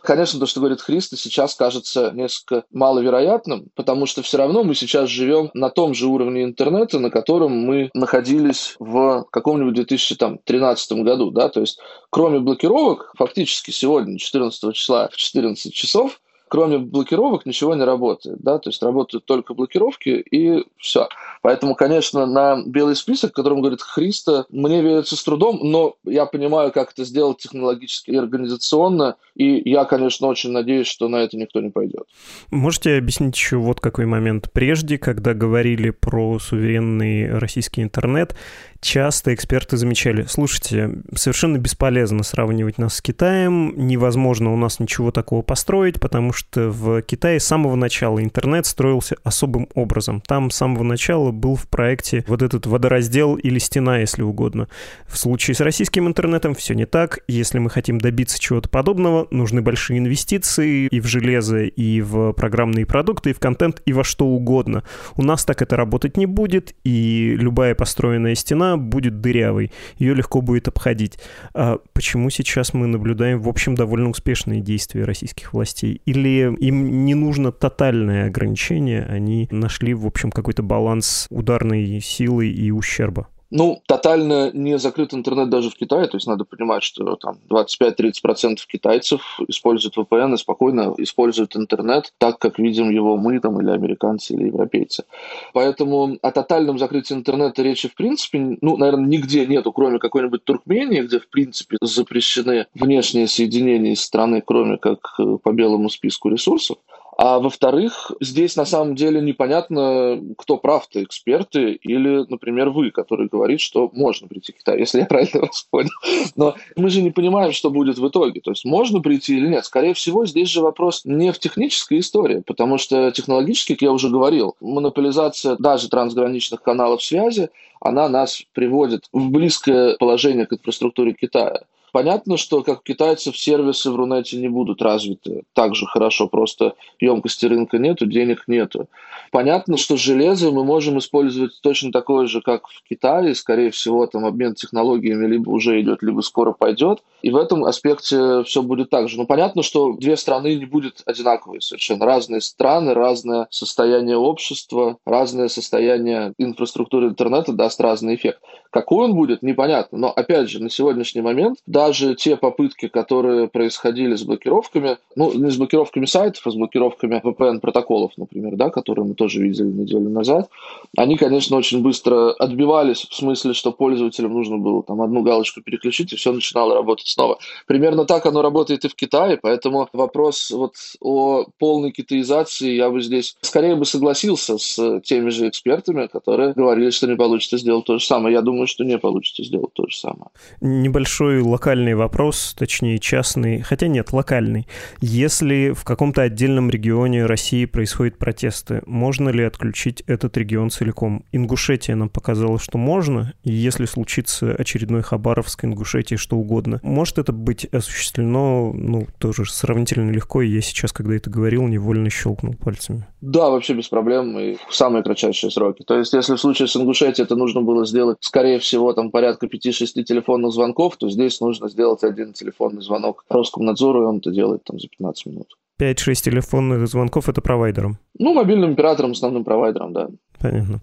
Конечно, 0.07 0.39
то, 0.39 0.45
что 0.45 0.61
говорит 0.61 0.79
Христа, 0.79 1.17
сейчас 1.17 1.53
кажется 1.53 2.11
несколько 2.11 2.63
маловероятным, 2.71 3.67
потому 3.75 4.05
что 4.05 4.21
все 4.21 4.37
равно 4.37 4.63
мы 4.63 4.73
сейчас 4.73 5.09
живем 5.09 5.51
на 5.53 5.69
том 5.69 5.93
же 5.93 6.07
уровне 6.07 6.45
интернета, 6.45 6.97
на 6.97 7.09
котором 7.09 7.51
мы 7.51 7.89
находились 7.93 8.77
в 8.79 9.25
каком-нибудь 9.29 9.73
2013 9.73 10.91
году. 11.03 11.31
Да? 11.31 11.49
То 11.49 11.59
есть 11.59 11.79
кроме 12.09 12.39
блокировок, 12.39 13.11
фактически 13.17 13.71
сегодня, 13.71 14.17
14 14.17 14.73
числа 14.73 15.09
в 15.11 15.17
14 15.17 15.73
часов, 15.73 16.21
кроме 16.47 16.77
блокировок 16.77 17.45
ничего 17.45 17.75
не 17.75 17.83
работает, 17.83 18.37
да, 18.39 18.57
то 18.59 18.69
есть 18.69 18.81
работают 18.81 19.25
только 19.25 19.53
блокировки 19.53 20.09
и 20.09 20.65
все. 20.77 21.07
Поэтому, 21.41 21.75
конечно, 21.75 22.25
на 22.25 22.63
белый 22.65 22.95
список, 22.95 23.31
о 23.31 23.33
котором 23.33 23.61
говорит 23.61 23.81
Христа, 23.81 24.45
мне 24.49 24.81
верится 24.81 25.15
с 25.15 25.23
трудом, 25.23 25.59
но 25.61 25.95
я 26.03 26.25
понимаю, 26.25 26.71
как 26.71 26.91
это 26.91 27.05
сделать 27.05 27.37
технологически 27.37 28.11
и 28.11 28.15
организационно, 28.15 29.15
и 29.35 29.69
я, 29.69 29.85
конечно, 29.85 30.27
очень 30.27 30.51
надеюсь, 30.51 30.87
что 30.87 31.07
на 31.07 31.17
это 31.17 31.37
никто 31.37 31.61
не 31.61 31.69
пойдет. 31.69 32.03
Можете 32.49 32.97
объяснить 32.97 33.35
еще 33.35 33.57
вот 33.57 33.79
какой 33.79 34.05
момент? 34.05 34.49
Прежде, 34.51 34.97
когда 34.97 35.33
говорили 35.33 35.91
про 35.91 36.39
суверенный 36.39 37.37
российский 37.37 37.81
интернет, 37.81 38.35
часто 38.81 39.33
эксперты 39.33 39.77
замечали, 39.77 40.25
слушайте, 40.27 40.91
совершенно 41.15 41.57
бесполезно 41.57 42.23
сравнивать 42.23 42.77
нас 42.77 42.95
с 42.95 43.01
Китаем, 43.01 43.73
невозможно 43.75 44.53
у 44.53 44.57
нас 44.57 44.79
ничего 44.79 45.11
такого 45.11 45.41
построить, 45.41 45.99
потому 45.99 46.33
что 46.33 46.69
в 46.69 47.01
Китае 47.01 47.39
с 47.39 47.45
самого 47.45 47.75
начала 47.75 48.21
интернет 48.21 48.65
строился 48.65 49.15
особым 49.23 49.67
образом. 49.73 50.21
Там 50.21 50.51
с 50.51 50.55
самого 50.55 50.83
начала 50.83 51.31
был 51.31 51.55
в 51.55 51.67
проекте 51.67 52.23
вот 52.27 52.41
этот 52.41 52.65
водораздел 52.65 53.35
или 53.35 53.59
стена, 53.59 53.99
если 53.99 54.21
угодно. 54.21 54.67
В 55.07 55.17
случае 55.17 55.55
с 55.55 55.61
российским 55.61 56.07
интернетом 56.07 56.55
все 56.55 56.73
не 56.73 56.85
так. 56.85 57.19
Если 57.27 57.59
мы 57.59 57.69
хотим 57.69 57.99
добиться 57.99 58.39
чего-то 58.39 58.69
подобного, 58.69 59.27
нужны 59.31 59.61
большие 59.61 59.99
инвестиции 59.99 60.87
и 60.87 60.99
в 60.99 61.05
железо, 61.05 61.63
и 61.63 62.01
в 62.01 62.33
программные 62.33 62.85
продукты, 62.85 63.31
и 63.31 63.33
в 63.33 63.39
контент, 63.39 63.81
и 63.85 63.93
во 63.93 64.03
что 64.03 64.25
угодно. 64.25 64.83
У 65.15 65.23
нас 65.23 65.45
так 65.45 65.61
это 65.61 65.75
работать 65.75 66.17
не 66.17 66.25
будет, 66.25 66.75
и 66.83 67.35
любая 67.37 67.75
построенная 67.75 68.35
стена 68.35 68.66
она 68.73 68.77
будет 68.77 69.21
дырявой, 69.21 69.71
ее 69.97 70.13
легко 70.13 70.41
будет 70.41 70.67
обходить. 70.67 71.19
А 71.53 71.79
почему 71.93 72.29
сейчас 72.29 72.73
мы 72.73 72.87
наблюдаем, 72.87 73.41
в 73.41 73.49
общем, 73.49 73.75
довольно 73.75 74.09
успешные 74.09 74.61
действия 74.61 75.03
российских 75.03 75.53
властей? 75.53 76.01
Или 76.05 76.55
им 76.59 77.05
не 77.05 77.15
нужно 77.15 77.51
тотальное 77.51 78.27
ограничение, 78.27 79.03
они 79.05 79.47
нашли, 79.51 79.93
в 79.93 80.05
общем, 80.05 80.31
какой-то 80.31 80.63
баланс 80.63 81.27
ударной 81.29 81.99
силы 82.01 82.47
и 82.49 82.71
ущерба? 82.71 83.27
Ну, 83.49 83.81
тотально 83.87 84.51
не 84.51 84.77
закрыт 84.77 85.13
интернет 85.13 85.49
даже 85.49 85.69
в 85.69 85.75
Китае, 85.75 86.07
то 86.07 86.17
есть 86.17 86.27
надо 86.27 86.43
понимать, 86.43 86.83
что 86.83 87.15
там 87.15 87.37
25-30% 87.49 88.57
китайцев 88.67 89.39
используют 89.47 89.97
VPN 89.97 90.33
и 90.33 90.37
спокойно 90.37 90.93
используют 90.97 91.55
интернет 91.55 92.13
так, 92.17 92.39
как 92.39 92.59
видим 92.59 92.89
его 92.89 93.15
мы 93.15 93.39
там 93.39 93.61
или 93.61 93.69
американцы, 93.69 94.33
или 94.33 94.47
европейцы. 94.47 95.05
Поэтому 95.53 96.17
о 96.21 96.31
тотальном 96.31 96.77
закрытии 96.77 97.13
интернета 97.13 97.61
речи 97.61 97.87
в 97.87 97.95
принципе, 97.95 98.57
ну, 98.61 98.75
наверное, 98.75 99.07
нигде 99.07 99.45
нету, 99.45 99.71
кроме 99.71 99.99
какой-нибудь 99.99 100.43
Туркмении, 100.43 101.01
где 101.01 101.19
в 101.19 101.29
принципе 101.29 101.77
запрещены 101.81 102.67
внешние 102.73 103.27
соединения 103.27 103.93
из 103.93 104.01
страны, 104.01 104.43
кроме 104.45 104.77
как 104.77 104.99
э, 105.19 105.37
по 105.41 105.53
белому 105.53 105.89
списку 105.89 106.29
ресурсов. 106.29 106.77
А 107.17 107.39
во-вторых, 107.39 108.11
здесь 108.21 108.55
на 108.55 108.65
самом 108.65 108.93
деле 108.93 109.19
непонятно, 109.21 110.21
кто 110.37 110.57
прав-то, 110.57 111.03
эксперты 111.03 111.71
или, 111.71 112.23
например, 112.29 112.69
вы, 112.69 112.91
который 112.91 113.27
говорит, 113.27 113.59
что 113.59 113.89
можно 113.91 114.27
прийти 114.27 114.51
к 114.51 114.57
Китаю, 114.57 114.79
если 114.81 114.99
я 114.99 115.07
правильно 115.07 115.41
вас 115.41 115.65
понял. 115.71 115.89
Но 116.35 116.55
мы 116.75 116.91
же 116.91 117.01
не 117.01 117.09
понимаем, 117.09 117.53
что 117.53 117.71
будет 117.71 117.97
в 117.97 118.07
итоге. 118.07 118.39
То 118.39 118.51
есть 118.51 118.65
можно 118.65 119.01
прийти 119.01 119.35
или 119.35 119.47
нет. 119.47 119.65
Скорее 119.65 119.95
всего, 119.95 120.27
здесь 120.27 120.49
же 120.49 120.61
вопрос 120.61 121.05
не 121.05 121.31
в 121.31 121.39
технической 121.39 121.99
истории, 121.99 122.43
потому 122.45 122.77
что 122.77 123.09
технологически, 123.09 123.73
как 123.73 123.81
я 123.81 123.91
уже 123.91 124.09
говорил, 124.09 124.55
монополизация 124.61 125.55
даже 125.57 125.89
трансграничных 125.89 126.61
каналов 126.61 127.03
связи, 127.03 127.49
она 127.81 128.09
нас 128.09 128.43
приводит 128.53 129.05
в 129.11 129.31
близкое 129.31 129.97
положение 129.97 130.45
к 130.45 130.53
инфраструктуре 130.53 131.13
Китая. 131.13 131.63
Понятно, 131.97 132.37
что 132.37 132.61
как 132.61 132.81
у 132.81 132.83
китайцев 132.83 133.35
сервисы 133.35 133.89
в 133.89 133.95
Рунете 133.95 134.37
не 134.37 134.49
будут 134.49 134.83
развиты 134.83 135.45
так 135.53 135.73
же 135.73 135.87
хорошо, 135.87 136.27
просто 136.27 136.75
емкости 136.99 137.47
рынка 137.47 137.79
нету, 137.79 138.05
денег 138.05 138.43
нету. 138.45 138.87
Понятно, 139.31 139.77
что 139.77 139.97
железо 139.97 140.51
мы 140.51 140.63
можем 140.63 140.99
использовать 140.99 141.59
точно 141.63 141.91
такое 141.91 142.27
же, 142.27 142.41
как 142.41 142.67
в 142.67 142.87
Китае, 142.87 143.33
скорее 143.33 143.71
всего, 143.71 144.05
там 144.05 144.27
обмен 144.27 144.53
технологиями 144.53 145.25
либо 145.25 145.49
уже 145.49 145.81
идет, 145.81 146.03
либо 146.03 146.21
скоро 146.21 146.51
пойдет. 146.51 146.99
И 147.23 147.31
в 147.31 147.35
этом 147.35 147.65
аспекте 147.65 148.43
все 148.43 148.61
будет 148.61 148.91
так 148.91 149.09
же. 149.09 149.17
Но 149.17 149.25
понятно, 149.25 149.63
что 149.63 149.93
две 149.93 150.17
страны 150.17 150.53
не 150.53 150.65
будут 150.65 151.01
одинаковые 151.07 151.61
совершенно. 151.61 152.05
Разные 152.05 152.41
страны, 152.41 152.93
разное 152.93 153.47
состояние 153.49 154.17
общества, 154.17 154.97
разное 155.03 155.47
состояние 155.47 156.33
инфраструктуры 156.37 157.07
интернета 157.07 157.53
даст 157.53 157.81
разный 157.81 158.13
эффект. 158.13 158.39
Какой 158.69 159.05
он 159.05 159.15
будет, 159.15 159.41
непонятно. 159.41 159.97
Но, 159.97 160.11
опять 160.11 160.49
же, 160.49 160.61
на 160.61 160.69
сегодняшний 160.69 161.21
момент 161.21 161.57
даже 161.87 162.15
те 162.15 162.35
попытки, 162.35 162.87
которые 162.87 163.47
происходили 163.47 164.15
с 164.15 164.23
блокировками, 164.23 164.97
ну, 165.15 165.33
не 165.33 165.49
с 165.49 165.55
блокировками 165.55 166.05
сайтов, 166.05 166.45
а 166.45 166.51
с 166.51 166.55
блокировками 166.55 167.21
VPN-протоколов, 167.23 168.11
например, 168.17 168.55
да, 168.55 168.69
которые 168.69 169.05
мы 169.05 169.13
тоже 169.13 169.41
видели 169.41 169.67
неделю 169.67 170.09
назад, 170.09 170.49
они, 170.97 171.15
конечно, 171.15 171.55
очень 171.55 171.81
быстро 171.81 172.33
отбивались 172.33 173.07
в 173.09 173.15
смысле, 173.15 173.53
что 173.53 173.71
пользователям 173.71 174.33
нужно 174.33 174.57
было 174.57 174.83
там 174.83 175.01
одну 175.01 175.21
галочку 175.21 175.61
переключить, 175.61 176.11
и 176.11 176.17
все 176.17 176.33
начинало 176.33 176.75
работать 176.75 177.07
снова. 177.07 177.37
Примерно 177.67 178.05
так 178.05 178.25
оно 178.25 178.41
работает 178.41 178.83
и 178.83 178.89
в 178.89 178.95
Китае, 178.95 179.39
поэтому 179.41 179.87
вопрос 179.93 180.51
вот 180.51 180.73
о 180.99 181.45
полной 181.57 181.91
китаизации 181.91 182.73
я 182.73 182.89
бы 182.89 183.01
здесь 183.01 183.37
скорее 183.41 183.75
бы 183.75 183.85
согласился 183.85 184.57
с 184.57 184.99
теми 185.01 185.29
же 185.29 185.47
экспертами, 185.47 186.07
которые 186.07 186.51
говорили, 186.53 186.89
что 186.89 187.07
не 187.07 187.15
получится 187.15 187.57
сделать 187.57 187.85
то 187.85 187.97
же 187.97 188.05
самое. 188.05 188.33
Я 188.33 188.41
думаю, 188.41 188.67
что 188.67 188.83
не 188.83 188.97
получится 188.97 189.43
сделать 189.43 189.73
то 189.73 189.87
же 189.87 189.95
самое. 189.95 190.27
Небольшой 190.59 191.41
локальный 191.41 191.76
вопрос, 191.95 192.55
точнее 192.57 192.99
частный, 192.99 193.61
хотя 193.61 193.87
нет, 193.87 194.13
локальный. 194.13 194.67
Если 195.01 195.71
в 195.71 195.83
каком-то 195.83 196.21
отдельном 196.21 196.69
регионе 196.69 197.25
России 197.25 197.65
происходят 197.65 198.17
протесты, 198.17 198.81
можно 198.85 199.29
ли 199.29 199.43
отключить 199.43 200.03
этот 200.07 200.37
регион 200.37 200.69
целиком? 200.69 201.25
Ингушетия 201.31 201.95
нам 201.95 202.09
показала, 202.09 202.59
что 202.59 202.77
можно, 202.77 203.33
и 203.43 203.51
если 203.51 203.85
случится 203.85 204.53
очередной 204.53 205.01
Хабаровск, 205.01 205.65
Ингушетия, 205.65 206.17
что 206.17 206.37
угодно, 206.37 206.79
может 206.83 207.17
это 207.17 207.31
быть 207.31 207.65
осуществлено, 207.65 208.71
ну, 208.73 209.07
тоже 209.17 209.45
сравнительно 209.45 210.11
легко, 210.11 210.41
и 210.41 210.49
я 210.49 210.61
сейчас, 210.61 210.91
когда 210.91 211.15
это 211.15 211.29
говорил, 211.29 211.67
невольно 211.67 212.09
щелкнул 212.09 212.53
пальцами. 212.53 213.07
Да, 213.21 213.49
вообще 213.49 213.73
без 213.73 213.87
проблем, 213.87 214.37
и 214.37 214.57
в 214.69 214.75
самые 214.75 215.03
кратчайшие 215.03 215.49
сроки. 215.49 215.83
То 215.83 215.97
есть, 215.97 216.13
если 216.13 216.35
в 216.35 216.39
случае 216.39 216.67
с 216.67 216.75
Ингушетией 216.75 217.25
это 217.25 217.35
нужно 217.35 217.61
было 217.61 217.85
сделать, 217.85 218.17
скорее 218.21 218.59
всего, 218.59 218.93
там 218.93 219.09
порядка 219.09 219.47
5-6 219.47 220.03
телефонных 220.03 220.51
звонков, 220.51 220.97
то 220.97 221.09
здесь 221.09 221.41
нужно 221.41 221.56
сделать 221.65 222.03
один 222.03 222.33
телефонный 222.33 222.81
звонок 222.81 223.25
Роскомнадзору, 223.29 224.03
и 224.03 224.05
он 224.05 224.17
это 224.17 224.31
делает 224.31 224.63
там 224.63 224.79
за 224.79 224.87
15 224.87 225.25
минут. 225.25 225.57
5-6 225.79 226.23
телефонных 226.23 226.87
звонков— 226.87 227.29
это 227.29 227.41
провайдером? 227.41 227.99
Ну, 228.17 228.33
мобильным 228.33 228.73
оператором, 228.73 229.11
основным 229.11 229.43
провайдером, 229.43 229.93
да. 229.93 230.09
Понятно. 230.39 230.81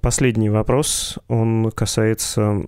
Последний 0.00 0.50
вопрос, 0.50 1.18
он 1.28 1.70
касается, 1.70 2.62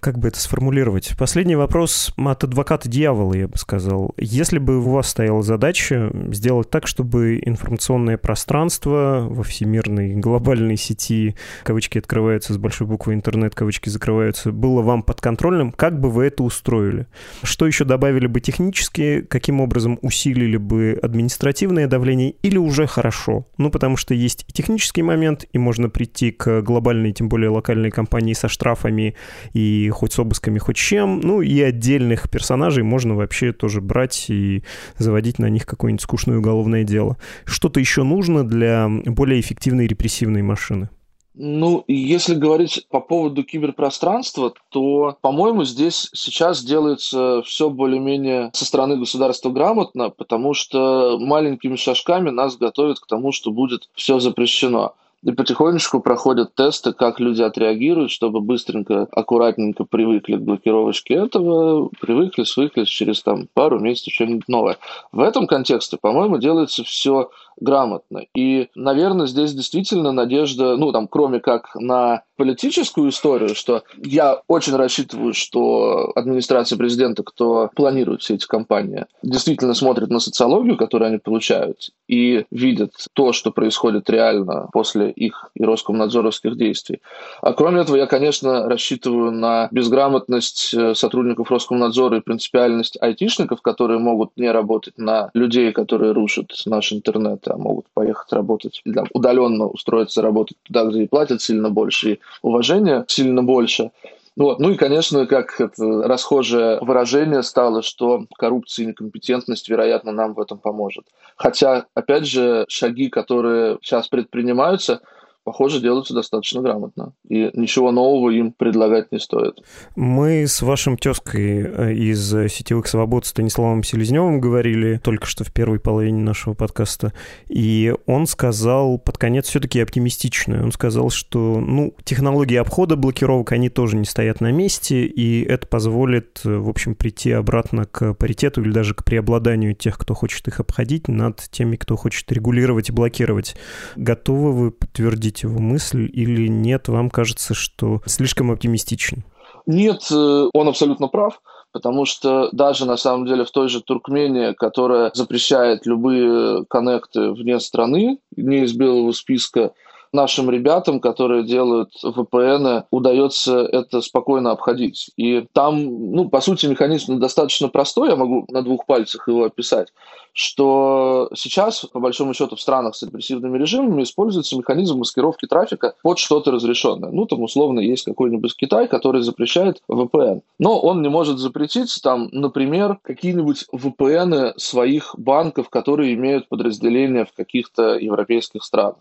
как 0.00 0.18
бы 0.18 0.28
это 0.28 0.40
сформулировать? 0.40 1.12
Последний 1.18 1.56
вопрос 1.56 2.14
от 2.16 2.44
адвоката 2.44 2.88
дьявола, 2.88 3.34
я 3.34 3.46
бы 3.46 3.58
сказал. 3.58 4.14
Если 4.16 4.58
бы 4.58 4.78
у 4.78 4.90
вас 4.90 5.08
стояла 5.08 5.42
задача 5.42 6.10
сделать 6.30 6.70
так, 6.70 6.86
чтобы 6.86 7.40
информационное 7.44 8.16
пространство 8.16 9.26
во 9.28 9.42
всемирной 9.42 10.14
глобальной 10.14 10.76
сети, 10.76 11.36
кавычки 11.62 11.98
открываются 11.98 12.54
с 12.54 12.56
большой 12.56 12.86
буквы 12.86 13.12
интернет, 13.12 13.54
кавычки 13.54 13.90
закрываются, 13.90 14.50
было 14.50 14.80
вам 14.80 15.02
подконтрольным, 15.02 15.72
как 15.72 16.00
бы 16.00 16.10
вы 16.10 16.24
это 16.24 16.42
устроили? 16.42 17.06
Что 17.42 17.66
еще 17.66 17.84
добавили 17.84 18.26
бы 18.26 18.40
технически? 18.40 19.20
Каким 19.28 19.60
образом 19.60 19.98
усилили 20.00 20.56
бы 20.56 20.98
административное 21.02 21.86
давление? 21.86 22.30
Или 22.42 22.56
уже 22.56 22.86
хорошо? 22.86 23.46
Ну, 23.58 23.70
потому 23.70 23.96
что 23.98 24.14
есть 24.14 24.46
и 24.48 24.52
технический 24.52 25.02
момент, 25.02 25.44
и 25.52 25.58
можно 25.58 25.81
прийти 25.88 26.30
к 26.30 26.62
глобальной, 26.62 27.12
тем 27.12 27.28
более 27.28 27.50
локальной 27.50 27.90
компании 27.90 28.32
со 28.32 28.48
штрафами 28.48 29.14
и 29.52 29.88
хоть 29.90 30.12
с 30.12 30.18
обысками, 30.18 30.58
хоть 30.58 30.76
чем. 30.76 31.20
Ну, 31.20 31.42
и 31.42 31.60
отдельных 31.60 32.30
персонажей 32.30 32.84
можно 32.84 33.14
вообще 33.14 33.52
тоже 33.52 33.80
брать 33.80 34.26
и 34.28 34.62
заводить 34.98 35.38
на 35.38 35.48
них 35.48 35.66
какое-нибудь 35.66 36.02
скучное 36.02 36.38
уголовное 36.38 36.84
дело. 36.84 37.16
Что-то 37.44 37.80
еще 37.80 38.02
нужно 38.02 38.44
для 38.44 38.88
более 38.88 39.40
эффективной 39.40 39.86
репрессивной 39.86 40.42
машины? 40.42 40.88
Ну, 41.34 41.82
если 41.88 42.34
говорить 42.34 42.86
по 42.90 43.00
поводу 43.00 43.42
киберпространства, 43.42 44.52
то, 44.68 45.16
по-моему, 45.22 45.64
здесь 45.64 46.10
сейчас 46.12 46.62
делается 46.62 47.42
все 47.46 47.70
более-менее 47.70 48.50
со 48.52 48.66
стороны 48.66 48.98
государства 48.98 49.48
грамотно, 49.48 50.10
потому 50.10 50.52
что 50.52 51.18
маленькими 51.18 51.76
шажками 51.76 52.28
нас 52.28 52.56
готовят 52.56 53.00
к 53.00 53.06
тому, 53.06 53.32
что 53.32 53.50
будет 53.50 53.88
все 53.94 54.18
запрещено. 54.18 54.94
И 55.24 55.30
потихонечку 55.30 56.00
проходят 56.00 56.56
тесты, 56.56 56.92
как 56.92 57.20
люди 57.20 57.42
отреагируют, 57.42 58.10
чтобы 58.10 58.40
быстренько, 58.40 59.06
аккуратненько 59.12 59.84
привыкли 59.84 60.36
к 60.36 60.40
блокировочке 60.40 61.14
этого, 61.14 61.90
привыкли, 62.00 62.42
свыклись 62.42 62.88
через 62.88 63.22
там 63.22 63.46
пару 63.54 63.78
месяцев 63.78 64.12
что-нибудь 64.14 64.48
новое. 64.48 64.78
В 65.12 65.20
этом 65.20 65.46
контексте, 65.46 65.96
по-моему, 65.96 66.38
делается 66.38 66.82
все 66.82 67.30
грамотно. 67.60 68.24
И, 68.34 68.68
наверное, 68.74 69.26
здесь 69.26 69.52
действительно 69.52 70.12
надежда, 70.12 70.76
ну, 70.76 70.92
там, 70.92 71.08
кроме 71.08 71.40
как 71.40 71.74
на 71.74 72.22
политическую 72.36 73.10
историю, 73.10 73.54
что 73.54 73.84
я 73.96 74.40
очень 74.48 74.74
рассчитываю, 74.74 75.32
что 75.32 76.10
администрация 76.16 76.76
президента, 76.76 77.22
кто 77.22 77.70
планирует 77.76 78.22
все 78.22 78.34
эти 78.34 78.46
кампании, 78.46 79.06
действительно 79.22 79.74
смотрит 79.74 80.10
на 80.10 80.18
социологию, 80.18 80.76
которую 80.76 81.08
они 81.08 81.18
получают, 81.18 81.90
и 82.08 82.44
видит 82.50 82.94
то, 83.12 83.32
что 83.32 83.52
происходит 83.52 84.10
реально 84.10 84.68
после 84.72 85.10
их 85.10 85.50
и 85.54 85.62
Роскомнадзоровских 85.62 86.56
действий. 86.56 87.00
А 87.42 87.52
кроме 87.52 87.82
этого, 87.82 87.96
я, 87.96 88.06
конечно, 88.06 88.68
рассчитываю 88.68 89.30
на 89.30 89.68
безграмотность 89.70 90.74
э, 90.74 90.94
сотрудников 90.94 91.50
Роскомнадзора 91.50 92.18
и 92.18 92.22
принципиальность 92.22 92.98
айтишников, 93.00 93.62
которые 93.62 93.98
могут 93.98 94.30
не 94.36 94.50
работать 94.50 94.98
на 94.98 95.30
людей, 95.34 95.70
которые 95.72 96.12
рушат 96.12 96.50
наш 96.66 96.92
интернет, 96.92 97.41
а 97.48 97.56
могут 97.56 97.86
поехать 97.92 98.32
работать, 98.32 98.80
или 98.84 98.94
там, 98.94 99.06
удаленно 99.12 99.66
устроиться 99.66 100.22
работать 100.22 100.56
туда, 100.62 100.84
где 100.84 101.06
платят 101.06 101.42
сильно 101.42 101.70
больше, 101.70 102.12
и 102.12 102.20
уважения 102.42 103.04
сильно 103.08 103.42
больше. 103.42 103.90
Вот. 104.34 104.60
Ну 104.60 104.70
и, 104.70 104.76
конечно, 104.76 105.26
как 105.26 105.60
это 105.60 105.84
расхожее 106.08 106.78
выражение 106.80 107.42
стало, 107.42 107.82
что 107.82 108.24
коррупция 108.38 108.84
и 108.84 108.86
некомпетентность, 108.86 109.68
вероятно, 109.68 110.12
нам 110.12 110.34
в 110.34 110.40
этом 110.40 110.58
поможет. 110.58 111.04
Хотя, 111.36 111.86
опять 111.94 112.26
же, 112.26 112.64
шаги, 112.68 113.10
которые 113.10 113.78
сейчас 113.82 114.08
предпринимаются, 114.08 115.02
похоже, 115.44 115.80
делаются 115.80 116.14
достаточно 116.14 116.60
грамотно. 116.60 117.12
И 117.28 117.50
ничего 117.54 117.90
нового 117.90 118.30
им 118.30 118.52
предлагать 118.52 119.12
не 119.12 119.18
стоит. 119.18 119.62
Мы 119.96 120.46
с 120.46 120.62
вашим 120.62 120.96
тезкой 120.96 121.62
э, 121.62 121.94
из 121.94 122.30
сетевых 122.52 122.86
свобод 122.86 123.26
Станиславом 123.26 123.82
Селезневым 123.82 124.40
говорили 124.40 125.00
только 125.02 125.26
что 125.26 125.44
в 125.44 125.52
первой 125.52 125.80
половине 125.80 126.22
нашего 126.22 126.54
подкаста. 126.54 127.12
И 127.48 127.94
он 128.06 128.26
сказал 128.26 128.98
под 128.98 129.18
конец 129.18 129.48
все-таки 129.48 129.80
оптимистичное. 129.80 130.62
Он 130.62 130.72
сказал, 130.72 131.10
что 131.10 131.60
ну, 131.60 131.94
технологии 132.04 132.56
обхода 132.56 132.96
блокировок, 132.96 133.52
они 133.52 133.68
тоже 133.68 133.96
не 133.96 134.04
стоят 134.04 134.40
на 134.40 134.52
месте, 134.52 135.04
и 135.04 135.42
это 135.42 135.66
позволит, 135.66 136.40
в 136.44 136.68
общем, 136.68 136.94
прийти 136.94 137.32
обратно 137.32 137.84
к 137.84 138.14
паритету 138.14 138.62
или 138.62 138.70
даже 138.70 138.94
к 138.94 139.04
преобладанию 139.04 139.74
тех, 139.74 139.98
кто 139.98 140.14
хочет 140.14 140.46
их 140.48 140.60
обходить, 140.60 141.08
над 141.08 141.38
теми, 141.50 141.76
кто 141.76 141.96
хочет 141.96 142.30
регулировать 142.30 142.90
и 142.90 142.92
блокировать. 142.92 143.56
Готовы 143.96 144.52
вы 144.52 144.70
подтвердить 144.70 145.31
подтвердить 145.32 145.42
его 145.42 145.58
мысль 145.58 146.08
или 146.12 146.48
нет, 146.48 146.88
вам 146.88 147.10
кажется, 147.10 147.54
что 147.54 148.00
слишком 148.06 148.50
оптимистичен? 148.50 149.24
Нет, 149.66 150.08
э, 150.10 150.48
он 150.52 150.68
абсолютно 150.68 151.08
прав 151.08 151.40
потому 151.74 152.04
что 152.04 152.50
даже 152.52 152.84
на 152.84 152.98
самом 152.98 153.24
деле 153.24 153.46
в 153.46 153.50
той 153.50 153.70
же 153.70 153.80
Туркмении, 153.80 154.52
которая 154.52 155.10
запрещает 155.14 155.86
любые 155.86 156.66
коннекты 156.68 157.32
вне 157.32 157.58
страны, 157.60 158.18
не 158.36 158.64
из 158.64 158.74
белого 158.74 159.12
списка, 159.12 159.72
нашим 160.12 160.50
ребятам, 160.50 161.00
которые 161.00 161.44
делают 161.44 161.90
VPN, 162.04 162.84
удается 162.90 163.60
это 163.60 164.00
спокойно 164.00 164.50
обходить. 164.50 165.10
И 165.16 165.46
там, 165.52 166.12
ну, 166.12 166.28
по 166.28 166.40
сути, 166.40 166.66
механизм 166.66 167.18
достаточно 167.18 167.68
простой, 167.68 168.10
я 168.10 168.16
могу 168.16 168.44
на 168.48 168.62
двух 168.62 168.86
пальцах 168.86 169.28
его 169.28 169.44
описать, 169.44 169.88
что 170.32 171.30
сейчас, 171.34 171.84
по 171.86 172.00
большому 172.00 172.34
счету, 172.34 172.56
в 172.56 172.60
странах 172.60 172.94
с 172.94 173.02
репрессивными 173.02 173.58
режимами 173.58 174.02
используется 174.02 174.56
механизм 174.56 174.98
маскировки 174.98 175.46
трафика 175.46 175.94
под 176.02 176.18
что-то 176.18 176.50
разрешенное. 176.50 177.10
Ну, 177.10 177.26
там, 177.26 177.42
условно, 177.42 177.80
есть 177.80 178.04
какой-нибудь 178.04 178.56
Китай, 178.56 178.88
который 178.88 179.22
запрещает 179.22 179.82
VPN. 179.88 180.42
Но 180.58 180.78
он 180.80 181.02
не 181.02 181.08
может 181.08 181.38
запретить, 181.38 182.00
там, 182.02 182.28
например, 182.32 182.98
какие-нибудь 183.02 183.66
VPN 183.72 184.54
своих 184.56 185.14
банков, 185.16 185.68
которые 185.68 186.14
имеют 186.14 186.48
подразделения 186.48 187.24
в 187.24 187.32
каких-то 187.32 187.96
европейских 187.98 188.64
странах. 188.64 188.96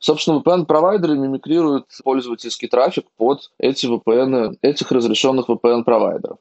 Собственно, 0.00 0.38
VPN-провайдеры 0.38 1.16
мимикрируют 1.16 1.84
пользовательский 2.02 2.68
трафик 2.68 3.04
под 3.18 3.50
эти 3.58 3.86
VPN, 3.86 4.56
этих 4.62 4.90
разрешенных 4.90 5.50
VPN-провайдеров. 5.50 6.38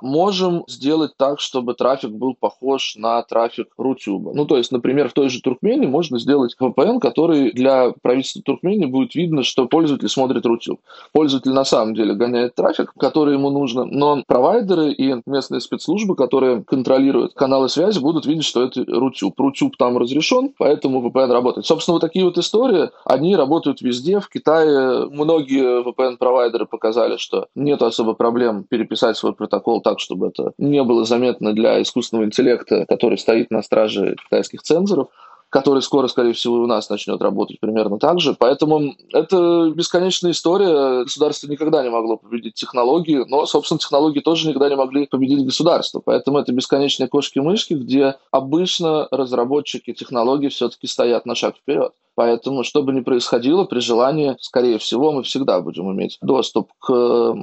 Можем 0.00 0.64
сделать 0.66 1.12
так, 1.18 1.38
чтобы 1.38 1.74
трафик 1.74 2.10
был 2.10 2.34
похож 2.34 2.96
на 2.96 3.22
трафик 3.22 3.68
Рутюба. 3.76 4.32
Ну, 4.34 4.46
то 4.46 4.56
есть, 4.56 4.72
например, 4.72 5.10
в 5.10 5.12
той 5.12 5.28
же 5.28 5.42
Туркмении 5.42 5.86
можно 5.86 6.18
сделать 6.18 6.56
VPN, 6.58 7.00
который 7.00 7.52
для 7.52 7.92
правительства 8.00 8.40
Туркмении 8.42 8.86
будет 8.86 9.14
видно, 9.14 9.42
что 9.42 9.66
пользователь 9.66 10.08
смотрит 10.08 10.46
Рутюб. 10.46 10.80
Пользователь 11.12 11.52
на 11.52 11.64
самом 11.64 11.94
деле 11.94 12.14
гоняет 12.14 12.54
трафик, 12.54 12.94
который 12.96 13.34
ему 13.34 13.50
нужно, 13.50 13.84
но 13.84 14.22
провайдеры 14.26 14.90
и 14.90 15.20
местные 15.26 15.60
спецслужбы, 15.60 16.16
которые 16.16 16.62
контролируют 16.64 17.34
каналы 17.34 17.68
связи, 17.68 18.00
будут 18.00 18.24
видеть, 18.24 18.44
что 18.44 18.62
это 18.62 18.82
Рутюб. 18.86 19.38
Рутюб 19.38 19.76
там 19.76 19.98
разрешен, 19.98 20.54
поэтому 20.56 21.06
VPN 21.06 21.30
работает. 21.30 21.66
Собственно, 21.66 21.96
вот 21.96 22.00
такие 22.00 22.24
вот 22.24 22.38
истории 22.38 22.88
они 23.04 23.36
работают 23.36 23.80
везде. 23.80 24.20
В 24.20 24.28
Китае 24.28 25.06
многие 25.06 25.82
VPN-провайдеры 25.82 26.66
показали, 26.66 27.16
что 27.16 27.48
нет 27.54 27.82
особо 27.82 28.14
проблем 28.14 28.64
переписать 28.64 29.16
свой 29.16 29.34
протокол 29.34 29.80
так, 29.80 30.00
чтобы 30.00 30.28
это 30.28 30.52
не 30.58 30.82
было 30.82 31.04
заметно 31.04 31.52
для 31.52 31.80
искусственного 31.82 32.26
интеллекта, 32.26 32.86
который 32.86 33.18
стоит 33.18 33.50
на 33.50 33.62
страже 33.62 34.16
китайских 34.16 34.62
цензоров 34.62 35.08
который 35.52 35.82
скоро, 35.82 36.08
скорее 36.08 36.32
всего, 36.32 36.54
у 36.54 36.66
нас 36.66 36.88
начнет 36.88 37.20
работать 37.20 37.60
примерно 37.60 37.98
так 37.98 38.20
же. 38.20 38.34
Поэтому 38.38 38.94
это 39.12 39.70
бесконечная 39.76 40.30
история. 40.30 41.04
Государство 41.04 41.46
никогда 41.46 41.82
не 41.82 41.90
могло 41.90 42.16
победить 42.16 42.54
технологии, 42.54 43.22
но, 43.28 43.44
собственно, 43.44 43.78
технологии 43.78 44.20
тоже 44.20 44.48
никогда 44.48 44.70
не 44.70 44.76
могли 44.76 45.06
победить 45.06 45.44
государство. 45.44 46.00
Поэтому 46.02 46.38
это 46.38 46.52
бесконечные 46.52 47.06
кошки-мышки, 47.06 47.74
где 47.74 48.16
обычно 48.30 49.08
разработчики 49.10 49.92
технологий 49.92 50.48
все-таки 50.48 50.86
стоят 50.86 51.26
на 51.26 51.34
шаг 51.34 51.56
вперед. 51.56 51.92
Поэтому, 52.14 52.62
что 52.62 52.82
бы 52.82 52.92
ни 52.92 53.00
происходило, 53.00 53.64
при 53.64 53.80
желании, 53.80 54.36
скорее 54.40 54.78
всего, 54.78 55.12
мы 55.12 55.22
всегда 55.22 55.60
будем 55.60 55.90
иметь 55.92 56.18
доступ 56.20 56.70
к 56.78 56.88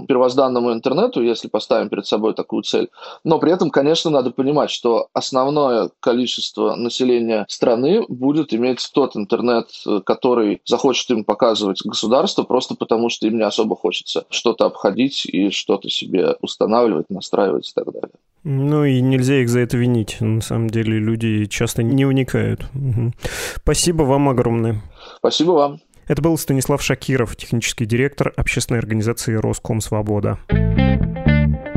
первозданному 0.07 0.73
интернету, 0.73 1.21
если 1.21 1.47
поставим 1.47 1.89
перед 1.89 2.05
собой 2.05 2.33
такую 2.33 2.63
цель. 2.63 2.89
Но 3.23 3.39
при 3.39 3.51
этом, 3.51 3.71
конечно, 3.71 4.11
надо 4.11 4.31
понимать, 4.31 4.69
что 4.69 5.07
основное 5.13 5.89
количество 5.99 6.75
населения 6.75 7.45
страны 7.49 8.05
будет 8.07 8.53
иметь 8.53 8.87
тот 8.93 9.15
интернет, 9.15 9.69
который 10.05 10.61
захочет 10.65 11.09
им 11.09 11.23
показывать 11.23 11.81
государство, 11.83 12.43
просто 12.43 12.75
потому 12.75 13.09
что 13.09 13.27
им 13.27 13.37
не 13.37 13.43
особо 13.43 13.75
хочется 13.75 14.25
что-то 14.29 14.65
обходить 14.65 15.25
и 15.25 15.49
что-то 15.49 15.89
себе 15.89 16.35
устанавливать, 16.41 17.09
настраивать 17.09 17.69
и 17.69 17.73
так 17.73 17.91
далее. 17.91 18.11
Ну 18.43 18.85
и 18.85 19.01
нельзя 19.01 19.41
их 19.41 19.49
за 19.49 19.59
это 19.59 19.77
винить. 19.77 20.17
На 20.21 20.41
самом 20.41 20.69
деле 20.69 20.97
люди 20.99 21.45
часто 21.45 21.83
не 21.83 22.05
уникают. 22.05 22.65
Угу. 22.73 23.13
Спасибо 23.55 24.03
вам 24.03 24.29
огромное. 24.29 24.81
Спасибо 25.17 25.51
вам. 25.51 25.79
Это 26.07 26.21
был 26.21 26.37
Станислав 26.37 26.81
Шакиров, 26.81 27.35
технический 27.35 27.85
директор 27.85 28.33
общественной 28.35 28.79
организации 28.79 29.35
«Роскомсвобода». 29.35 30.39
Свобода. 30.49 31.68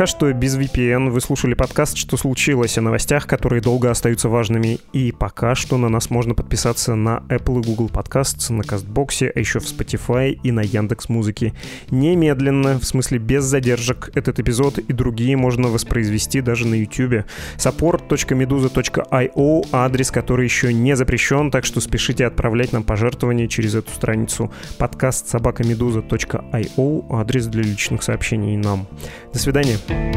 Пока 0.00 0.08
что 0.08 0.32
без 0.32 0.56
VPN 0.56 1.10
вы 1.10 1.20
слушали 1.20 1.52
подкаст 1.52 1.98
«Что 1.98 2.16
случилось?» 2.16 2.78
о 2.78 2.80
новостях, 2.80 3.26
которые 3.26 3.60
долго 3.60 3.90
остаются 3.90 4.30
важными. 4.30 4.78
И 4.94 5.12
пока 5.12 5.54
что 5.54 5.76
на 5.76 5.90
нас 5.90 6.08
можно 6.08 6.34
подписаться 6.34 6.94
на 6.94 7.22
Apple 7.28 7.60
и 7.60 7.66
Google 7.66 7.90
Podcasts, 7.90 8.50
на 8.50 8.64
Кастбоксе, 8.64 9.30
а 9.34 9.38
еще 9.38 9.60
в 9.60 9.64
Spotify 9.64 10.30
и 10.30 10.52
на 10.52 10.60
Яндекс 10.60 11.10
Музыке. 11.10 11.52
Немедленно, 11.90 12.78
в 12.78 12.84
смысле 12.84 13.18
без 13.18 13.44
задержек, 13.44 14.08
этот 14.14 14.40
эпизод 14.40 14.78
и 14.78 14.90
другие 14.94 15.36
можно 15.36 15.68
воспроизвести 15.68 16.40
даже 16.40 16.66
на 16.66 16.76
YouTube. 16.76 17.26
support.meduza.io— 17.58 19.66
адрес, 19.72 20.10
который 20.10 20.44
еще 20.44 20.72
не 20.72 20.96
запрещен, 20.96 21.50
так 21.50 21.66
что 21.66 21.82
спешите 21.82 22.24
отправлять 22.24 22.72
нам 22.72 22.84
пожертвования 22.84 23.48
через 23.48 23.74
эту 23.74 23.90
страницу. 23.90 24.50
Подкаст 24.78 25.28
собакамедуза.io— 25.28 27.04
адрес 27.20 27.46
для 27.48 27.64
личных 27.64 28.02
сообщений 28.02 28.56
нам. 28.56 28.86
До 29.34 29.38
свидания. 29.38 29.76
Thank 29.90 30.14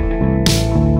you 0.49 0.92